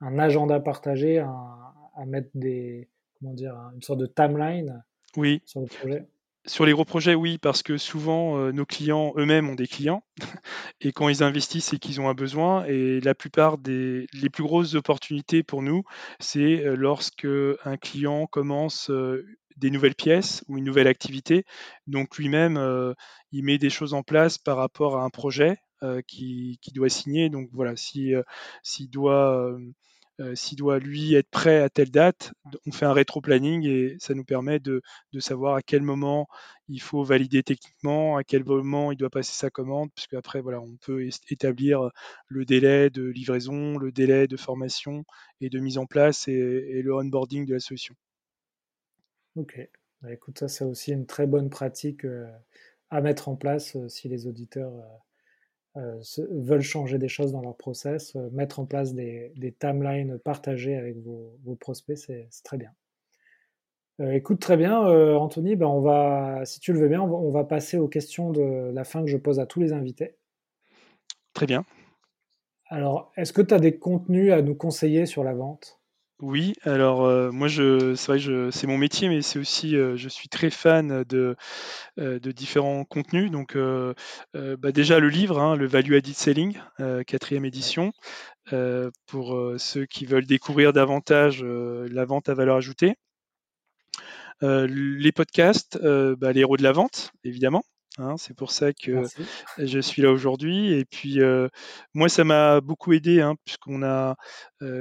un 0.02 0.20
agenda 0.20 0.60
partagé, 0.60 1.18
à 1.20 2.06
mettre 2.06 2.30
des, 2.36 2.88
comment 3.20 3.34
dire, 3.34 3.56
une 3.74 3.82
sorte 3.82 4.00
de 4.00 4.06
timeline 4.06 4.84
oui. 5.16 5.42
sur 5.46 5.62
le 5.62 5.68
projet? 5.68 6.06
Sur 6.48 6.66
les 6.66 6.72
gros 6.72 6.86
projets, 6.86 7.14
oui, 7.14 7.38
parce 7.38 7.62
que 7.62 7.78
souvent, 7.78 8.38
euh, 8.38 8.52
nos 8.52 8.66
clients 8.66 9.14
eux-mêmes 9.18 9.50
ont 9.50 9.56
des 9.56 9.68
clients. 9.68 10.04
Et 10.82 10.94
quand 10.94 11.10
ils 11.10 11.22
investissent, 11.24 11.66
c'est 11.66 11.78
qu'ils 11.78 12.00
ont 12.00 12.10
un 12.10 12.14
besoin. 12.14 12.66
Et 12.66 13.02
la 13.02 13.14
plupart 13.14 13.58
des 13.58 14.08
les 14.14 14.30
plus 14.30 14.44
grosses 14.44 14.74
opportunités 14.74 15.44
pour 15.44 15.62
nous, 15.62 15.84
c'est 16.20 16.66
euh, 16.66 16.76
lorsque 16.76 17.28
un 17.66 17.78
client 17.78 18.28
commence 18.28 18.90
euh, 18.90 19.26
des 19.58 19.70
nouvelles 19.72 19.96
pièces 19.96 20.44
ou 20.48 20.58
une 20.58 20.64
nouvelle 20.64 20.88
activité. 20.88 21.44
Donc 21.86 22.18
lui-même, 22.18 22.94
il 23.32 23.44
met 23.44 23.58
des 23.58 23.72
choses 23.72 23.96
en 23.96 24.04
place 24.04 24.38
par 24.38 24.58
rapport 24.58 24.98
à 24.98 25.04
un 25.04 25.10
projet 25.10 25.58
qui, 26.08 26.60
doit 26.76 26.90
signer. 26.90 27.30
Donc 27.30 27.50
voilà, 27.54 27.76
s'il 27.76 28.24
doit 28.92 29.58
euh, 30.20 30.34
s'il 30.36 30.58
doit 30.58 30.80
lui 30.80 31.14
être 31.14 31.30
prêt 31.30 31.60
à 31.60 31.70
telle 31.70 31.92
date, 31.92 32.32
on 32.66 32.72
fait 32.72 32.86
un 32.86 32.94
rétro-planning 32.94 33.66
et 33.68 33.98
ça 34.00 34.16
nous 34.16 34.24
permet 34.24 34.60
de, 34.60 34.82
savoir 35.20 35.56
à 35.56 35.62
quel 35.62 35.84
moment 35.84 36.28
il 36.68 36.82
faut 36.82 37.04
valider 37.04 37.44
techniquement, 37.44 38.18
à 38.18 38.24
quel 38.24 38.44
moment 38.44 38.92
il 38.92 38.98
doit 38.98 39.10
passer 39.12 39.34
sa 39.34 39.50
commande, 39.50 39.90
puisque 39.94 40.16
après 40.16 40.42
voilà, 40.42 40.60
on 40.60 40.76
peut 40.78 41.08
établir 41.30 41.92
le 42.28 42.46
délai 42.46 42.90
de 42.90 43.04
livraison, 43.04 43.78
le 43.78 43.92
délai 43.92 44.28
de 44.28 44.38
formation 44.38 45.04
et 45.40 45.50
de 45.50 45.60
mise 45.60 45.78
en 45.78 45.86
place 45.86 46.28
et, 46.28 46.82
le 46.82 46.96
onboarding 46.96 47.46
de 47.46 47.54
la 47.54 47.60
solution. 47.60 47.96
Ok, 49.36 49.60
bah, 50.02 50.12
écoute, 50.12 50.40
ça 50.40 50.48
c'est 50.48 50.66
aussi 50.66 50.94
une 50.94 51.06
très 51.06 51.28
bonne 51.28 51.50
pratique 51.50 52.06
euh, 52.06 52.28
à 52.90 53.02
mettre 53.02 53.30
en 53.30 53.36
place 53.36 53.76
euh, 53.76 53.88
si 53.88 54.10
les 54.10 54.26
auditeurs 54.26 54.74
euh, 55.78 56.02
veulent 56.32 56.62
changer 56.62 56.98
des 56.98 57.08
choses 57.08 57.32
dans 57.32 57.42
leur 57.42 57.56
process, 57.56 58.16
euh, 58.16 58.30
mettre 58.32 58.60
en 58.60 58.66
place 58.66 58.96
des, 58.96 59.32
timelines 59.60 60.18
partagées 60.18 60.76
avec 60.76 60.98
vos, 60.98 61.56
prospects, 61.60 61.98
c'est 61.98 62.28
très 62.44 62.58
bien. 62.58 62.72
Euh, 64.00 64.12
écoute, 64.12 64.40
très 64.40 64.58
bien, 64.58 64.80
Anthony, 64.80 65.56
ben 65.56 65.68
on 65.68 65.82
va, 65.82 66.42
si 66.46 66.60
tu 66.60 66.74
le 66.74 66.80
veux 66.80 66.88
bien, 66.88 67.02
on 67.02 67.30
va, 67.32 67.44
passer 67.44 67.78
aux 67.78 67.88
questions 67.88 68.32
de 68.32 68.72
la 68.74 68.84
fin 68.84 69.02
que 69.02 69.08
je 69.08 69.18
pose 69.18 69.40
à 69.40 69.46
tous 69.46 69.60
les 69.60 69.72
invités. 69.72 70.16
Très 71.34 71.46
bien. 71.46 71.64
Alors, 72.70 73.12
est-ce 73.16 73.32
que 73.32 73.42
tu 73.42 73.54
as 73.54 73.60
des 73.60 73.78
contenus 73.78 74.34
à 74.34 74.42
nous 74.42 74.56
conseiller 74.56 75.06
sur 75.06 75.24
la 75.24 75.34
vente? 75.34 75.77
Oui, 76.20 76.54
alors 76.64 77.32
moi 77.32 77.48
je 77.48 77.94
c'est 77.96 78.18
vrai 78.20 78.52
c'est 78.52 78.68
mon 78.68 78.78
métier, 78.78 79.08
mais 79.08 79.22
c'est 79.22 79.38
aussi 79.40 79.72
je 79.72 80.08
suis 80.10 80.30
très 80.30 80.50
fan 80.50 81.04
de, 81.04 81.36
de 81.98 82.32
différents 82.32 82.86
contenus. 82.86 83.30
Donc 83.30 83.56
bah, 84.34 84.72
déjà 84.72 85.00
le 85.00 85.10
livre, 85.10 85.40
hein, 85.40 85.56
le 85.56 85.68
Value 85.68 85.94
Added 85.94 86.16
Selling, 86.16 86.58
quatrième 87.06 87.46
édition, 87.46 87.92
pour 89.06 89.54
ceux 89.58 89.86
qui 89.86 90.06
veulent 90.06 90.26
découvrir 90.26 90.74
davantage 90.74 91.44
la 91.44 92.06
vente 92.06 92.30
à 92.30 92.34
valeur 92.34 92.58
ajoutée. 92.58 92.96
les 94.42 95.12
podcasts, 95.12 95.80
bah, 95.82 96.32
les 96.32 96.42
héros 96.42 96.58
de 96.58 96.64
la 96.64 96.72
vente, 96.72 97.12
évidemment. 97.24 97.64
Hein, 98.00 98.16
c'est 98.18 98.36
pour 98.36 98.52
ça 98.52 98.74
que 98.74 99.02
je 99.58 99.80
suis 99.80 100.04
là 100.04 100.12
aujourd'hui. 100.12 100.74
Et 100.74 100.86
puis 100.86 101.20
moi, 101.94 102.10
ça 102.10 102.24
m'a 102.24 102.62
beaucoup 102.62 102.94
aidé, 102.94 103.22
hein, 103.22 103.36
puisqu'on 103.46 103.84
a, 103.84 104.16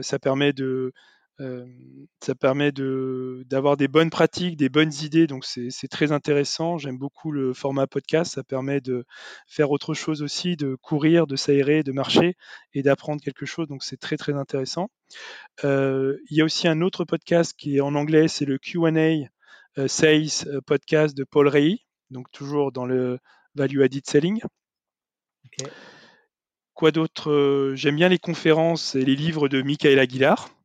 ça 0.02 0.18
permet 0.18 0.52
de 0.52 0.92
ça 1.38 2.34
permet 2.34 2.72
d'avoir 2.72 3.76
des 3.76 3.88
bonnes 3.88 4.10
pratiques, 4.10 4.56
des 4.56 4.68
bonnes 4.68 4.92
idées, 5.02 5.26
donc 5.26 5.44
c'est 5.44 5.88
très 5.88 6.12
intéressant. 6.12 6.78
J'aime 6.78 6.98
beaucoup 6.98 7.30
le 7.30 7.52
format 7.52 7.86
podcast, 7.86 8.34
ça 8.34 8.42
permet 8.42 8.80
de 8.80 9.04
faire 9.46 9.70
autre 9.70 9.94
chose 9.94 10.22
aussi, 10.22 10.56
de 10.56 10.76
courir, 10.76 11.26
de 11.26 11.36
s'aérer, 11.36 11.82
de 11.82 11.92
marcher 11.92 12.36
et 12.72 12.82
d'apprendre 12.82 13.20
quelque 13.20 13.46
chose, 13.46 13.68
donc 13.68 13.84
c'est 13.84 13.98
très 13.98 14.16
très 14.16 14.34
intéressant. 14.34 14.88
il 15.62 16.16
y 16.30 16.40
a 16.40 16.44
aussi 16.44 16.68
un 16.68 16.80
autre 16.80 17.04
podcast 17.04 17.52
qui 17.56 17.76
est 17.76 17.80
en 17.80 17.94
anglais, 17.94 18.28
c'est 18.28 18.46
le 18.46 18.58
QA 18.58 18.90
Sales 19.88 20.60
podcast 20.66 21.16
de 21.16 21.24
Paul 21.24 21.48
Rey, 21.48 21.80
donc 22.10 22.30
toujours 22.32 22.72
dans 22.72 22.86
le 22.86 23.18
Value 23.54 23.82
Added 23.82 24.06
Selling. 24.06 24.40
Quoi 26.74 26.90
d'autre 26.90 27.72
J'aime 27.74 27.96
bien 27.96 28.08
les 28.08 28.18
conférences 28.18 28.94
et 28.94 29.04
les 29.04 29.16
livres 29.16 29.48
de 29.48 29.62
Michael 29.62 29.98
Aguilar. 29.98 30.55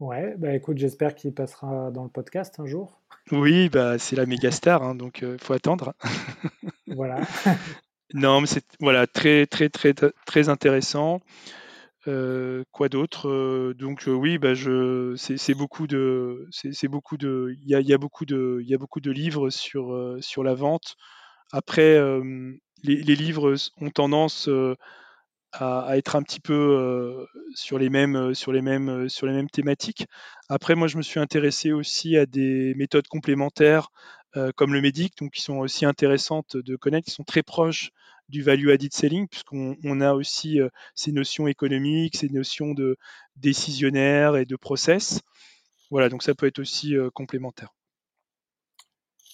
Ouais, 0.00 0.34
bah 0.38 0.54
écoute, 0.54 0.78
j'espère 0.78 1.14
qu'il 1.14 1.34
passera 1.34 1.90
dans 1.90 2.04
le 2.04 2.08
podcast 2.08 2.58
un 2.58 2.64
jour. 2.64 2.98
Oui, 3.32 3.68
bah 3.68 3.98
c'est 3.98 4.16
la 4.16 4.24
méga 4.24 4.50
star, 4.50 4.82
hein, 4.82 4.94
donc 4.94 5.18
il 5.20 5.28
euh, 5.28 5.36
faut 5.38 5.52
attendre. 5.52 5.92
voilà. 6.86 7.20
non, 8.14 8.40
mais 8.40 8.46
c'est 8.46 8.64
voilà 8.80 9.06
très 9.06 9.46
très 9.46 9.68
très 9.68 9.92
très 9.92 10.48
intéressant. 10.48 11.20
Euh, 12.08 12.64
quoi 12.72 12.88
d'autre 12.88 13.28
euh, 13.28 13.74
Donc 13.74 14.04
oui, 14.06 14.38
bah 14.38 14.54
je 14.54 15.14
c'est 15.16 15.54
beaucoup 15.54 15.86
de 15.86 16.48
c'est 16.50 16.88
beaucoup 16.88 17.18
de 17.18 17.54
il 17.60 17.68
y 17.68 17.74
a, 17.74 17.82
y 17.82 17.92
a, 17.92 17.98
beaucoup 17.98 18.24
de 18.24 18.60
il 18.62 18.68
y 18.70 18.74
a 18.74 18.78
beaucoup 18.78 19.00
de 19.00 19.10
livres 19.10 19.50
sur 19.50 20.16
sur 20.20 20.42
la 20.42 20.54
vente. 20.54 20.96
Après, 21.52 22.00
les, 22.82 23.02
les, 23.02 23.16
livres 23.16 23.54
ont 23.80 23.90
tendance 23.90 24.48
à, 25.52 25.96
être 25.96 26.16
un 26.16 26.22
petit 26.22 26.40
peu 26.40 27.26
sur, 27.54 27.78
les 27.78 27.90
mêmes, 27.90 28.34
sur, 28.34 28.52
les 28.52 28.62
mêmes, 28.62 29.08
sur 29.08 29.26
les 29.26 29.32
mêmes 29.32 29.50
thématiques. 29.50 30.06
Après, 30.48 30.74
moi, 30.74 30.88
je 30.88 30.96
me 30.96 31.02
suis 31.02 31.20
intéressé 31.20 31.72
aussi 31.72 32.16
à 32.16 32.26
des 32.26 32.74
méthodes 32.76 33.08
complémentaires 33.08 33.90
comme 34.56 34.72
le 34.72 34.80
MEDIC, 34.80 35.16
donc 35.18 35.32
qui 35.32 35.42
sont 35.42 35.58
aussi 35.58 35.84
intéressantes 35.84 36.56
de 36.56 36.76
connaître, 36.76 37.06
qui 37.06 37.10
sont 37.10 37.24
très 37.24 37.42
proches 37.42 37.90
du 38.28 38.42
value 38.42 38.70
added 38.70 38.92
selling, 38.92 39.26
puisqu'on 39.26 40.00
a 40.00 40.14
aussi 40.14 40.60
ces 40.94 41.10
notions 41.10 41.48
économiques, 41.48 42.16
ces 42.16 42.28
notions 42.28 42.72
de 42.72 42.96
décisionnaire 43.36 44.36
et 44.36 44.44
de 44.44 44.56
process. 44.56 45.20
Voilà, 45.90 46.08
donc 46.08 46.22
ça 46.22 46.34
peut 46.34 46.46
être 46.46 46.60
aussi 46.60 46.94
complémentaire. 47.12 47.74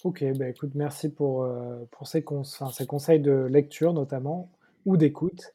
Ok, 0.03 0.23
bah 0.35 0.49
écoute, 0.49 0.71
merci 0.75 1.09
pour, 1.09 1.47
pour 1.91 2.07
ces, 2.07 2.23
ces, 2.71 2.85
conseils 2.85 3.19
de 3.19 3.47
lecture 3.49 3.93
notamment, 3.93 4.51
ou 4.85 4.97
d'écoute. 4.97 5.53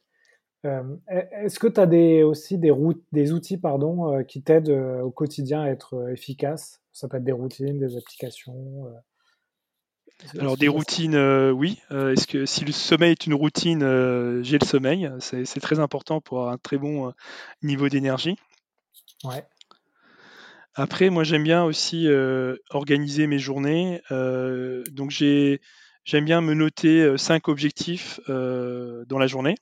E-, 0.65 0.99
est-ce 1.09 1.59
que 1.59 1.67
tu 1.67 1.79
as 1.79 1.85
des, 1.85 2.23
aussi 2.23 2.57
des, 2.57 2.71
routes, 2.71 3.03
des 3.11 3.33
outils 3.33 3.57
pardon, 3.57 4.23
qui 4.23 4.41
t'aident 4.41 5.01
au 5.03 5.11
quotidien 5.11 5.61
à 5.61 5.69
être 5.69 6.09
efficace? 6.09 6.81
Ça 6.91 7.07
peut 7.07 7.17
être 7.17 7.23
des 7.23 7.31
routines, 7.31 7.79
des 7.79 7.97
applications 7.97 8.85
alors 10.39 10.57
des 10.57 10.67
routines, 10.67 11.15
euh, 11.15 11.51
oui. 11.51 11.79
Euh, 11.91 12.13
est-ce 12.13 12.27
que 12.27 12.45
si 12.45 12.65
le 12.65 12.71
sommeil 12.71 13.11
est 13.11 13.25
une 13.25 13.33
routine, 13.33 13.83
euh, 13.83 14.41
j'ai 14.43 14.57
le 14.57 14.65
sommeil. 14.65 15.09
C'est 15.19 15.59
très 15.59 15.79
important 15.79 16.21
pour 16.21 16.39
avoir 16.39 16.53
un 16.53 16.57
très 16.57 16.77
bon 16.77 17.13
niveau 17.61 17.89
d'énergie. 17.89 18.37
Ouais. 19.23 19.45
Après, 20.75 21.09
moi 21.09 21.23
j'aime 21.23 21.43
bien 21.43 21.63
aussi 21.63 22.07
organiser 22.69 23.27
mes 23.27 23.39
journées. 23.39 24.01
donc 24.09 25.11
j'aime 25.11 26.25
bien 26.25 26.41
me 26.41 26.53
noter 26.53 27.17
cinq 27.17 27.47
objectifs 27.47 28.19
dans 28.27 29.19
la 29.19 29.27
journée, 29.27 29.55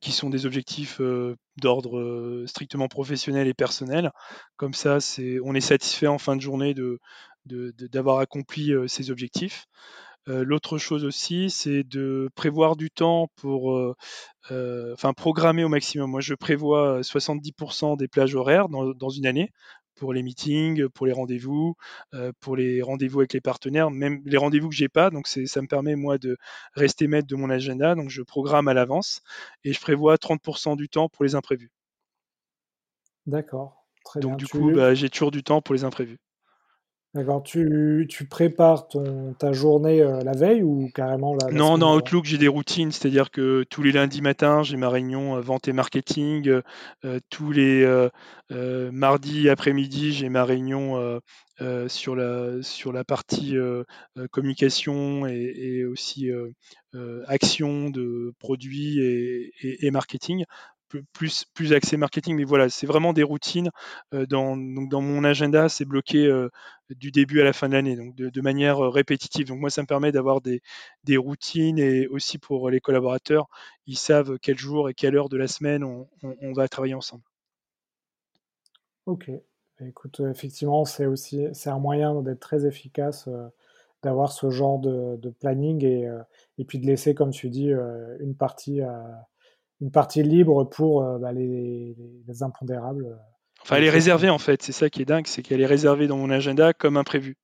qui 0.00 0.12
sont 0.12 0.30
des 0.30 0.46
objectifs 0.46 1.00
d'ordre 1.56 2.44
strictement 2.46 2.88
professionnel 2.88 3.48
et 3.48 3.54
personnel. 3.54 4.10
Comme 4.56 4.74
ça, 4.74 4.98
on 5.44 5.54
est 5.54 5.60
satisfait 5.60 6.06
en 6.06 6.18
fin 6.18 6.36
de 6.36 6.40
journée 6.40 6.74
de, 6.74 6.98
d'avoir 7.46 8.18
accompli 8.18 8.72
ces 8.86 9.10
objectifs. 9.10 9.66
L'autre 10.26 10.78
chose 10.78 11.04
aussi, 11.04 11.50
c'est 11.50 11.82
de 11.82 12.28
prévoir 12.34 12.76
du 12.76 12.90
temps 12.90 13.28
pour, 13.36 13.94
enfin, 14.48 15.12
programmer 15.12 15.64
au 15.64 15.68
maximum. 15.68 16.10
Moi, 16.10 16.20
je 16.20 16.34
prévois 16.34 17.00
70% 17.00 17.96
des 17.96 18.08
plages 18.08 18.34
horaires 18.34 18.68
dans, 18.68 19.10
une 19.10 19.26
année 19.26 19.50
pour 20.00 20.14
les 20.14 20.22
meetings, 20.22 20.88
pour 20.88 21.06
les 21.06 21.12
rendez-vous, 21.12 21.76
pour 22.40 22.56
les 22.56 22.80
rendez-vous 22.80 23.20
avec 23.20 23.34
les 23.34 23.42
partenaires, 23.42 23.90
même 23.90 24.22
les 24.24 24.38
rendez-vous 24.38 24.70
que 24.70 24.74
j'ai 24.74 24.88
pas. 24.88 25.10
Donc, 25.10 25.28
ça 25.28 25.60
me 25.60 25.66
permet 25.66 25.94
moi 25.94 26.16
de 26.16 26.38
rester 26.72 27.06
maître 27.06 27.28
de 27.28 27.36
mon 27.36 27.50
agenda. 27.50 27.94
Donc, 27.94 28.08
je 28.08 28.22
programme 28.22 28.66
à 28.66 28.74
l'avance 28.74 29.22
et 29.62 29.74
je 29.74 29.80
prévois 29.80 30.16
30% 30.16 30.74
du 30.74 30.88
temps 30.88 31.10
pour 31.10 31.24
les 31.24 31.34
imprévus. 31.34 31.70
D'accord. 33.26 33.84
Très 34.02 34.20
Donc, 34.20 34.38
du 34.38 34.46
coup, 34.46 34.72
bah, 34.72 34.94
j'ai 34.94 35.10
toujours 35.10 35.30
du 35.30 35.42
temps 35.42 35.60
pour 35.60 35.74
les 35.74 35.84
imprévus. 35.84 36.18
D'accord. 37.12 37.42
Tu, 37.42 38.06
tu 38.08 38.26
prépares 38.26 38.86
ton, 38.86 39.34
ta 39.34 39.52
journée 39.52 40.00
euh, 40.00 40.20
la 40.22 40.30
veille 40.30 40.62
ou 40.62 40.88
carrément 40.94 41.34
la, 41.34 41.50
Non, 41.50 41.76
dans 41.76 41.96
Outlook, 41.96 42.24
j'ai 42.24 42.38
des 42.38 42.46
routines, 42.46 42.92
c'est-à-dire 42.92 43.32
que 43.32 43.64
tous 43.68 43.82
les 43.82 43.90
lundis 43.90 44.22
matins, 44.22 44.62
j'ai 44.62 44.76
ma 44.76 44.88
réunion 44.88 45.36
euh, 45.36 45.40
vente 45.40 45.66
et 45.66 45.72
marketing. 45.72 46.62
Euh, 47.04 47.18
tous 47.28 47.50
les 47.50 47.84
mardis 48.92 49.48
après-midi, 49.48 50.12
j'ai 50.12 50.28
ma 50.28 50.44
réunion 50.44 51.20
sur, 51.88 52.14
la, 52.14 52.62
sur 52.62 52.92
la 52.92 53.04
partie 53.04 53.56
communication 54.30 55.26
et, 55.26 55.84
aussi 55.84 56.30
action 57.26 57.90
de 57.90 58.32
produits 58.38 59.00
et, 59.00 59.86
et 59.86 59.90
marketing 59.90 60.44
plus, 61.12 61.44
plus 61.54 61.96
marketing, 61.96 62.36
mais 62.36 62.44
voilà, 62.44 62.68
c'est 62.68 62.86
vraiment 62.86 63.12
des 63.12 63.22
routines. 63.22 63.70
Dans, 64.12 64.56
mon 64.56 65.24
agenda, 65.24 65.68
c'est 65.68 65.84
bloqué 65.84 66.30
du 66.90 67.10
début 67.10 67.40
à 67.40 67.44
la 67.44 67.52
fin 67.52 67.68
de 67.68 67.74
l'année, 67.74 67.96
donc 67.96 68.14
de, 68.14 68.40
manière 68.40 68.78
répétitive. 68.78 69.46
Donc 69.46 69.60
moi, 69.60 69.70
ça 69.70 69.82
me 69.82 69.86
permet 69.86 70.12
d'avoir 70.12 70.40
des, 70.40 70.60
routines 71.16 71.78
et 71.78 72.06
aussi 72.08 72.38
pour 72.38 72.70
les 72.70 72.80
collaborateurs, 72.80 73.48
ils 73.86 73.98
savent 73.98 74.38
quel 74.40 74.58
jour 74.58 74.88
et 74.88 74.94
quelle 74.94 75.16
heure 75.16 75.28
de 75.28 75.36
la 75.36 75.48
semaine 75.48 75.84
on, 75.84 76.52
va 76.52 76.68
travailler 76.68 76.94
ensemble. 76.94 77.22
Ok, 79.06 79.30
écoute, 79.80 80.20
effectivement, 80.20 80.84
c'est 80.84 81.06
aussi 81.06 81.46
c'est 81.52 81.70
un 81.70 81.78
moyen 81.78 82.20
d'être 82.22 82.40
très 82.40 82.66
efficace, 82.66 83.28
d'avoir 84.02 84.32
ce 84.32 84.50
genre 84.50 84.78
de, 84.78 85.30
planning 85.40 85.84
et, 85.84 86.08
et, 86.58 86.64
puis 86.64 86.78
de 86.78 86.86
laisser, 86.86 87.14
comme 87.14 87.30
tu 87.30 87.48
dis, 87.48 87.70
une 88.20 88.34
partie 88.34 88.80
à 88.80 89.28
une 89.80 89.90
partie 89.90 90.22
libre 90.22 90.64
pour 90.64 91.02
euh, 91.02 91.18
bah, 91.18 91.32
les, 91.32 91.96
impondérables. 92.40 93.06
Euh, 93.06 93.16
enfin, 93.62 93.76
elle 93.76 93.84
est 93.84 93.90
réservée 93.90 94.30
en 94.30 94.38
fait, 94.38 94.62
c'est 94.62 94.72
ça 94.72 94.90
qui 94.90 95.02
est 95.02 95.06
dingue, 95.06 95.26
c'est 95.26 95.42
qu'elle 95.42 95.60
est 95.60 95.66
réservée 95.66 96.06
dans 96.06 96.16
mon 96.16 96.30
agenda 96.30 96.72
comme 96.72 96.96
imprévu. 96.96 97.36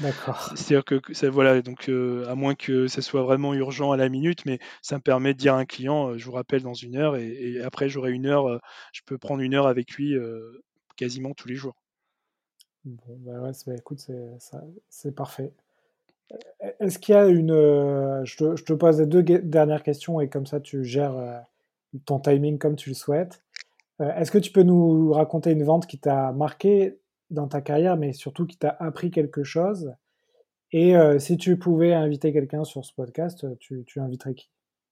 D'accord. 0.00 0.52
C'est-à-dire 0.56 0.84
que 0.84 1.00
ça, 1.12 1.28
voilà, 1.28 1.60
donc 1.60 1.88
euh, 1.88 2.26
à 2.28 2.34
moins 2.34 2.54
que 2.54 2.86
ça 2.86 3.02
soit 3.02 3.22
vraiment 3.22 3.52
urgent 3.54 3.92
à 3.92 3.96
la 3.96 4.08
minute, 4.08 4.46
mais 4.46 4.58
ça 4.82 4.96
me 4.96 5.02
permet 5.02 5.34
de 5.34 5.38
dire 5.38 5.54
à 5.54 5.58
un 5.58 5.66
client, 5.66 6.16
je 6.16 6.24
vous 6.24 6.32
rappelle 6.32 6.62
dans 6.62 6.74
une 6.74 6.96
heure, 6.96 7.16
et, 7.16 7.60
après 7.62 7.88
j'aurai 7.88 8.12
une 8.12 8.26
heure, 8.26 8.60
je 8.92 9.00
peux 9.04 9.18
prendre 9.18 9.42
une 9.42 9.54
heure 9.54 9.66
avec 9.66 9.90
lui 9.92 10.16
quasiment 10.96 11.34
tous 11.34 11.48
les 11.48 11.56
jours. 11.56 11.74
Bon, 12.86 13.18
bah 13.18 13.40
ouais, 13.40 13.50
bah, 13.66 13.74
écoute, 13.76 14.06
c'est 14.88 15.14
parfait. 15.14 15.52
Est-ce 16.78 16.98
qu'il 16.98 17.14
y 17.14 17.18
a 17.18 17.26
une. 17.26 17.50
je, 18.24 18.36
te, 18.36 18.56
je, 18.56 18.64
te, 18.64 18.72
pose 18.72 19.00
les 19.00 19.06
deux 19.06 19.22
dernières 19.22 19.82
questions 19.82 20.20
et 20.20 20.28
comme 20.28 20.46
ça 20.46 20.60
tu 20.60 20.82
gères 20.82 21.44
ton 22.04 22.20
timing 22.20 22.58
comme 22.58 22.76
tu 22.76 22.90
le 22.90 22.94
souhaites. 22.94 23.42
Euh, 24.00 24.14
est-ce 24.16 24.30
que 24.30 24.38
tu 24.38 24.52
peux 24.52 24.62
nous 24.62 25.12
raconter 25.12 25.52
une 25.52 25.64
vente 25.64 25.86
qui 25.86 25.98
t'a 25.98 26.32
marqué 26.32 26.98
dans 27.30 27.48
ta 27.48 27.60
carrière, 27.60 27.96
mais 27.96 28.12
surtout 28.12 28.46
qui 28.46 28.56
t'a 28.56 28.76
appris 28.80 29.10
quelque 29.10 29.44
chose? 29.44 29.94
Et 30.72 30.96
euh, 30.96 31.18
si 31.18 31.36
tu 31.36 31.58
pouvais 31.58 31.92
inviter 31.92 32.32
quelqu'un 32.32 32.64
sur 32.64 32.84
ce 32.84 32.92
podcast, 32.94 33.44
tu, 33.58 33.84
inviterais 33.96 34.34
qui? 34.34 34.50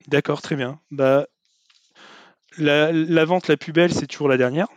D'accord, 0.08 0.42
très 0.42 0.56
bien. 0.56 0.80
Bah, 0.90 1.26
la, 2.58 3.24
vente 3.24 3.48
la 3.48 3.56
plus 3.56 3.72
belle, 3.72 3.92
c'est 3.92 4.06
toujours 4.06 4.28
la 4.28 4.36
dernière. 4.36 4.68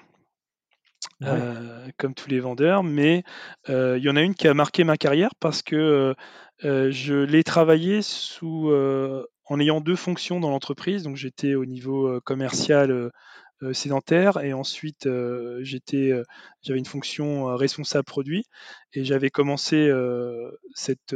Euh, 1.23 1.87
comme 1.97 2.13
tous 2.13 2.29
les 2.29 2.39
vendeurs, 2.39 2.83
mais 2.83 3.23
il 3.67 3.97
y 3.97 4.09
en 4.09 4.15
a 4.15 4.21
une 4.21 4.35
qui 4.35 4.47
a 4.47 4.53
marqué 4.53 4.83
ma 4.83 4.97
carrière 4.97 5.33
parce 5.39 5.61
que 5.61 6.15
je 6.61 7.23
l'ai 7.23 7.43
travaillé 7.43 8.01
sous, 8.01 8.71
en 9.45 9.59
ayant 9.59 9.81
deux 9.81 9.95
fonctions 9.95 10.39
dans 10.39 10.49
l'entreprise. 10.49 11.03
Donc 11.03 11.15
j'étais 11.15 11.55
au 11.55 11.65
niveau 11.65 12.07
euh, 12.07 12.19
commercial 12.21 12.91
euh, 12.91 13.09
euh, 13.63 13.73
sédentaire 13.73 14.43
et 14.43 14.53
ensuite 14.53 15.03
j'avais 15.03 16.79
une 16.79 16.85
fonction 16.85 17.45
responsable 17.55 18.05
produit 18.05 18.45
et 18.93 19.03
j'avais 19.03 19.29
commencé 19.29 19.91
cette, 20.73 21.13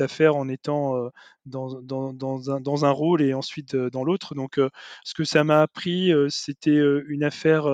affaire 0.00 0.36
en 0.36 0.48
étant 0.48 1.10
dans, 1.46 1.78
un, 1.78 2.12
dans, 2.60 2.84
un, 2.84 2.90
rôle 2.92 3.22
et 3.22 3.34
ensuite 3.34 3.74
dans 3.74 4.04
l'autre. 4.04 4.36
Donc 4.36 4.60
ce 5.04 5.14
que 5.14 5.24
ça 5.24 5.42
m'a 5.42 5.62
appris, 5.62 6.12
c'était 6.28 6.80
une 7.08 7.24
affaire 7.24 7.66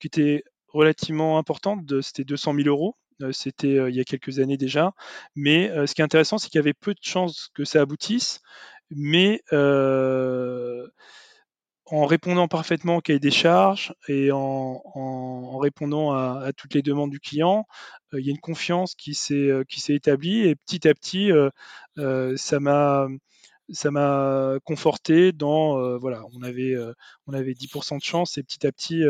qui 0.00 0.08
était 0.08 0.44
relativement 0.68 1.38
importante, 1.38 2.02
c'était 2.02 2.24
200 2.24 2.56
000 2.56 2.68
euros. 2.68 2.94
C'était 3.32 3.88
il 3.88 3.94
y 3.94 4.00
a 4.00 4.04
quelques 4.04 4.38
années 4.38 4.58
déjà. 4.58 4.92
Mais 5.34 5.72
ce 5.86 5.94
qui 5.94 6.02
est 6.02 6.04
intéressant, 6.04 6.36
c'est 6.36 6.50
qu'il 6.50 6.58
y 6.58 6.62
avait 6.62 6.74
peu 6.74 6.92
de 6.92 7.00
chances 7.00 7.48
que 7.54 7.64
ça 7.64 7.80
aboutisse 7.80 8.42
mais 8.90 9.42
euh, 9.52 10.86
en 11.86 12.06
répondant 12.06 12.48
parfaitement 12.48 12.96
au 12.96 13.00
cahier 13.00 13.20
des 13.20 13.30
charges 13.30 13.94
et 14.08 14.30
en, 14.32 15.58
répondant 15.58 16.12
à, 16.12 16.52
toutes 16.56 16.74
les 16.74 16.82
demandes 16.82 17.10
du 17.10 17.20
client, 17.20 17.66
il 18.12 18.24
y 18.24 18.28
a 18.28 18.32
une 18.32 18.38
confiance 18.40 18.94
qui 18.94 19.14
s'est 19.14 19.64
établie 19.88 20.40
et 20.40 20.56
petit 20.56 20.88
à 20.88 20.94
petit, 20.94 21.30
ça 22.36 22.60
m'a 22.60 23.08
ça 23.72 23.90
m'a 23.90 24.58
conforté 24.64 25.32
dans 25.32 25.98
voilà 25.98 26.22
on 26.34 26.42
avait 26.42 26.76
on 27.26 27.32
avait 27.32 27.52
10% 27.52 27.98
de 27.98 28.02
chance 28.04 28.38
et 28.38 28.42
petit 28.42 28.66
à 28.66 28.72
petit 28.72 29.02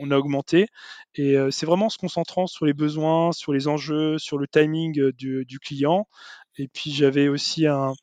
on, 0.00 0.10
a 0.10 0.16
augmenté 0.16 0.66
et 1.14 1.36
c'est 1.50 1.66
vraiment 1.66 1.88
se 1.88 1.98
concentrant 1.98 2.46
sur 2.46 2.66
les 2.66 2.74
besoins 2.74 3.32
sur 3.32 3.52
les 3.52 3.68
enjeux 3.68 4.18
sur 4.18 4.38
le 4.38 4.48
timing 4.48 5.12
du, 5.12 5.44
du 5.44 5.58
client 5.60 6.08
et 6.56 6.68
puis 6.68 6.90
j'avais 6.92 7.28
aussi 7.28 7.66
un, 7.66 7.94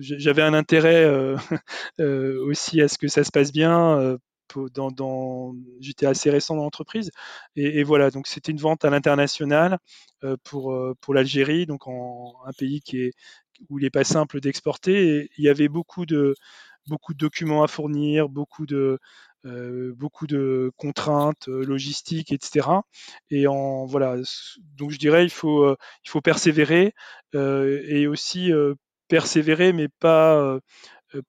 j'avais 0.00 0.42
un 0.42 0.54
intérêt 0.54 1.04
euh, 1.04 1.36
euh, 2.00 2.44
aussi 2.46 2.80
à 2.80 2.88
ce 2.88 2.98
que 2.98 3.08
ça 3.08 3.24
se 3.24 3.30
passe 3.30 3.52
bien. 3.52 4.18
Dans, 4.74 5.54
j'étais 5.80 6.06
assez 6.06 6.30
récent 6.30 6.54
dans 6.54 6.62
l'entreprise 6.62 7.10
et, 7.56 7.82
voilà 7.82 8.12
donc 8.12 8.28
c'était 8.28 8.52
une 8.52 8.58
vente 8.58 8.84
à 8.84 8.90
l'international 8.90 9.78
pour 10.44 10.78
pour 11.00 11.14
l'Algérie 11.14 11.66
donc 11.66 11.82
un 11.88 12.52
pays 12.56 12.80
qui 12.80 12.98
est 13.02 13.12
où 13.68 13.78
il 13.80 13.82
n'est 13.82 13.90
pas 13.90 14.04
simple 14.04 14.40
d'exporter 14.40 15.28
il 15.36 15.44
y 15.44 15.48
avait 15.48 15.68
beaucoup 15.68 16.06
de 16.06 16.34
beaucoup 16.86 17.12
de 17.12 17.18
documents 17.18 17.64
à 17.64 17.66
fournir 17.66 18.28
beaucoup 18.28 18.66
de 18.66 19.00
beaucoup 19.44 20.28
de 20.28 20.70
contraintes 20.76 21.48
logistiques 21.48 22.30
etc 22.30 22.68
et 23.30 23.48
en 23.48 23.84
voilà 23.84 24.16
donc 24.76 24.92
je 24.92 24.98
dirais 24.98 25.24
il 25.24 25.30
faut 25.30 25.72
il 25.72 26.08
faut 26.08 26.20
persévérer 26.20 26.94
et 27.34 28.06
aussi 28.06 28.52
persévérer, 29.08 29.72
mais 29.72 29.88
pas, 29.88 30.58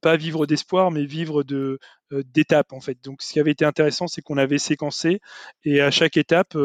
pas 0.02 0.18
vivre 0.18 0.46
d'espoir, 0.46 0.92
mais 0.92 1.06
vivre 1.06 1.44
de 1.44 1.80
d'étapes 2.12 2.74
en 2.74 2.82
fait. 2.82 2.98
Donc, 3.04 3.22
ce 3.22 3.34
qui 3.34 3.40
avait 3.40 3.52
été 3.52 3.66
intéressant, 3.66 4.08
c'est 4.08 4.22
qu'on 4.22 4.38
avait 4.38 4.58
séquencé 4.60 5.20
et 5.66 5.82
à 5.82 5.92
chaque 5.92 6.18
étape, 6.18 6.56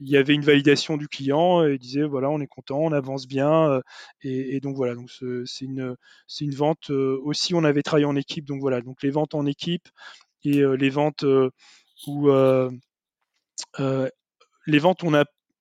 il 0.00 0.08
y 0.08 0.16
avait 0.16 0.34
une 0.34 0.44
validation 0.44 0.96
du 0.96 1.08
client 1.08 1.66
et 1.66 1.72
il 1.72 1.78
disait 1.78 2.04
voilà 2.04 2.30
on 2.30 2.40
est 2.40 2.46
content 2.46 2.78
on 2.78 2.92
avance 2.92 3.26
bien 3.26 3.80
et, 4.22 4.60
donc 4.60 4.76
voilà 4.76 4.94
donc 4.94 5.10
c'est 5.10 5.64
une 5.64 6.54
vente 6.54 6.90
aussi 6.90 7.54
on 7.54 7.64
avait 7.64 7.82
travaillé 7.82 8.06
en 8.06 8.16
équipe 8.16 8.44
donc 8.46 8.60
voilà 8.60 8.80
donc 8.80 9.02
les 9.02 9.10
ventes 9.10 9.34
en 9.34 9.46
équipe 9.46 9.88
et 10.44 10.62
les 10.62 10.90
ventes 10.90 11.24
où 12.06 12.30
les 14.66 14.78
ventes 14.78 15.02
on 15.02 15.14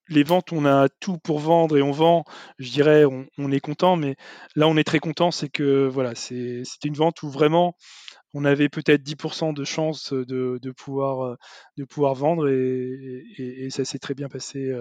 les 0.09 0.23
ventes, 0.23 0.51
on 0.51 0.65
a 0.65 0.87
tout 0.99 1.17
pour 1.17 1.39
vendre 1.39 1.77
et 1.77 1.81
on 1.81 1.91
vend, 1.91 2.23
je 2.59 2.71
dirais, 2.71 3.03
on, 3.05 3.51
est 3.51 3.59
content, 3.59 3.95
mais 3.95 4.15
là, 4.55 4.67
on 4.67 4.77
est 4.77 4.83
très 4.83 4.99
content, 4.99 5.31
c'est 5.31 5.49
que 5.49 5.87
voilà, 5.87 6.15
c'était 6.15 6.63
une 6.87 6.95
vente 6.95 7.23
où 7.23 7.29
vraiment 7.29 7.75
on 8.33 8.45
avait 8.45 8.69
peut-être 8.69 9.03
10% 9.03 9.53
de 9.53 9.63
chance 9.63 10.13
de, 10.13 10.71
pouvoir, 10.71 11.37
de 11.77 11.85
pouvoir 11.85 12.13
vendre 12.13 12.49
et, 12.49 13.67
ça 13.69 13.85
s'est 13.85 13.99
très 13.99 14.13
bien 14.13 14.29
passé 14.29 14.73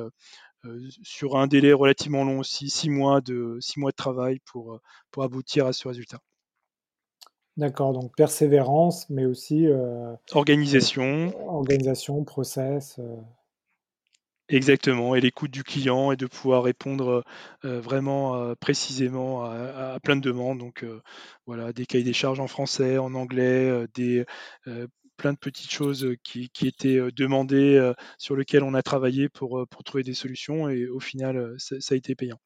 sur 1.03 1.37
un 1.37 1.47
délai 1.47 1.72
relativement 1.72 2.24
long 2.24 2.41
aussi, 2.41 2.70
six 2.70 2.91
mois 2.91 3.20
de, 3.20 3.57
six 3.61 3.79
mois 3.79 3.93
de 3.93 3.97
travail 3.97 4.41
pour, 4.45 4.81
pour 5.11 5.22
aboutir 5.22 5.66
à 5.66 5.72
ce 5.72 5.89
résultat. 5.89 6.18
D'accord, 7.57 7.95
donc 7.95 8.14
persévérance, 8.16 9.09
mais 9.09 9.24
aussi 9.24 9.66
organisation, 10.33 11.33
organisation, 11.49 12.22
process. 12.24 13.01
Exactement, 14.49 15.16
et 15.16 15.20
l'écoute 15.20 15.51
du 15.51 15.64
client 15.64 16.12
et 16.12 16.16
de 16.16 16.26
pouvoir 16.26 16.62
répondre 16.62 17.24
vraiment 17.64 18.55
précisément 18.61 19.44
à, 19.44 19.99
plein 20.01 20.14
de 20.14 20.20
demandes. 20.20 20.59
Donc 20.59 20.84
voilà, 21.47 21.72
des 21.72 21.84
cahiers 21.84 22.05
des 22.05 22.12
charges 22.12 22.38
en 22.38 22.47
français, 22.47 22.97
en 22.97 23.14
anglais, 23.14 23.86
des 23.94 24.24
plein 25.16 25.32
de 25.32 25.38
petites 25.38 25.70
choses 25.70 26.14
qui, 26.22 26.51
étaient 26.62 27.01
demandées, 27.16 27.92
sur 28.18 28.36
lesquelles 28.36 28.62
on 28.62 28.74
a 28.74 28.82
travaillé 28.82 29.28
pour, 29.28 29.66
trouver 29.84 30.05
des 30.05 30.14
solutions, 30.14 30.68
et 30.68 30.86
au 30.86 31.01
final, 31.01 31.57
ça, 31.59 31.76
a 31.90 31.97
été 31.97 32.14
payant. 32.14 32.38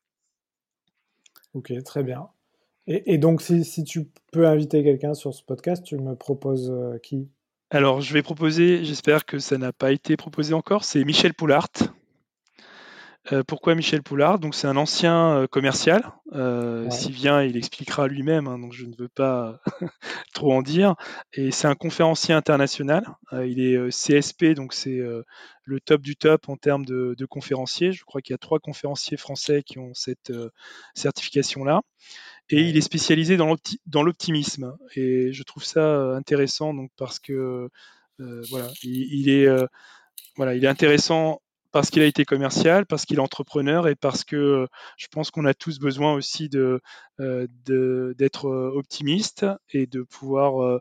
Ok, 1.53 1.72
très 1.84 2.03
bien. 2.03 2.28
Et, 2.86 3.18
donc, 3.18 3.42
si, 3.42 3.62
si, 3.62 3.84
tu 3.84 4.09
peux 4.32 4.46
inviter 4.46 4.82
quelqu'un 4.82 5.12
sur 5.12 5.34
ce 5.34 5.42
podcast, 5.42 5.84
tu 5.84 5.96
me 5.96 6.14
proposes 6.14 6.72
qui? 7.03 7.28
Alors, 7.71 8.01
je 8.01 8.12
vais 8.12 8.23
proposer, 8.23 8.85
j'espère 8.85 9.25
que 9.25 9.39
ça 9.39 9.57
n'a 9.57 9.73
pas 9.73 9.93
été 9.93 10.16
proposé 10.16 10.55
encore, 10.55 10.83
c'est 10.83 11.05
Michel 11.05 11.35
Poulart. 11.35 11.68
Euh, 13.33 13.45
pourquoi 13.45 13.75
Michel 13.75 14.03
Poulard 14.03 14.39
Donc 14.39 14.55
c'est 14.55 14.66
un 14.66 14.77
ancien 14.77 15.37
euh, 15.37 15.47
commercial. 15.47 16.03
Euh, 16.33 16.89
S'il 16.91 17.12
vient, 17.12 17.43
il 17.43 17.57
expliquera 17.57 18.09
lui-même, 18.09 18.49
hein, 18.49 18.59
donc 18.59 18.73
je 18.73 18.87
ne 18.87 18.95
veux 18.97 19.09
pas 19.09 19.61
trop 20.35 20.53
en 20.53 20.62
dire. 20.62 20.97
Et 21.33 21.53
c'est 21.53 21.68
un 21.68 21.75
conférencier 21.77 22.35
international. 22.35 23.05
il 23.33 23.61
est 23.61 23.91
CSP, 23.91 24.55
donc 24.55 24.73
c'est 24.73 25.01
le 25.64 25.81
top 25.81 26.01
du 26.01 26.16
top 26.16 26.49
en 26.49 26.57
termes 26.57 26.85
de, 26.85 27.14
de 27.16 27.27
conférenciers. 27.27 27.93
Je 27.93 28.05
crois 28.05 28.21
qu'il 28.21 28.33
y 28.33 28.35
a 28.35 28.39
trois 28.39 28.59
conférenciers 28.59 29.16
français 29.16 29.62
qui 29.62 29.79
ont 29.79 29.95
cette 29.95 30.33
certification-là. 30.95 31.83
Et 32.51 32.61
il 32.62 32.76
est 32.76 32.82
spécialisé 32.82 33.36
dans 33.36 34.03
l'optimisme. 34.03 34.76
Et 34.96 35.32
je 35.32 35.42
trouve 35.44 35.64
ça 35.64 36.14
intéressant 36.14 36.74
donc 36.74 36.90
parce 36.96 37.18
que 37.18 37.68
voilà, 38.51 38.68
il, 38.82 39.30
est 39.30 39.48
voilà, 40.36 40.55
il 40.55 40.64
est 40.64 40.68
intéressant 40.68 41.40
parce 41.72 41.90
qu'il 41.90 42.03
a 42.03 42.07
été 42.07 42.24
commercial, 42.24 42.84
parce 42.84 43.05
qu'il 43.05 43.18
est 43.18 43.20
entrepreneur 43.20 43.86
et 43.86 43.94
parce 43.94 44.24
que 44.24 44.66
je 44.96 45.07
pense 45.11 45.30
qu'on 45.30 45.44
a 45.44 45.55
tous 45.55 45.78
besoin 45.78 46.12
aussi 46.14 46.48
de 46.48 46.80
d'être 47.18 48.46
optimiste 48.46 49.46
et 49.72 49.86
de 49.86 50.03
pouvoir 50.03 50.80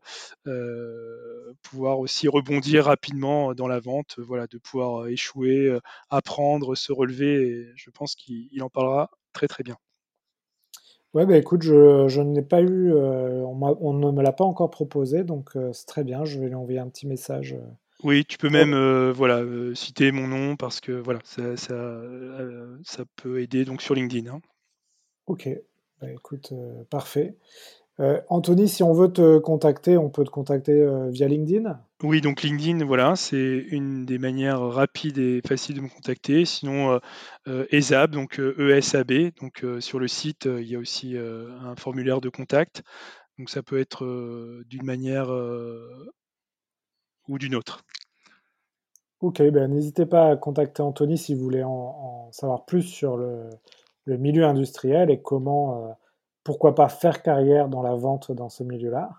pouvoir 1.61 1.99
aussi 1.99 2.27
rebondir 2.27 2.85
rapidement 2.85 3.53
dans 3.53 3.67
la 3.67 3.79
vente, 3.79 4.15
voilà, 4.17 4.47
de 4.47 4.57
pouvoir 4.57 5.07
échouer, 5.07 5.77
apprendre, 6.09 6.75
se 6.75 6.91
relever. 6.91 7.47
Et 7.47 7.67
je 7.75 7.89
pense 7.91 8.15
qu'il 8.15 8.63
en 8.63 8.69
parlera 8.69 9.11
très 9.33 9.47
très 9.47 9.63
bien. 9.63 9.77
Ouais, 11.15 11.25
bah 11.25 11.37
écoute, 11.37 11.63
je, 11.63 12.07
je 12.07 12.21
n'ai 12.21 12.43
pas 12.43 12.61
eu, 12.61 12.93
euh, 12.93 13.43
on, 13.43 13.93
ne 13.93 14.11
me 14.11 14.21
l'a 14.21 14.31
pas 14.31 14.43
encore 14.43 14.69
proposé, 14.69 15.23
donc 15.23 15.55
euh, 15.55 15.73
c'est 15.73 15.87
très 15.87 16.03
bien, 16.03 16.23
je 16.23 16.39
vais 16.39 16.47
lui 16.47 16.55
envoyer 16.55 16.77
un 16.77 16.87
petit 16.87 17.07
message. 17.07 17.53
Euh. 17.53 17.65
Oui, 18.03 18.25
tu 18.25 18.37
peux 18.37 18.49
même 18.49 18.73
voilà, 19.11 19.43
citer 19.75 20.13
mon 20.13 20.27
nom 20.27 20.55
parce 20.55 20.79
que 20.79 20.93
voilà, 20.93 21.19
ça, 21.25 21.57
ça, 21.57 23.03
peut 23.17 23.41
aider 23.41 23.65
donc 23.65 23.81
sur 23.81 23.93
LinkedIn. 23.93 24.31
Hein. 24.31 24.39
Ok, 25.25 25.49
bah 25.99 26.09
écoute, 26.09 26.53
parfait. 26.89 27.35
Euh, 27.99 28.21
Anthony, 28.29 28.69
si 28.69 28.81
on 28.81 28.93
veut 28.93 29.11
te 29.11 29.39
contacter, 29.39 29.97
on 29.97 30.09
peut 30.09 30.23
te 30.23 30.29
contacter 30.29 30.71
euh, 30.71 31.09
via 31.09 31.27
LinkedIn 31.27 31.81
Oui, 32.01 32.21
donc 32.21 32.43
LinkedIn, 32.43 32.85
voilà, 32.85 33.17
c'est 33.17 33.57
une 33.71 34.05
des 34.05 34.17
manières 34.17 34.61
rapides 34.61 35.17
et 35.17 35.41
faciles 35.45 35.75
de 35.75 35.81
me 35.81 35.89
contacter. 35.89 36.45
Sinon, 36.45 36.99
euh, 37.47 37.65
ESAB, 37.71 38.11
donc 38.11 38.39
ESAB, 38.39 39.31
donc 39.41 39.65
sur 39.79 39.99
le 39.99 40.07
site, 40.07 40.45
il 40.45 40.67
y 40.67 40.75
a 40.75 40.79
aussi 40.79 41.17
un 41.17 41.75
formulaire 41.75 42.21
de 42.21 42.29
contact. 42.29 42.83
Donc 43.37 43.49
ça 43.49 43.63
peut 43.63 43.79
être 43.79 44.05
d'une 44.65 44.85
manière 44.85 45.29
ou 47.27 47.37
d'une 47.37 47.55
autre. 47.55 47.83
Ok, 49.19 49.41
ben, 49.41 49.69
n'hésitez 49.69 50.05
pas 50.05 50.29
à 50.29 50.37
contacter 50.37 50.81
Anthony 50.81 51.17
si 51.17 51.35
vous 51.35 51.43
voulez 51.43 51.63
en, 51.63 52.29
savoir 52.31 52.63
plus 52.63 52.83
sur 52.83 53.17
le, 53.17 53.49
le, 54.05 54.17
milieu 54.17 54.45
industriel 54.45 55.11
et 55.11 55.21
comment 55.21 55.97
pourquoi 56.43 56.75
pas 56.75 56.89
faire 56.89 57.21
carrière 57.21 57.69
dans 57.69 57.81
la 57.81 57.95
vente 57.95 58.31
dans 58.31 58.49
ce 58.49 58.63
milieu-là. 58.63 59.09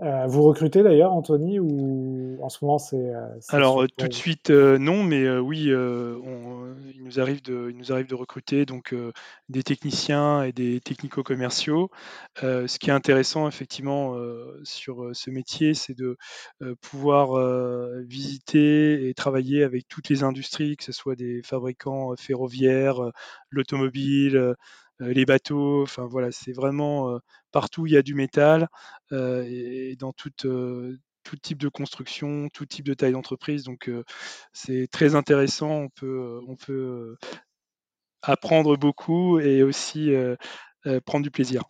Euh, 0.00 0.28
vous 0.28 0.44
recrutez 0.44 0.84
d'ailleurs, 0.84 1.12
Anthony, 1.12 1.58
ou 1.58 2.38
en 2.40 2.48
ce 2.48 2.64
moment 2.64 2.78
c'est. 2.78 2.96
Euh, 2.96 3.26
Alors 3.48 3.84
tout 3.96 4.06
de 4.06 4.14
suite 4.14 4.50
euh, 4.50 4.78
non, 4.78 5.02
mais 5.02 5.28
oui, 5.38 5.64
il 5.64 7.02
nous 7.02 7.18
arrive 7.18 7.42
de, 7.42 7.68
il 7.70 7.76
nous 7.76 7.90
arrive 7.90 8.06
de 8.06 8.14
recruter 8.14 8.64
donc 8.64 8.94
des 9.48 9.64
techniciens 9.64 10.44
et 10.44 10.52
des 10.52 10.80
technico-commerciaux. 10.80 11.90
ce 12.40 12.78
qui 12.78 12.90
est 12.90 12.92
intéressant 12.92 13.48
effectivement 13.48 14.14
sur 14.62 15.10
ce 15.14 15.30
métier, 15.30 15.74
c'est 15.74 15.94
de 15.94 16.16
pouvoir 16.80 17.30
visiter 18.06 19.08
et 19.08 19.14
travailler 19.14 19.64
avec 19.64 19.88
toutes 19.88 20.08
les 20.08 20.22
industries, 20.22 20.76
que 20.76 20.84
ce 20.84 20.92
soit 20.92 21.16
des 21.16 21.42
fabricants 21.42 22.14
ferroviaires, 22.16 23.00
l'automobile. 23.50 24.54
Euh, 25.00 25.12
les 25.12 25.24
bateaux, 25.24 25.82
enfin 25.82 26.06
voilà, 26.06 26.30
c'est 26.32 26.52
vraiment 26.52 27.10
euh, 27.10 27.18
partout 27.52 27.86
il 27.86 27.92
y 27.92 27.96
a 27.96 28.02
du 28.02 28.14
métal 28.14 28.68
euh, 29.12 29.44
et, 29.46 29.96
dans 29.96 30.12
tout, 30.12 30.30
tout 30.40 31.36
type 31.42 31.58
de 31.58 31.68
construction, 31.68 32.48
tout 32.52 32.66
type 32.66 32.86
de 32.86 32.94
taille 32.94 33.12
d'entreprise. 33.12 33.64
Donc 33.64 33.90
c'est 34.52 34.88
très 34.90 35.14
intéressant, 35.14 35.70
on 35.70 35.88
peut, 35.88 36.40
on 36.48 36.56
peut 36.56 37.16
apprendre 38.22 38.76
beaucoup 38.76 39.38
et 39.38 39.62
aussi 39.62 40.12
prendre 41.04 41.22
du 41.22 41.30
plaisir. 41.30 41.62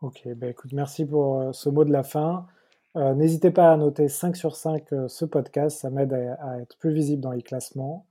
Ok, 0.00 0.28
bah 0.36 0.48
écoute, 0.48 0.72
merci 0.72 1.06
pour 1.06 1.54
ce 1.54 1.68
mot 1.68 1.84
de 1.84 1.92
la 1.92 2.02
fin. 2.02 2.46
N'hésitez 2.94 3.50
pas 3.50 3.72
à 3.72 3.76
noter 3.76 4.08
5 4.08 4.36
sur 4.36 4.54
5 4.54 4.84
ce 5.08 5.24
podcast, 5.24 5.80
ça 5.80 5.90
m'aide 5.90 6.12
à, 6.12 6.60
être 6.60 6.78
plus 6.78 6.92
visible 6.92 7.20
dans 7.20 7.32
les 7.32 7.42
classements. 7.42 8.06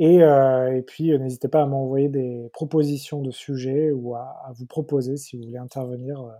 Euh, 0.00 0.72
et, 0.74 0.82
puis, 0.82 1.12
euh, 1.12 1.18
n'hésitez 1.18 1.48
pas 1.48 1.62
à 1.62 1.66
m'envoyer 1.66 2.08
des 2.08 2.48
propositions 2.52 3.20
de 3.20 3.30
sujets 3.30 3.90
ou 3.92 4.14
à, 4.14 4.52
vous 4.54 4.66
proposer 4.66 5.16
si 5.16 5.36
vous 5.36 5.44
voulez 5.44 5.58
intervenir 5.58 6.20
euh, 6.20 6.32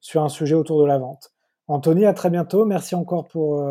sur 0.00 0.22
un 0.22 0.28
sujet 0.28 0.54
autour 0.54 0.80
de 0.80 0.86
la 0.86 0.98
vente. 0.98 1.32
Anthony, 1.66 2.04
à 2.04 2.12
très 2.12 2.30
bientôt. 2.30 2.64
Merci 2.64 2.94
encore 2.94 3.28
pour 3.28 3.64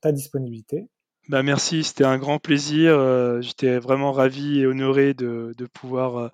ta 0.00 0.10
disponibilité. 0.10 0.88
Bah 1.28 1.44
merci, 1.44 1.84
c'était 1.84 2.04
un 2.04 2.18
grand 2.18 2.40
plaisir. 2.40 3.40
J'étais 3.40 3.78
vraiment 3.78 4.10
ravi 4.10 4.60
et 4.60 4.66
honoré 4.66 5.14
de, 5.14 5.54
de 5.56 5.66
pouvoir 5.66 6.32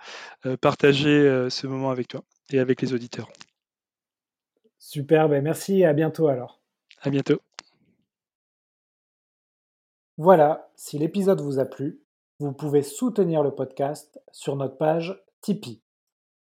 partager 0.62 1.48
ce 1.50 1.66
moment 1.66 1.90
avec 1.90 2.08
toi 2.08 2.22
et 2.50 2.60
avec 2.60 2.80
les 2.80 2.94
auditeurs. 2.94 3.28
Super, 4.78 5.28
ben 5.28 5.44
merci 5.44 5.80
et 5.80 5.84
à 5.84 5.92
bientôt 5.92 6.28
alors. 6.28 6.62
À 7.02 7.10
bientôt. 7.10 7.42
Voilà, 10.16 10.70
si 10.76 10.98
l'épisode 10.98 11.42
vous 11.42 11.58
a 11.58 11.66
plu, 11.66 12.01
vous 12.42 12.52
pouvez 12.52 12.82
soutenir 12.82 13.44
le 13.44 13.54
podcast 13.54 14.20
sur 14.32 14.56
notre 14.56 14.76
page 14.76 15.22
Tipeee 15.42 15.80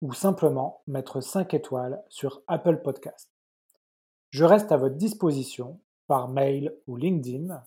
ou 0.01 0.15
simplement 0.15 0.81
mettre 0.87 1.21
5 1.21 1.53
étoiles 1.53 2.03
sur 2.09 2.43
Apple 2.47 2.81
Podcast. 2.83 3.31
Je 4.31 4.45
reste 4.45 4.73
à 4.73 4.79
votre 4.79 4.97
disposition 4.97 5.83
par 6.07 6.29
mail 6.29 6.75
ou 6.87 6.97
LinkedIn 6.97 7.63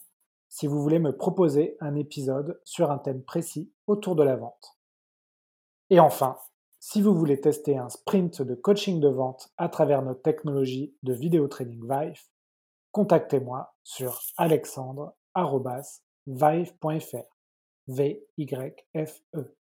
si 0.49 0.65
vous 0.65 0.81
voulez 0.81 0.97
me 0.97 1.15
proposer 1.15 1.77
un 1.81 1.93
épisode 1.95 2.59
sur 2.63 2.89
un 2.89 2.97
thème 2.97 3.21
précis 3.21 3.71
autour 3.85 4.15
de 4.15 4.23
la 4.23 4.37
vente. 4.37 4.79
Et 5.91 5.99
enfin, 5.99 6.39
si 6.79 7.03
vous 7.03 7.13
voulez 7.13 7.39
tester 7.39 7.77
un 7.77 7.89
sprint 7.89 8.41
de 8.41 8.55
coaching 8.55 8.99
de 8.99 9.09
vente 9.09 9.51
à 9.57 9.69
travers 9.69 10.01
notre 10.01 10.23
technologie 10.23 10.95
de 11.03 11.13
vidéo 11.13 11.47
training 11.47 11.87
Vive, 11.87 12.23
contactez-moi 12.91 13.75
sur 13.83 14.19
alexandre.vive.fr. 14.37 17.34
V-Y-F-E. 17.87 19.64